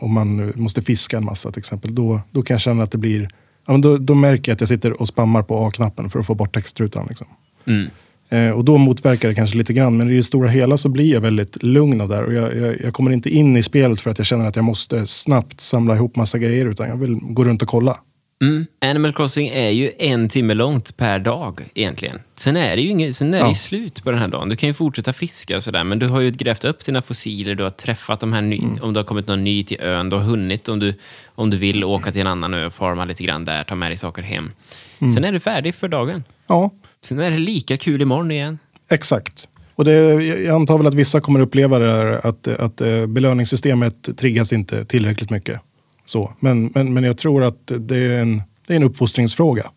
om 0.00 0.12
man 0.12 0.52
måste 0.56 0.82
fiska 0.82 1.16
en 1.16 1.24
massa 1.24 1.50
till 1.50 1.60
exempel. 1.60 1.94
Då, 1.94 2.20
då 2.30 2.42
kan 2.42 2.54
jag 2.54 2.60
känna 2.60 2.82
att 2.82 2.90
det 2.90 2.98
blir, 2.98 3.22
ja, 3.66 3.72
men 3.72 3.80
då, 3.80 3.96
då 3.96 4.14
märker 4.14 4.50
jag 4.50 4.54
att 4.54 4.60
jag 4.60 4.68
sitter 4.68 5.00
och 5.00 5.08
spammar 5.08 5.42
på 5.42 5.66
A-knappen 5.66 6.10
för 6.10 6.18
att 6.18 6.26
få 6.26 6.34
bort 6.34 6.54
textrutan. 6.54 7.06
Liksom. 7.08 7.26
Mm. 7.66 7.90
Eh, 8.30 8.50
och 8.50 8.64
då 8.64 8.78
motverkar 8.78 9.28
det 9.28 9.34
kanske 9.34 9.56
lite 9.56 9.72
grann. 9.72 9.96
Men 9.96 10.10
i 10.10 10.16
det 10.16 10.22
stora 10.22 10.48
hela 10.48 10.76
så 10.76 10.88
blir 10.88 11.12
jag 11.12 11.20
väldigt 11.20 11.62
lugn 11.62 12.00
av 12.00 12.08
det 12.08 12.14
här. 12.16 12.24
Och 12.24 12.34
jag, 12.34 12.56
jag, 12.56 12.80
jag 12.80 12.92
kommer 12.92 13.10
inte 13.10 13.30
in 13.30 13.56
i 13.56 13.62
spelet 13.62 14.00
för 14.00 14.10
att 14.10 14.18
jag 14.18 14.26
känner 14.26 14.46
att 14.46 14.56
jag 14.56 14.64
måste 14.64 15.06
snabbt 15.06 15.60
samla 15.60 15.94
ihop 15.94 16.16
massa 16.16 16.38
grejer. 16.38 16.66
Utan 16.66 16.88
jag 16.88 16.96
vill 16.96 17.14
gå 17.22 17.44
runt 17.44 17.62
och 17.62 17.68
kolla. 17.68 17.98
Mm. 18.42 18.66
Animal 18.80 19.12
Crossing 19.12 19.48
är 19.48 19.70
ju 19.70 19.92
en 19.98 20.28
timme 20.28 20.54
långt 20.54 20.96
per 20.96 21.18
dag 21.18 21.60
egentligen. 21.74 22.20
Sen 22.34 22.56
är 22.56 22.76
det 22.76 22.82
ju, 22.82 22.88
inget, 22.88 23.16
sen 23.16 23.34
är 23.34 23.38
Ja. 23.38 23.54
slut 23.54 24.04
på 24.04 24.10
den 24.10 24.20
här 24.20 24.28
dagen. 24.28 24.48
Du 24.48 24.56
kan 24.56 24.66
ju 24.68 24.74
fortsätta 24.74 25.12
fiska 25.12 25.56
och 25.56 25.62
sådär, 25.62 25.84
men 25.84 25.98
du 25.98 26.06
har 26.06 26.20
ju 26.20 26.30
grävt 26.30 26.64
upp 26.64 26.84
dina 26.84 27.02
fossiler, 27.02 27.54
du 27.54 27.62
har 27.62 27.70
träffat 27.70 28.20
de 28.20 28.32
här 28.32 28.42
ny, 28.42 28.58
Mm. 28.58 28.78
om 28.82 28.92
det 28.92 29.00
har 29.00 29.04
kommit 29.04 29.26
någon 29.28 29.44
ny 29.44 29.64
till 29.64 29.80
ön, 29.80 30.10
du 30.10 30.16
har 30.16 30.22
hunnit 30.22 30.68
om 30.68 30.78
du, 30.78 30.94
om 31.34 31.50
du 31.50 31.56
vill 31.56 31.84
åka 31.84 32.12
till 32.12 32.20
en 32.20 32.26
annan 32.26 32.54
ö 32.54 32.70
farma 32.70 33.04
lite 33.04 33.22
grann 33.24 33.44
där, 33.44 33.64
ta 33.64 33.74
med 33.74 33.90
dig 33.90 33.96
saker 33.98 34.22
hem. 34.22 34.52
Mm. 34.98 35.14
Sen 35.14 35.24
är 35.24 35.32
du 35.32 35.40
färdig 35.40 35.74
för 35.74 35.88
dagen. 35.88 36.24
Ja, 36.48 36.70
Sen 37.02 37.18
är 37.20 37.30
det 37.30 37.38
lika 37.38 37.76
kul 37.76 38.02
imorgon 38.02 38.30
igen. 38.30 38.58
Exakt. 38.90 39.48
Och 39.74 39.84
det, 39.84 39.92
jag 40.24 40.54
antar 40.54 40.78
väl 40.78 40.86
att 40.86 40.94
vissa 40.94 41.20
kommer 41.20 41.40
uppleva 41.40 41.78
det 41.78 41.92
här 41.92 42.26
att, 42.26 42.48
att 42.48 42.80
eh, 42.80 43.06
belöningssystemet 43.06 44.18
triggas 44.18 44.52
inte 44.52 44.84
tillräckligt 44.84 45.30
mycket. 45.30 45.60
Så. 46.06 46.32
Men, 46.40 46.70
men, 46.74 46.94
men 46.94 47.04
jag 47.04 47.18
tror 47.18 47.44
att 47.44 47.72
det 47.78 47.96
är, 47.96 48.18
en, 48.18 48.42
det 48.66 48.72
är 48.72 48.76
en 48.76 48.82
uppfostringsfråga. 48.82 49.70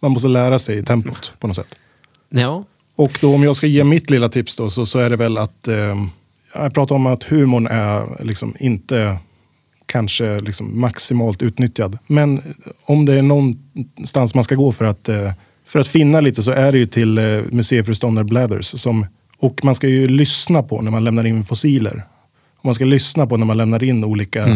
Man 0.00 0.10
måste 0.10 0.28
lära 0.28 0.58
sig 0.58 0.84
tempot 0.84 1.32
på 1.38 1.46
något 1.46 1.56
sätt. 1.56 1.74
Ja, 2.28 2.64
Och 2.96 3.18
då 3.20 3.34
om 3.34 3.42
jag 3.42 3.56
ska 3.56 3.66
ge 3.66 3.84
mitt 3.84 4.10
lilla 4.10 4.28
tips 4.28 4.56
då 4.56 4.70
så, 4.70 4.86
så 4.86 4.98
är 4.98 5.10
det 5.10 5.16
väl 5.16 5.38
att 5.38 5.68
eh, 5.68 6.06
jag 6.54 6.74
pratar 6.74 6.94
om 6.94 7.06
att 7.06 7.24
humorn 7.24 7.66
är 7.66 8.24
liksom 8.24 8.54
inte 8.58 9.18
kanske 9.86 10.40
liksom 10.40 10.80
maximalt 10.80 11.42
utnyttjad. 11.42 11.98
Men 12.06 12.42
om 12.84 13.06
det 13.06 13.14
är 13.14 13.22
någonstans 13.22 14.34
man 14.34 14.44
ska 14.44 14.54
gå 14.54 14.72
för 14.72 14.84
att, 14.84 15.08
eh, 15.08 15.32
för 15.66 15.78
att 15.78 15.88
finna 15.88 16.20
lite 16.20 16.42
så 16.42 16.50
är 16.50 16.72
det 16.72 16.78
ju 16.78 16.86
till 16.86 17.18
eh, 17.18 17.24
museiföreståndare 17.50 18.24
Blathers. 18.24 18.66
Som, 18.80 19.06
och 19.38 19.64
man 19.64 19.74
ska 19.74 19.88
ju 19.88 20.08
lyssna 20.08 20.62
på 20.62 20.82
när 20.82 20.90
man 20.90 21.04
lämnar 21.04 21.26
in 21.26 21.44
fossiler. 21.44 22.02
Och 22.58 22.64
man 22.64 22.74
ska 22.74 22.84
lyssna 22.84 23.26
på 23.26 23.36
när 23.36 23.46
man 23.46 23.56
lämnar 23.56 23.84
in 23.84 24.04
olika 24.04 24.46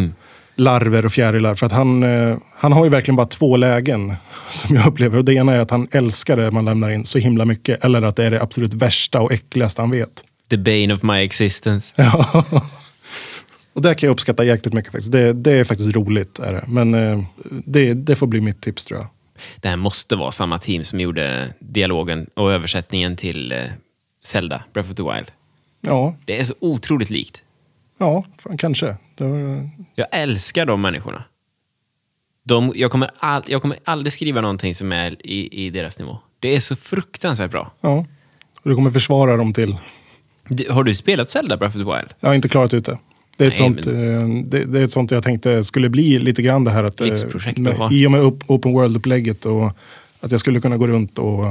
larver 0.57 1.07
och 1.07 1.13
fjärilar. 1.13 1.55
För 1.55 1.67
att 1.67 1.73
han, 1.73 2.03
eh, 2.03 2.37
han 2.55 2.73
har 2.73 2.85
ju 2.85 2.91
verkligen 2.91 3.17
bara 3.17 3.27
två 3.27 3.57
lägen 3.57 4.15
som 4.51 4.77
jag 4.77 4.87
upplever. 4.87 5.19
Och 5.19 5.25
det 5.25 5.35
ena 5.35 5.53
är 5.53 5.59
att 5.59 5.71
han 5.71 5.89
älskar 5.93 6.37
det 6.37 6.51
man 6.51 6.65
lämnar 6.65 6.91
in 6.91 7.05
så 7.05 7.19
himla 7.19 7.45
mycket. 7.45 7.85
Eller 7.85 8.03
att 8.03 8.17
det 8.17 8.25
är 8.25 8.31
det 8.31 8.43
absolut 8.43 8.75
värsta 8.75 9.21
och 9.21 9.33
äckligaste 9.33 9.83
han 9.83 9.91
vet. 9.91 10.25
the 10.51 10.57
bane 10.57 10.95
of 10.95 11.03
my 11.03 11.15
existence. 11.25 11.95
Ja. 12.03 12.45
Och 13.73 13.83
det 13.83 13.95
kan 13.95 14.07
jag 14.07 14.13
uppskatta 14.13 14.45
jäkligt 14.45 14.75
mycket 14.75 14.93
faktiskt. 14.93 15.13
Det, 15.13 15.33
det 15.33 15.53
är 15.53 15.65
faktiskt 15.65 15.97
roligt. 15.97 16.39
Är 16.39 16.53
det. 16.53 16.65
Men 16.69 16.95
eh, 16.95 17.23
det, 17.51 17.95
det 17.95 18.17
får 18.17 18.27
bli 18.27 18.41
mitt 18.41 18.61
tips 18.63 18.85
tror 18.85 19.01
jag. 19.01 19.09
Det 19.61 19.69
här 19.69 19.77
måste 19.77 20.17
vara 20.17 20.31
samma 20.33 20.59
team 20.59 20.85
som 20.85 21.01
gjorde 21.01 21.55
dialogen 21.59 22.27
och 22.35 22.53
översättningen 22.53 23.17
till 23.17 23.53
eh, 23.53 23.59
Zelda, 24.25 24.63
Breath 24.73 24.91
of 24.91 24.97
the 24.97 25.03
Wild. 25.03 25.31
Ja, 25.81 26.17
Det 26.25 26.41
är 26.41 26.45
så 26.45 26.55
otroligt 26.61 27.11
likt. 27.11 27.43
Ja 28.01 28.25
kanske. 28.59 28.97
Var, 29.19 29.71
Jag 29.95 30.07
älskar 30.13 30.67
de 30.67 30.81
människorna. 30.81 31.25
De, 32.45 32.73
jag, 32.77 32.91
kommer 32.91 33.11
all, 33.19 33.43
jag 33.47 33.63
kommer 33.63 33.79
aldrig 33.85 34.13
skriva 34.13 34.41
någonting 34.41 34.75
som 34.75 34.93
är 34.93 35.27
i, 35.27 35.67
i 35.67 35.71
deras 35.71 35.99
nivå. 35.99 36.19
Det 36.41 36.57
är 36.57 36.61
så 36.61 36.77
fruktansvärt 36.77 37.51
bra. 37.51 37.73
ja. 37.81 38.07
Och 38.63 38.69
du 38.71 38.75
kommer 38.77 38.91
försvara 38.91 39.37
dem 39.37 39.53
till... 39.53 39.77
Har 40.71 40.85
du 40.85 40.95
spelat 40.95 41.31
Zelda 41.31 41.57
Breath 41.57 41.77
of 41.77 41.83
the 41.85 41.91
Wild? 41.97 42.15
Jag 42.21 42.29
har 42.29 42.35
inte 42.35 42.49
klarat 42.49 42.75
ut 42.75 42.85
det. 42.85 42.99
Det 43.37 43.45
är, 43.45 43.49
ett 43.49 43.61
Nej, 43.61 43.69
sånt, 43.69 43.87
eh, 43.87 44.51
det, 44.51 44.65
det 44.65 44.81
är 44.81 44.85
ett 44.85 44.93
sånt 44.93 45.11
jag 45.11 45.23
tänkte 45.25 45.65
skulle 45.65 45.89
bli 45.89 46.19
lite 46.19 46.43
grann 46.43 46.65
det 46.65 46.71
här 46.71 46.85
att... 46.85 47.01
eh, 47.01 47.07
med. 47.57 47.93
I 47.93 48.07
och 48.07 48.11
med 48.11 48.21
op- 48.21 48.45
open 48.47 48.73
world-upplägget 48.73 49.47
och 49.47 49.65
att 50.21 50.31
jag 50.31 50.41
skulle 50.41 50.61
kunna 50.61 50.77
gå 50.77 50.87
runt 50.87 51.19
och 51.19 51.45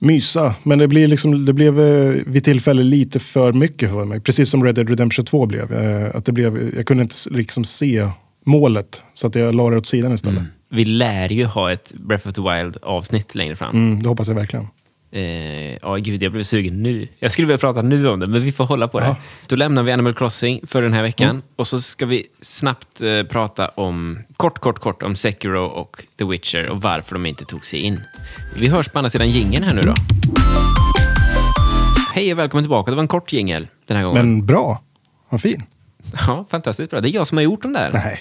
mysa. 0.00 0.54
Men 0.62 0.78
det, 0.78 0.88
blir 0.88 1.08
liksom, 1.08 1.44
det 1.44 1.52
blev 1.52 1.80
eh, 1.80 2.14
vid 2.26 2.44
tillfälle 2.44 2.82
lite 2.82 3.18
för 3.18 3.52
mycket 3.52 3.90
för 3.90 4.04
mig. 4.04 4.20
Precis 4.20 4.50
som 4.50 4.64
Red 4.64 4.74
Dead 4.74 4.88
Redemption 4.88 5.24
2 5.24 5.46
blev. 5.46 5.72
Eh, 5.72 6.16
Att 6.16 6.24
det 6.24 6.32
blev 6.32 6.74
jag 6.76 6.86
kunde 6.86 7.02
inte 7.02 7.14
liksom 7.30 7.64
se 7.64 8.08
målet. 8.46 9.02
Så 9.14 9.26
att 9.26 9.34
jag 9.34 9.54
la 9.54 9.70
det 9.70 9.76
åt 9.76 9.86
sidan 9.86 10.12
istället. 10.12 10.42
Vi 10.72 10.84
lär 10.84 11.32
ju 11.32 11.44
ha 11.44 11.72
ett 11.72 11.94
Breath 11.94 12.28
of 12.28 12.34
the 12.34 12.42
Wild-avsnitt 12.42 13.34
längre 13.34 13.56
fram. 13.56 13.76
Mm, 13.76 14.02
det 14.02 14.08
hoppas 14.08 14.28
jag 14.28 14.34
verkligen. 14.34 14.66
Eh, 15.12 15.76
Ja, 15.82 15.96
gud, 15.96 16.22
jag 16.22 16.32
blev 16.32 16.42
sugen 16.42 16.82
nu. 16.82 17.08
Jag 17.18 17.32
skulle 17.32 17.46
vilja 17.46 17.58
prata 17.58 17.82
nu 17.82 18.08
om 18.08 18.20
det, 18.20 18.26
men 18.26 18.42
vi 18.42 18.52
får 18.52 18.64
hålla 18.64 18.88
på 18.88 19.00
det. 19.00 19.16
Då 19.46 19.56
lämnar 19.56 19.82
vi 19.82 19.92
Animal 19.92 20.14
Crossing 20.14 20.60
för 20.66 20.82
den 20.82 20.92
här 20.92 21.02
veckan. 21.02 21.42
Och 21.56 21.66
så 21.66 21.80
ska 21.80 22.06
vi 22.06 22.26
snabbt 22.40 23.00
eh, 23.00 23.22
prata 23.22 23.68
om, 23.68 24.18
kort, 24.36 24.58
kort, 24.58 24.78
kort, 24.78 25.02
om 25.02 25.16
Sekiro 25.16 25.64
och 25.64 26.04
The 26.18 26.24
Witcher 26.24 26.66
och 26.68 26.82
varför 26.82 27.14
de 27.14 27.26
inte 27.26 27.44
tog 27.44 27.66
sig 27.66 27.78
in. 27.80 28.00
Vi 28.58 28.68
hörs 28.68 28.88
på 28.88 28.98
andra 28.98 29.10
sidan 29.10 29.30
jingeln 29.30 29.64
här 29.64 29.74
nu 29.74 29.82
då. 29.82 29.94
Hej 32.14 32.32
och 32.32 32.38
välkommen 32.38 32.64
tillbaka. 32.64 32.90
Det 32.90 32.94
var 32.96 33.02
en 33.02 33.08
kort 33.08 33.32
jingel 33.32 33.66
den 33.86 33.96
här 33.96 34.04
gången. 34.04 34.26
Men 34.36 34.46
bra. 34.46 34.82
Vad 35.28 35.40
fin. 35.40 35.62
Ja, 36.26 36.46
fantastiskt 36.50 36.90
bra. 36.90 37.00
Det 37.00 37.08
är 37.08 37.14
jag 37.14 37.26
som 37.26 37.38
har 37.38 37.42
gjort 37.42 37.62
dem 37.62 37.72
där. 37.72 37.90
Nej, 37.92 38.20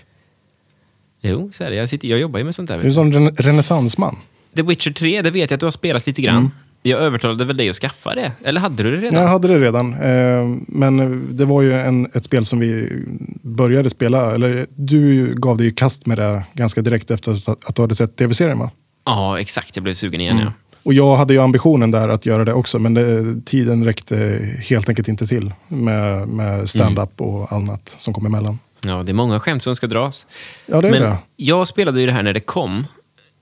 Jo, 1.22 1.52
så 1.54 1.64
är 1.64 1.70
det. 1.70 1.76
Jag, 1.76 1.90
sitter, 1.90 2.08
jag 2.08 2.20
jobbar 2.20 2.40
ju 2.40 2.46
med 2.46 2.56
sånt 2.56 2.68
där. 2.68 2.76
du 2.78 2.82
är 2.84 2.86
en 2.88 2.94
sån 2.94 3.14
ren- 3.14 3.36
renässansman. 3.36 4.16
The 4.56 4.62
Witcher 4.62 4.92
3, 4.92 5.22
det 5.22 5.32
vet 5.32 5.50
jag 5.52 5.56
att 5.58 5.60
du 5.60 5.66
har 5.66 5.72
spelat 5.72 6.08
lite 6.08 6.22
grann. 6.22 6.52
Jag 6.82 7.00
övertalade 7.00 7.46
väl 7.46 7.58
dig 7.58 7.70
att 7.70 7.76
skaffa 7.76 8.16
det? 8.16 8.32
Eller 8.44 8.62
hade 8.62 8.84
du 8.84 8.92
det 8.92 8.98
redan? 8.98 9.22
Jag 9.22 9.30
hade 9.30 9.48
det 9.48 9.60
redan. 9.60 9.94
Eh, 9.94 10.60
men 10.68 11.28
det 11.36 11.46
var 11.46 11.62
ju 11.62 11.74
en, 11.74 12.06
ett 12.14 12.24
spel 12.24 12.46
som 12.46 12.60
vi 12.60 13.04
började 13.42 13.90
spela. 13.90 14.36
Eller 14.36 14.68
du 14.76 15.34
gav 15.36 15.58
dig 15.58 15.66
ju 15.66 15.72
kast 15.72 16.06
med 16.06 16.18
det 16.18 16.44
ganska 16.54 16.82
direkt 16.82 17.12
efter 17.12 17.32
att, 17.66 17.76
du 17.76 17.82
hade 17.82 17.96
sett 17.96 18.16
tv-serien 18.16 18.60
va? 18.60 18.72
Ja, 19.06 19.40
exakt. 19.40 19.76
Jag 19.76 19.84
blev 19.84 19.94
sugen 19.94 20.22
igen, 20.22 20.38
ja. 20.38 20.54
Och 20.84 20.94
jag 20.94 21.16
hade 21.16 21.34
ju 21.34 21.40
ambitionen 21.40 21.92
där 21.92 22.10
att 22.10 22.26
göra 22.26 22.46
det 22.46 22.54
också. 22.54 22.80
Men 22.80 22.94
det, 22.94 23.42
tiden 23.46 23.86
räckte 23.86 24.40
helt 24.70 24.90
enkelt 24.90 25.08
inte 25.08 25.28
till. 25.28 25.54
Med, 25.68 26.28
med 26.28 26.70
stand-up 26.70 27.22
och 27.22 27.52
annat 27.54 27.96
som 27.98 28.14
kom 28.14 28.26
emellan. 28.26 28.60
Ja, 28.82 29.04
det 29.04 29.12
är 29.12 29.14
många 29.14 29.40
skämt 29.40 29.64
som 29.64 29.76
ska 29.76 29.88
dras. 29.88 30.28
Ja, 30.66 30.82
det 30.82 30.88
är 30.88 30.92
Men 30.92 31.02
det. 31.02 31.18
jag 31.36 31.68
spelade 31.68 32.00
ju 32.00 32.06
det 32.06 32.12
här 32.12 32.24
när 32.24 32.34
det 32.34 32.40
kom. 32.40 32.86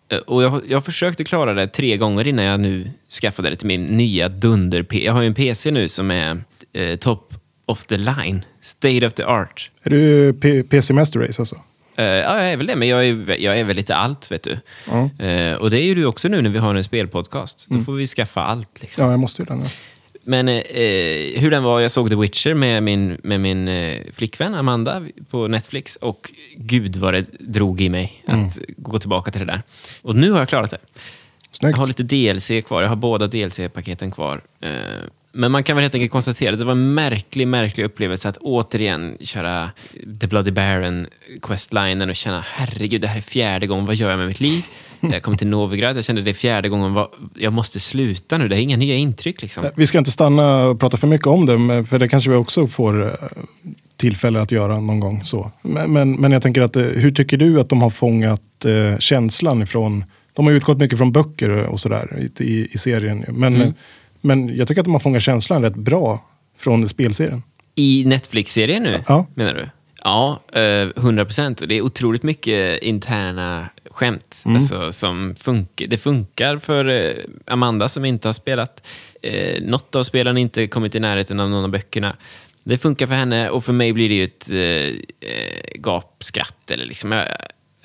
Eh, 0.09 0.17
Och 0.17 0.43
jag, 0.43 0.61
jag 0.67 0.85
försökte 0.85 1.23
klara 1.23 1.53
det 1.53 1.67
tre 1.67 1.97
gånger 1.97 2.27
innan 2.27 2.45
jag 2.45 2.59
nu 2.59 2.91
skaffade 3.21 3.49
det 3.49 3.55
till 3.55 3.67
min 3.67 3.85
nya 3.85 4.29
dunder 4.29 4.83
-P. 4.83 5.05
Jag 5.05 5.13
har 5.13 5.21
ju 5.21 5.27
en 5.27 5.33
PC 5.33 5.71
nu 5.71 5.89
som 5.89 6.11
är 6.11 6.41
eh, 6.73 6.95
top 6.95 7.33
of 7.65 7.85
the 7.85 7.97
line. 7.97 8.41
State 8.61 9.07
of 9.07 9.13
the 9.13 9.23
art. 9.23 9.71
Är 9.83 9.89
du 9.89 10.33
P- 10.33 10.63
PC 10.63 10.93
Master 10.93 11.19
Race 11.19 11.41
alltså? 11.41 11.55
Eh, 11.95 12.05
ja, 12.05 12.37
jag 12.43 12.51
är 12.51 12.57
väl 12.57 12.67
det, 12.67 12.75
men 12.75 12.87
jag 12.87 13.07
är, 13.07 13.41
jag 13.41 13.59
är 13.59 13.63
väl 13.63 13.75
lite 13.75 13.95
allt, 13.95 14.31
vet 14.31 14.43
du. 14.43 14.51
Eh, 15.25 15.53
och 15.55 15.69
det 15.69 15.81
är 15.81 15.83
ju 15.85 15.95
du 15.95 16.05
också 16.05 16.27
nu 16.27 16.41
när 16.41 16.49
vi 16.49 16.57
har 16.59 16.75
en 16.75 16.83
spelpodcast. 16.83 17.65
Då 17.69 17.79
får 17.83 17.93
vi 17.93 18.07
skaffa 18.07 18.43
allt. 18.43 18.81
Liksom. 18.81 19.05
Ja, 19.05 19.11
jag 19.11 19.19
måste 19.19 19.41
ju 19.41 19.45
den. 19.45 19.63
Men 20.29 20.49
eh, 20.49 21.39
hur 21.39 21.51
den 21.51 21.63
var, 21.63 21.79
jag 21.79 21.91
såg 21.91 22.09
The 22.09 22.15
Witcher 22.15 22.53
med 22.53 22.83
min, 22.83 23.17
med 23.23 23.41
min 23.41 23.67
eh, 23.67 24.01
flickvän 24.13 24.55
Amanda 24.55 25.03
på 25.29 25.47
Netflix 25.47 25.95
och 25.95 26.31
gud 26.57 26.95
vad 26.95 27.13
det 27.13 27.25
drog 27.39 27.81
i 27.81 27.89
mig 27.89 28.23
att 28.25 28.59
gå 28.77 28.99
tillbaka 28.99 29.31
till 29.31 29.39
det 29.39 29.45
där. 29.45 29.61
Och 30.01 30.15
nu 30.15 30.31
har 30.31 30.39
jag 30.39 30.49
klarat 30.49 30.71
det. 30.71 30.77
Snyggt. 31.51 31.71
Jag 31.71 31.77
har 31.77 31.87
lite 31.87 32.03
DLC 32.03 32.51
kvar, 32.67 32.81
jag 32.81 32.89
har 32.89 32.95
båda 32.95 33.27
DLC-paketen 33.27 34.11
kvar. 34.11 34.41
Eh, 34.61 34.71
men 35.31 35.51
man 35.51 35.63
kan 35.63 35.75
väl 35.75 35.83
helt 35.83 35.93
enkelt 35.93 36.11
konstatera 36.11 36.53
att 36.53 36.59
det 36.59 36.65
var 36.65 36.71
en 36.71 36.93
märklig, 36.93 37.47
märklig 37.47 37.83
upplevelse 37.83 38.29
att 38.29 38.37
återigen 38.37 39.17
köra 39.21 39.71
The 40.21 40.27
Bloody 40.27 40.51
Baron 40.51 41.07
questlinen 41.41 42.09
och 42.09 42.15
känna 42.15 42.45
herregud, 42.47 43.01
det 43.01 43.07
här 43.07 43.17
är 43.17 43.21
fjärde 43.21 43.67
gången, 43.67 43.85
vad 43.85 43.95
gör 43.95 44.09
jag 44.09 44.17
med 44.17 44.27
mitt 44.27 44.39
liv? 44.39 44.63
Jag 44.99 45.21
kom 45.21 45.37
till 45.37 45.47
Novigrad, 45.47 45.97
jag 45.97 46.05
kände 46.05 46.21
det 46.21 46.31
är 46.31 46.33
fjärde 46.33 46.69
gången, 46.69 46.93
vad, 46.93 47.07
jag 47.35 47.53
måste 47.53 47.79
sluta 47.79 48.37
nu, 48.37 48.47
det 48.47 48.55
är 48.55 48.59
inga 48.59 48.77
nya 48.77 48.95
intryck 48.95 49.41
liksom. 49.41 49.65
Vi 49.75 49.87
ska 49.87 49.97
inte 49.97 50.11
stanna 50.11 50.65
och 50.67 50.79
prata 50.79 50.97
för 50.97 51.07
mycket 51.07 51.27
om 51.27 51.45
det, 51.45 51.83
för 51.83 51.99
det 51.99 52.07
kanske 52.07 52.29
vi 52.29 52.35
också 52.35 52.67
får 52.67 53.05
eh, 53.05 53.11
tillfälle 53.97 54.41
att 54.41 54.51
göra 54.51 54.79
någon 54.79 54.99
gång. 54.99 55.23
Så. 55.23 55.51
Men, 55.61 55.93
men, 55.93 56.11
men 56.13 56.31
jag 56.31 56.41
tänker 56.41 56.61
att, 56.61 56.75
eh, 56.75 56.83
hur 56.83 57.11
tycker 57.11 57.37
du 57.37 57.59
att 57.59 57.69
de 57.69 57.81
har 57.81 57.89
fångat 57.89 58.65
eh, 58.65 58.97
känslan 58.99 59.61
ifrån... 59.61 60.03
De 60.33 60.45
har 60.45 60.53
utgått 60.53 60.77
mycket 60.77 60.97
från 60.97 61.11
böcker 61.11 61.49
och 61.49 61.79
sådär 61.79 62.29
i, 62.39 62.43
i, 62.43 62.67
i 62.71 62.77
serien. 62.77 63.25
Men, 63.27 63.61
eh, 63.61 63.69
men 64.21 64.55
jag 64.57 64.67
tycker 64.67 64.81
att 64.81 64.85
de 64.85 64.93
har 64.93 64.99
fångat 64.99 65.23
känslan 65.23 65.61
rätt 65.63 65.75
bra 65.75 66.25
från 66.57 66.89
spelserien. 66.89 67.43
I 67.75 68.03
Netflix-serien 68.05 68.83
nu, 68.83 68.95
Ja. 69.07 69.25
menar 69.35 69.53
du? 69.53 69.69
Ja, 70.03 70.39
eh, 70.53 70.87
100 71.03 71.25
procent. 71.25 71.63
Det 71.69 71.75
är 71.75 71.81
otroligt 71.81 72.23
mycket 72.23 72.83
interna 72.83 73.69
skämt. 73.97 74.43
Alltså, 74.45 74.91
som 74.93 75.35
funkar. 75.35 75.87
Det 75.87 75.97
funkar 75.97 76.57
för 76.57 76.89
eh, 76.89 77.13
Amanda 77.45 77.89
som 77.89 78.05
inte 78.05 78.27
har 78.27 78.33
spelat. 78.33 78.87
Eh, 79.21 79.61
något 79.61 79.95
av 79.95 80.03
spelen 80.03 80.37
inte 80.37 80.67
kommit 80.67 80.95
i 80.95 80.99
närheten 80.99 81.39
av 81.39 81.49
någon 81.49 81.63
av 81.63 81.69
böckerna. 81.69 82.15
Det 82.63 82.77
funkar 82.77 83.07
för 83.07 83.15
henne 83.15 83.49
och 83.49 83.63
för 83.63 83.73
mig 83.73 83.93
blir 83.93 84.09
det 84.09 84.15
ju 84.15 84.23
ett 84.23 84.49
eh, 84.49 84.57
eh, 85.29 85.81
gapskratt. 85.81 86.71
Eller 86.71 86.85
liksom, 86.85 87.11
jag, 87.11 87.27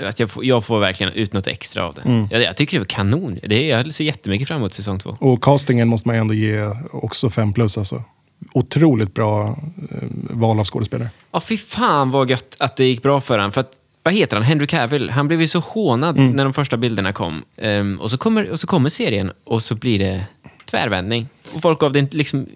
att 0.09 0.21
jag, 0.21 0.31
får, 0.31 0.45
jag 0.45 0.65
får 0.65 0.81
verkligen 0.81 1.13
ut 1.13 1.33
något 1.33 1.47
extra 1.47 1.85
av 1.85 1.95
det. 1.95 2.29
Jag, 2.31 2.43
jag 2.43 2.57
tycker 2.57 2.77
det 2.77 2.81
var 2.81 2.87
kanon. 2.87 3.39
Det, 3.43 3.67
jag 3.67 3.95
ser 3.95 4.05
jättemycket 4.05 4.49
fram 4.49 4.57
emot 4.59 4.73
säsong 4.73 4.99
två. 4.99 5.17
Och 5.21 5.43
castingen 5.43 5.89
måste 5.89 6.09
man 6.09 6.17
ändå 6.17 6.35
ge 6.35 6.71
också 6.93 7.31
fem 7.31 7.53
plus. 7.53 7.79
Alltså. 7.79 8.05
Otroligt 8.53 9.15
bra 9.15 9.49
eh, 9.91 10.09
val 10.31 10.59
av 10.61 10.65
skådespelare. 10.65 11.11
Ja, 11.33 11.41
fy 11.41 11.57
fan 11.57 12.11
vad 12.11 12.31
gött 12.31 12.57
att 12.59 12.77
det 12.77 12.85
gick 12.85 13.03
bra 13.03 13.21
för 13.21 13.39
honom. 13.39 13.53
För 13.53 13.61
att, 13.61 13.73
vad 14.03 14.15
heter 14.15 14.37
han? 14.37 14.45
Henry 14.45 14.67
Cavill. 14.67 15.11
Han 15.11 15.29
blev 15.29 15.41
ju 15.41 15.49
så 15.49 15.59
hånad 15.59 16.19
Mm. 16.19 16.31
när 16.33 16.45
de 16.45 16.53
första 16.53 16.77
bilderna 16.77 17.13
kom. 17.13 17.43
Ehm, 17.57 18.01
och, 18.01 18.11
så 18.11 18.19
kommer, 18.19 18.51
och 18.51 18.61
så 18.61 18.67
kommer 18.67 18.89
serien 18.89 19.33
och 19.45 19.63
så 19.63 19.75
blir 19.75 19.99
det 19.99 20.25
tvärvändning. 20.65 21.29
Och 21.55 21.63
folk 21.63 21.79
gav 21.81 21.93
det 21.93 22.15
liksom, 22.15 22.47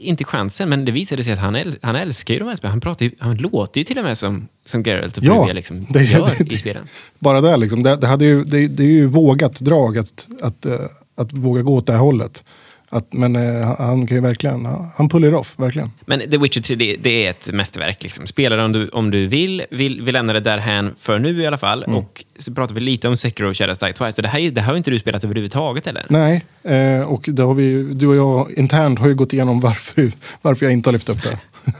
inte 0.00 0.24
chansen, 0.24 0.68
men 0.68 0.84
det 0.84 0.92
visade 0.92 1.24
sig 1.24 1.32
att 1.32 1.38
han, 1.38 1.54
äl, 1.54 1.76
han 1.82 1.96
älskar 1.96 2.34
ju 2.34 2.38
de 2.40 2.48
här 2.48 2.56
spelen. 2.56 2.70
Han, 2.70 2.80
pratar 2.80 3.04
ju, 3.06 3.12
han 3.18 3.36
låter 3.36 3.80
ju 3.80 3.84
till 3.84 3.98
och 3.98 4.04
med 4.04 4.18
som, 4.18 4.48
som 4.66 4.82
Geralt 4.82 5.16
och 5.18 5.24
Ja, 5.24 5.52
liksom 5.52 5.86
det- 5.90 6.02
gör 6.04 6.30
det- 6.38 6.52
i 6.52 6.56
spelen. 6.58 6.84
Bara 7.18 7.40
det, 7.40 7.56
liksom, 7.56 7.82
det, 7.82 7.96
det, 7.96 8.06
hade 8.06 8.24
ju, 8.24 8.44
det, 8.44 8.66
det 8.66 8.82
är 8.82 8.86
ju 8.86 9.06
vågat 9.06 9.60
drag 9.60 9.98
att, 9.98 10.26
att, 10.42 10.66
eh, 10.66 10.74
att 11.16 11.32
våga 11.32 11.62
gå 11.62 11.74
åt 11.74 11.86
det 11.86 11.92
här 11.92 12.00
hållet. 12.00 12.44
Att, 12.90 13.12
men 13.12 13.36
eh, 13.36 13.74
han 13.78 14.06
kan 14.06 14.16
ju 14.16 14.20
verkligen, 14.20 14.68
han 14.96 15.08
puller 15.08 15.34
off, 15.34 15.54
verkligen. 15.58 15.92
Men 16.06 16.20
The 16.30 16.38
Witcher 16.38 16.60
3, 16.60 16.74
det, 16.76 16.96
det 17.00 17.26
är 17.26 17.30
ett 17.30 17.52
mästerverk. 17.52 18.02
Liksom. 18.02 18.26
Spela 18.26 18.56
det 18.56 18.62
om 18.64 18.72
du, 18.72 18.88
om 18.88 19.10
du 19.10 19.26
vill. 19.26 19.62
vill. 19.70 20.00
Vi 20.02 20.12
lämnar 20.12 20.34
det 20.34 20.40
därhän 20.40 20.94
för 20.98 21.18
nu 21.18 21.40
i 21.42 21.46
alla 21.46 21.58
fall. 21.58 21.84
Mm. 21.84 21.96
Och 21.98 22.24
så 22.38 22.54
pratar 22.54 22.74
vi 22.74 22.80
lite 22.80 23.08
om 23.08 23.16
Sekiro 23.16 23.48
och 23.48 23.56
Shadows 23.56 23.78
Die 23.78 23.92
Twice. 23.92 24.22
Det 24.22 24.28
här, 24.28 24.38
är- 24.40 24.50
det 24.50 24.60
här 24.60 24.66
har 24.66 24.74
ju 24.74 24.78
inte 24.78 24.90
du 24.90 24.98
spelat 24.98 25.24
överhuvudtaget, 25.24 25.86
eller? 25.86 26.06
Nej, 26.08 26.42
eh, 26.62 27.02
och 27.12 27.24
det 27.26 27.42
har 27.42 27.54
vi, 27.54 27.82
du 27.94 28.06
och 28.06 28.16
jag 28.16 28.52
internt 28.58 28.98
har 28.98 29.08
ju 29.08 29.14
gått 29.14 29.32
igenom 29.32 29.60
varför, 29.60 30.12
varför 30.42 30.66
jag 30.66 30.72
inte 30.72 30.88
har 30.88 30.92
lyft 30.92 31.08
upp 31.08 31.22
det. 31.22 31.38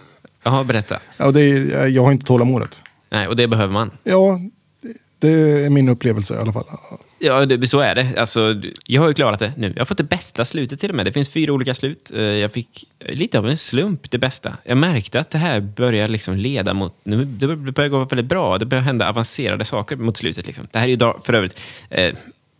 Jaha, 0.45 0.65
berätta. 0.65 0.99
Ja, 1.17 1.31
det 1.31 1.41
är, 1.43 1.87
jag 1.87 2.05
har 2.05 2.13
inte 2.13 2.27
tålamodet. 2.27 2.81
Nej, 3.11 3.29
och 3.29 3.37
det 3.37 3.49
behöver 3.49 3.73
man. 3.73 3.91
Ja, 4.05 4.41
det, 5.19 5.29
är 5.65 5.71
min 5.71 5.89
upplevelse 5.89 6.35
i 6.35 6.39
alla 6.39 6.53
fall. 6.53 6.65
Ja, 7.19 7.47
det, 7.47 7.67
så 7.67 7.81
är 7.81 7.95
det. 7.95 8.15
Alltså, 8.19 8.55
jag 8.87 9.03
har 9.03 9.09
ju 9.09 9.15
klarat 9.15 9.39
det 9.39 9.53
nu. 9.57 9.73
Jag 9.77 9.81
har 9.81 9.85
fått 9.85 9.99
det 9.99 10.05
bästa 10.05 10.45
slutet 10.45 10.81
till 10.81 10.91
och 10.91 10.97
med. 10.97 11.07
Det 11.07 11.13
finns 11.13 11.29
fyra 11.29 11.53
olika 11.53 11.75
slut. 11.75 12.13
Eh, 12.15 12.23
Jag 12.23 12.53
fick 12.53 12.85
lite 13.09 13.39
av 13.39 13.49
en 13.49 13.57
slump 13.57 14.11
det 14.11 14.19
bästa. 14.19 14.57
Jag 14.65 14.79
märkte 14.79 15.21
att 15.21 15.31
det 15.31 15.39
här 15.39 15.61
börjar 15.61 16.09
liksom 16.09 16.37
leda 16.37 16.75
mot... 16.75 16.95
Nu, 17.05 17.25
det 17.25 17.73
börjar 17.73 17.89
gå 17.89 18.05
väldigt 18.05 18.27
bra. 18.27 18.59
Det 18.59 18.67
börjar 18.67 18.83
hända 18.83 19.09
avancerade 19.09 19.65
saker 19.65 19.97
mot 19.97 20.17
slutet. 20.17 20.47
Liksom. 20.47 20.67
Det 20.73 20.79
här 20.79 20.89
är 20.89 20.91
ju 20.91 21.13
för 21.25 21.33
övrigt... 21.33 21.61
Eh, 21.91 22.15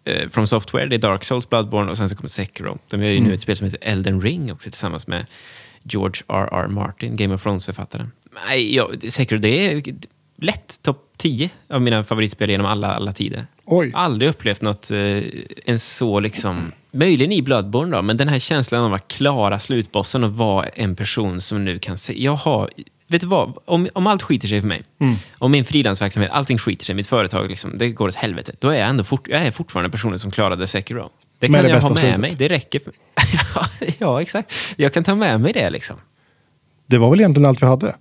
eh, 0.05 0.29
From 0.31 0.47
Software, 0.47 0.87
det 0.87 0.97
är 0.97 0.99
Dark 0.99 1.25
Souls, 1.25 1.49
Bloodborne 1.51 1.91
och 1.91 1.97
sen 1.97 2.09
så 2.09 2.17
kommer 2.17 2.29
Sekiro. 2.29 2.79
De 2.91 3.03
gör 3.03 3.11
ju 3.11 3.21
nu 3.21 3.35
ett 3.35 3.41
spel 3.41 3.57
som 3.57 3.65
heter 3.65 3.81
Elden 3.83 4.21
Ring 4.21 4.53
också 4.53 4.71
tillsammans 4.71 5.07
med 5.07 5.27
George 5.83 6.23
R.R. 6.29 6.69
Martin, 6.69 7.17
Game 7.17 7.35
of 7.35 7.43
Thrones-författaren. 7.43 8.13
Nej, 8.49 8.77
ja, 8.77 8.91
Sekiro, 9.09 9.39
det 9.39 9.67
är 9.67 9.83
lätt 10.43 10.83
topp 10.83 11.05
10 11.17 11.51
av 11.71 11.83
mina 11.83 12.05
favoritspel 12.05 12.51
genom 12.51 12.67
alla, 12.67 12.95
alla 12.95 13.13
tider. 13.13 13.47
Oj. 13.65 13.93
Aldrig 13.95 14.31
upplevt 14.31 14.63
något 14.63 14.91
eh, 14.91 15.23
en 15.65 15.79
så 15.79 16.21
liksom... 16.21 16.73
Möjligen 16.91 17.33
i 17.33 17.43
Bloodborne 17.43 17.97
då, 17.97 18.03
men 18.03 18.17
den 18.17 18.29
här 18.29 18.39
känslan 18.39 18.85
av 18.85 18.95
att 18.95 19.09
klara 19.09 19.59
slutbossen 19.59 20.25
och 20.25 20.33
vara 20.33 20.67
en 20.67 20.97
person 20.97 21.41
som 21.41 21.65
nu 21.65 21.79
kan 21.79 21.99
se... 21.99 22.23
Jag 22.23 22.37
har... 22.37 22.71
Vet 23.11 23.21
du 23.21 23.27
vad? 23.27 23.55
Om, 23.65 23.89
om 23.93 24.07
allt 24.07 24.23
skiter 24.23 24.49
sig 24.49 24.61
för 24.61 24.69
mig, 24.69 24.83
Mm. 25.01 25.17
om 25.39 25.53
min 25.53 25.65
frilansverksamhet, 25.65 26.31
allting 26.33 26.59
skiter 26.59 26.85
sig, 26.85 26.95
mitt 26.95 27.07
företag, 27.07 27.49
liksom, 27.49 27.79
det 27.79 27.89
går 27.91 28.09
åt 28.09 28.15
helvete, 28.15 28.53
då 28.59 28.69
är 28.69 28.79
jag 28.79 28.89
ändå 28.89 29.05
fort, 29.05 29.29
jag 29.29 29.43
är 29.43 29.51
fortfarande 29.51 29.91
personen 29.91 30.19
som 30.19 30.31
klarade 30.31 30.67
Sekiro. 30.67 31.11
Det 31.39 31.47
kan 31.47 31.65
det 31.65 31.69
jag 31.71 31.81
ha 31.81 31.89
med 31.89 31.99
slutet. 31.99 32.21
mig. 32.21 32.35
Det 32.39 32.49
räcker 32.49 32.79
för 32.79 32.93
Ja, 33.99 34.23
exakt. 34.23 34.53
Jag 34.77 34.93
kan 34.93 35.05
ta 35.05 35.15
med 35.15 35.41
mig 35.41 35.53
det 35.53 35.71
liksom. 35.71 35.97
Det 36.87 36.99
var 36.99 37.11
väl 37.11 37.21
egentligen 37.21 37.49
allt 37.49 37.63
vi 37.63 37.67
hade. 37.67 37.95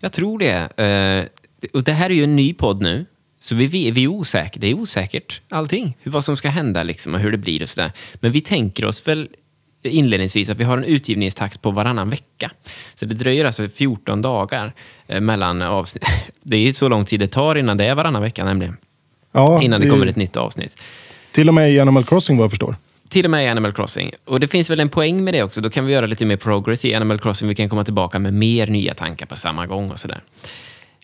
Jag 0.00 0.12
tror 0.12 0.38
det. 0.38 0.68
Och 1.72 1.82
det 1.82 1.92
här 1.92 2.10
är 2.10 2.14
ju 2.14 2.24
en 2.24 2.36
ny 2.36 2.54
podd 2.54 2.82
nu. 2.82 3.06
Så 3.38 3.54
vi, 3.54 3.66
vi, 3.66 3.90
vi 3.90 4.04
är 4.04 4.08
osäkra. 4.08 4.60
Det 4.60 4.66
är 4.66 4.74
osäkert, 4.74 5.40
allting. 5.48 5.96
Hur, 6.00 6.12
vad 6.12 6.24
som 6.24 6.36
ska 6.36 6.48
hända 6.48 6.82
liksom, 6.82 7.14
och 7.14 7.20
hur 7.20 7.30
det 7.30 7.38
blir 7.38 7.62
och 7.62 7.68
sådär. 7.68 7.92
Men 8.14 8.32
vi 8.32 8.40
tänker 8.40 8.84
oss 8.84 9.08
väl 9.08 9.28
inledningsvis 9.82 10.50
att 10.50 10.58
vi 10.58 10.64
har 10.64 10.78
en 10.78 10.84
utgivningstakt 10.84 11.62
på 11.62 11.70
varannan 11.70 12.10
vecka. 12.10 12.50
Så 12.94 13.04
det 13.04 13.14
dröjer 13.14 13.44
alltså 13.44 13.68
14 13.68 14.22
dagar 14.22 14.72
eh, 15.06 15.20
mellan 15.20 15.62
avsnitt. 15.62 16.04
Det 16.42 16.68
är 16.68 16.72
så 16.72 16.88
lång 16.88 17.04
tid 17.04 17.20
det 17.20 17.28
tar 17.28 17.54
innan 17.54 17.76
det 17.76 17.84
är 17.84 17.94
varannan 17.94 18.22
vecka 18.22 18.44
nämligen. 18.44 18.76
Ja, 19.32 19.62
Innan 19.62 19.80
det 19.80 19.86
är 19.86 19.90
kommer 19.90 20.06
ett 20.06 20.16
nytt 20.16 20.36
avsnitt. 20.36 20.76
Till 21.32 21.48
och 21.48 21.54
med 21.54 21.72
i 21.72 21.80
Animal 21.80 22.04
Crossing 22.04 22.36
vad 22.36 22.44
jag 22.44 22.50
förstår. 22.50 22.76
Till 23.08 23.24
och 23.24 23.30
med 23.30 23.44
i 23.44 23.48
Animal 23.48 23.72
Crossing. 23.72 24.10
Och 24.24 24.40
det 24.40 24.48
finns 24.48 24.70
väl 24.70 24.80
en 24.80 24.88
poäng 24.88 25.24
med 25.24 25.34
det 25.34 25.42
också. 25.42 25.60
Då 25.60 25.70
kan 25.70 25.86
vi 25.86 25.92
göra 25.92 26.06
lite 26.06 26.26
mer 26.26 26.36
progress 26.36 26.84
i 26.84 26.94
Animal 26.94 27.18
Crossing. 27.18 27.48
Vi 27.48 27.54
kan 27.54 27.68
komma 27.68 27.84
tillbaka 27.84 28.18
med 28.18 28.34
mer 28.34 28.66
nya 28.66 28.94
tankar 28.94 29.26
på 29.26 29.36
samma 29.36 29.66
gång 29.66 29.90
och 29.90 30.00
sådär. 30.00 30.20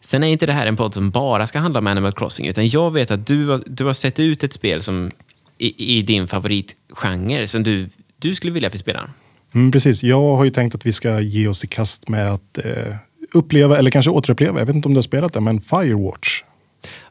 Sen 0.01 0.23
är 0.23 0.29
inte 0.29 0.47
det 0.47 0.53
här 0.53 0.67
en 0.67 0.77
podd 0.77 0.95
som 0.95 1.11
bara 1.11 1.47
ska 1.47 1.59
handla 1.59 1.79
om 1.79 1.87
Animal 1.87 2.13
Crossing, 2.13 2.47
utan 2.47 2.69
jag 2.69 2.91
vet 2.91 3.11
att 3.11 3.27
du 3.27 3.63
du 3.67 3.85
har 3.85 3.93
sett 3.93 4.21
ut 4.21 4.45
ett 4.45 4.53
spel 4.53 4.83
som 4.83 5.11
i, 5.59 5.99
i 5.99 6.03
din 6.03 6.27
favoritgenre 6.27 7.47
som 7.47 7.63
du, 7.63 7.89
du 8.17 8.35
skulle 8.35 8.53
vilja 8.53 8.71
få 8.71 8.79
spela. 8.79 9.11
Mm, 9.55 9.73
precis, 9.73 10.03
jag 10.03 10.37
har 10.37 10.45
ju 10.45 10.51
tänkt 10.51 10.75
att 10.75 10.87
vi 10.87 10.93
ska 10.93 11.21
ge 11.21 11.49
oss 11.49 11.65
i 11.65 11.67
kast 11.67 12.09
med 12.09 12.33
att 12.33 12.59
eh, 12.59 12.95
uppleva, 13.33 13.79
eller 13.79 13.91
kanske 13.91 14.11
återuppleva, 14.11 14.59
jag 14.59 14.67
vet 14.67 14.75
inte 14.77 14.89
om 14.89 14.95
du 14.95 14.99
har 14.99 15.03
spelat 15.03 15.33
det, 15.33 15.41
men 15.41 15.61
Firewatch. 15.61 16.43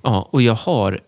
Ja, 0.02 0.30
och 0.32 0.42
jag 0.42 0.54
har 0.54 1.00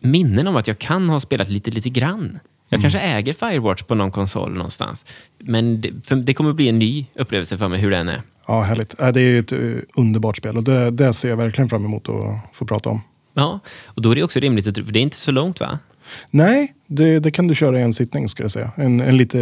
minnen 0.00 0.48
om 0.48 0.56
att 0.56 0.68
jag 0.68 0.78
kan 0.78 1.08
ha 1.08 1.20
spelat 1.20 1.48
lite, 1.48 1.70
lite 1.70 1.88
grann. 1.88 2.38
Jag 2.68 2.80
kanske 2.80 2.98
äger 2.98 3.32
Firewatch 3.32 3.82
på 3.82 3.94
någon 3.94 4.10
konsol 4.10 4.52
någonstans. 4.52 5.04
Men 5.38 5.80
det, 5.80 5.90
för 6.06 6.16
det 6.16 6.34
kommer 6.34 6.52
bli 6.52 6.68
en 6.68 6.78
ny 6.78 7.06
upplevelse 7.14 7.58
för 7.58 7.68
mig 7.68 7.80
hur 7.80 7.90
den 7.90 8.08
är. 8.08 8.22
Ja, 8.46 8.62
härligt. 8.62 9.00
Äh, 9.00 9.08
Det 9.08 9.20
är 9.20 9.38
ett 9.40 9.52
eh, 9.52 9.58
underbart 9.94 10.36
spel 10.36 10.56
och 10.56 10.64
det, 10.64 10.90
det 10.90 11.12
ser 11.12 11.28
jag 11.28 11.36
verkligen 11.36 11.68
fram 11.68 11.84
emot 11.84 12.08
att 12.08 12.56
få 12.56 12.66
prata 12.66 12.88
om. 12.90 13.00
Ja, 13.34 13.60
och 13.84 14.02
då 14.02 14.10
är 14.10 14.14
det 14.14 14.22
också 14.22 14.40
rimligt, 14.40 14.66
att, 14.66 14.76
för 14.76 14.92
det 14.92 14.98
är 14.98 15.02
inte 15.02 15.16
så 15.16 15.30
långt 15.30 15.60
va? 15.60 15.78
Nej, 16.30 16.74
det, 16.86 17.18
det 17.18 17.30
kan 17.30 17.48
du 17.48 17.54
köra 17.54 17.78
i 17.78 17.82
en 17.82 17.92
sittning 17.92 18.28
skulle 18.28 18.44
jag 18.44 18.50
säga. 18.50 18.72
En, 18.76 19.00
en, 19.00 19.16
lite, 19.16 19.40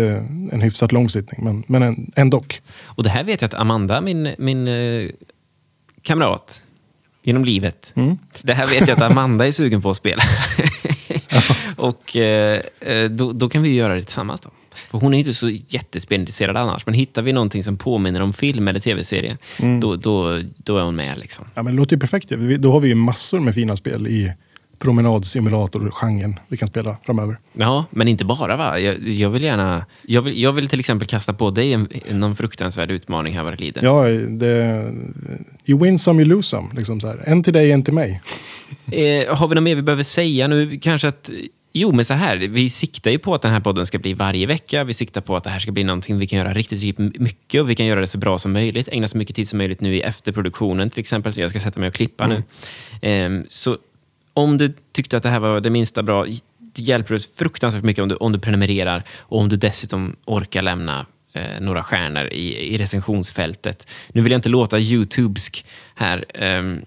en 0.52 0.60
hyfsat 0.60 0.92
lång 0.92 1.08
sittning, 1.08 1.44
men, 1.44 1.64
men 1.66 1.82
en, 1.82 2.12
en 2.14 2.30
dock. 2.30 2.62
Och 2.84 3.02
det 3.02 3.10
här 3.10 3.24
vet 3.24 3.40
jag 3.40 3.48
att 3.48 3.54
Amanda, 3.60 4.00
min, 4.00 4.34
min 4.38 4.68
eh, 4.68 5.10
kamrat 6.02 6.62
genom 7.22 7.44
livet, 7.44 7.94
det 8.42 8.54
här 8.54 8.66
vet 8.66 8.88
jag 8.88 9.02
att 9.02 9.10
Amanda 9.10 9.46
är 9.46 9.50
sugen 9.52 9.82
på 9.82 9.90
att 9.90 9.96
spela. 9.96 10.22
och 11.76 12.16
eh, 12.16 12.60
eh, 12.80 13.10
då, 13.10 13.32
då 13.32 13.48
kan 13.48 13.62
vi 13.62 13.68
ju 13.68 13.74
göra 13.74 13.94
det 13.94 14.02
tillsammans 14.02 14.40
då. 14.40 14.50
För 14.74 14.98
hon 14.98 15.14
är 15.14 15.18
inte 15.18 15.34
så 15.34 15.48
jättespelintresserad 15.48 16.56
annars, 16.56 16.86
men 16.86 16.94
hittar 16.94 17.22
vi 17.22 17.32
någonting 17.32 17.64
som 17.64 17.76
påminner 17.76 18.20
om 18.20 18.32
film 18.32 18.68
eller 18.68 18.80
tv-serie, 18.80 19.38
då, 19.80 19.96
då, 19.96 20.40
då 20.56 20.78
är 20.78 20.82
hon 20.82 20.96
med. 20.96 21.18
Liksom. 21.18 21.44
Ja, 21.54 21.62
men 21.62 21.72
det 21.72 21.76
låter 21.76 21.96
ju 21.96 22.00
perfekt. 22.00 22.28
Då 22.58 22.72
har 22.72 22.80
vi 22.80 22.88
ju 22.88 22.94
massor 22.94 23.40
med 23.40 23.54
fina 23.54 23.76
spel 23.76 24.06
i 24.06 24.32
promenadsimulator-genren 24.82 26.38
vi 26.48 26.56
kan 26.56 26.68
spela 26.68 26.96
framöver. 27.06 27.38
Ja, 27.52 27.84
men 27.90 28.08
inte 28.08 28.24
bara 28.24 28.56
va? 28.56 28.78
Jag, 28.78 29.08
jag 29.08 29.30
vill 29.30 29.42
gärna... 29.42 29.86
Jag 30.02 30.22
vill, 30.22 30.42
jag 30.42 30.52
vill 30.52 30.68
till 30.68 30.80
exempel 30.80 31.08
kasta 31.08 31.32
på 31.32 31.50
dig 31.50 31.72
en, 31.72 31.88
någon 32.10 32.36
fruktansvärd 32.36 32.90
utmaning 32.90 33.34
här 33.34 33.42
vad 33.42 33.60
lider. 33.60 33.84
Ja, 33.84 34.04
det, 34.28 34.84
you 35.66 35.82
win 35.82 35.98
some, 35.98 36.22
you 36.22 36.28
lose 36.28 36.48
some. 36.48 36.68
Liksom 36.76 37.00
så 37.00 37.08
här. 37.08 37.22
En 37.24 37.42
till 37.42 37.52
dig, 37.52 37.72
en 37.72 37.82
till 37.82 37.94
mig. 37.94 38.22
Eh, 38.92 39.36
har 39.36 39.48
vi 39.48 39.54
något 39.54 39.64
mer 39.64 39.74
vi 39.74 39.82
behöver 39.82 40.02
säga 40.02 40.48
nu? 40.48 40.78
Kanske 40.82 41.08
att... 41.08 41.30
Jo, 41.72 41.92
men 41.92 42.04
så 42.04 42.14
här. 42.14 42.36
Vi 42.36 42.70
siktar 42.70 43.10
ju 43.10 43.18
på 43.18 43.34
att 43.34 43.42
den 43.42 43.52
här 43.52 43.60
podden 43.60 43.86
ska 43.86 43.98
bli 43.98 44.14
varje 44.14 44.46
vecka. 44.46 44.84
Vi 44.84 44.94
siktar 44.94 45.20
på 45.20 45.36
att 45.36 45.44
det 45.44 45.50
här 45.50 45.58
ska 45.58 45.72
bli 45.72 45.84
någonting 45.84 46.18
vi 46.18 46.26
kan 46.26 46.38
göra 46.38 46.52
riktigt, 46.52 46.98
mycket 46.98 47.60
och 47.60 47.70
vi 47.70 47.74
kan 47.74 47.86
göra 47.86 48.00
det 48.00 48.06
så 48.06 48.18
bra 48.18 48.38
som 48.38 48.52
möjligt. 48.52 48.88
Ägna 48.88 49.08
så 49.08 49.18
mycket 49.18 49.36
tid 49.36 49.48
som 49.48 49.58
möjligt 49.58 49.80
nu 49.80 49.96
i 49.96 50.00
efterproduktionen 50.00 50.90
till 50.90 51.00
exempel. 51.00 51.32
Så 51.32 51.40
jag 51.40 51.50
ska 51.50 51.60
sätta 51.60 51.80
mig 51.80 51.88
och 51.88 51.94
klippa 51.94 52.26
nu. 52.26 52.42
Ehm, 53.02 53.44
så 53.48 53.76
om 54.34 54.58
du 54.58 54.74
tyckte 54.92 55.16
att 55.16 55.22
det 55.22 55.28
här 55.28 55.38
var 55.38 55.60
det 55.60 55.70
minsta 55.70 56.02
bra, 56.02 56.26
det 56.58 56.82
hjälper 56.82 57.14
oss 57.14 57.36
fruktansvärt 57.36 57.82
mycket 57.82 58.02
om 58.02 58.08
du, 58.08 58.14
om 58.14 58.32
du 58.32 58.38
prenumererar 58.38 59.04
och 59.18 59.40
om 59.40 59.48
du 59.48 59.56
dessutom 59.56 60.16
orkar 60.24 60.62
lämna 60.62 61.06
eh, 61.32 61.60
några 61.60 61.82
stjärnor 61.82 62.26
i, 62.26 62.74
i 62.74 62.78
recensionsfältet. 62.78 63.90
Nu 64.08 64.22
vill 64.22 64.32
jag 64.32 64.38
inte 64.38 64.48
låta 64.48 64.78
YouTubesk 64.78 65.64
här. 65.94 66.24
ehm, 66.34 66.82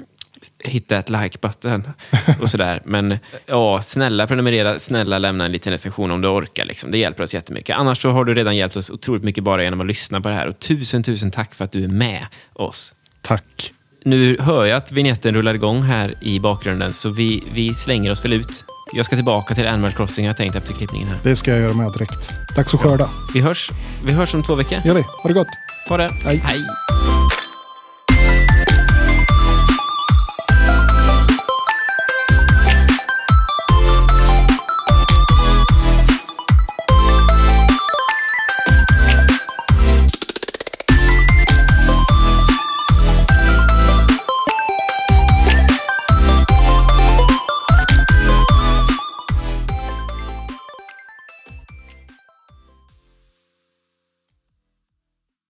hitta 0.59 0.97
ett 0.97 1.09
like-button 1.09 1.83
och 2.41 2.49
sådär. 2.49 2.81
Men 2.85 3.17
ja, 3.45 3.81
snälla 3.81 4.27
prenumerera, 4.27 4.79
snälla 4.79 5.19
lämna 5.19 5.45
en 5.45 5.51
liten 5.51 5.71
recension 5.71 6.11
om 6.11 6.21
du 6.21 6.27
orkar. 6.27 6.65
Liksom. 6.65 6.91
Det 6.91 6.97
hjälper 6.97 7.23
oss 7.23 7.33
jättemycket. 7.33 7.77
Annars 7.77 8.01
så 8.01 8.09
har 8.09 8.25
du 8.25 8.35
redan 8.35 8.55
hjälpt 8.55 8.77
oss 8.77 8.89
otroligt 8.89 9.23
mycket 9.23 9.43
bara 9.43 9.63
genom 9.63 9.81
att 9.81 9.87
lyssna 9.87 10.21
på 10.21 10.29
det 10.29 10.35
här. 10.35 10.47
Och 10.47 10.59
tusen, 10.59 11.03
tusen 11.03 11.31
tack 11.31 11.55
för 11.55 11.65
att 11.65 11.71
du 11.71 11.83
är 11.83 11.87
med 11.87 12.25
oss. 12.53 12.93
Tack. 13.21 13.74
Nu 14.07 14.37
hör 14.39 14.65
jag 14.65 14.77
att 14.77 14.91
vignetten 14.91 15.33
rullar 15.35 15.53
igång 15.53 15.81
här 15.81 16.13
i 16.21 16.39
bakgrunden, 16.39 16.93
så 16.93 17.09
vi, 17.09 17.43
vi 17.53 17.73
slänger 17.73 18.11
oss 18.11 18.25
väl 18.25 18.33
ut. 18.33 18.65
Jag 18.93 19.05
ska 19.05 19.15
tillbaka 19.15 19.55
till 19.55 19.67
Animal 19.67 19.91
Crossing, 19.91 20.25
jag 20.25 20.33
har 20.33 20.37
tänkt 20.37 20.55
efter 20.55 20.73
klippningen 20.73 21.07
här. 21.07 21.17
Det 21.23 21.35
ska 21.35 21.51
jag 21.51 21.59
göra 21.59 21.73
med 21.73 21.91
direkt. 21.93 22.31
Dags 22.55 22.73
att 22.73 22.79
skörda. 22.79 23.09
Vi 23.33 23.39
hörs, 23.39 23.71
vi 24.05 24.11
hörs 24.11 24.33
om 24.33 24.43
två 24.43 24.55
veckor. 24.55 24.79
Gör 24.85 24.93
vi. 24.93 25.01
Ha 25.01 25.27
det 25.27 25.33
gott. 25.33 25.47
Ha 25.89 25.97
det. 25.97 26.09
Hej. 26.25 26.41
Hej. 26.43 26.59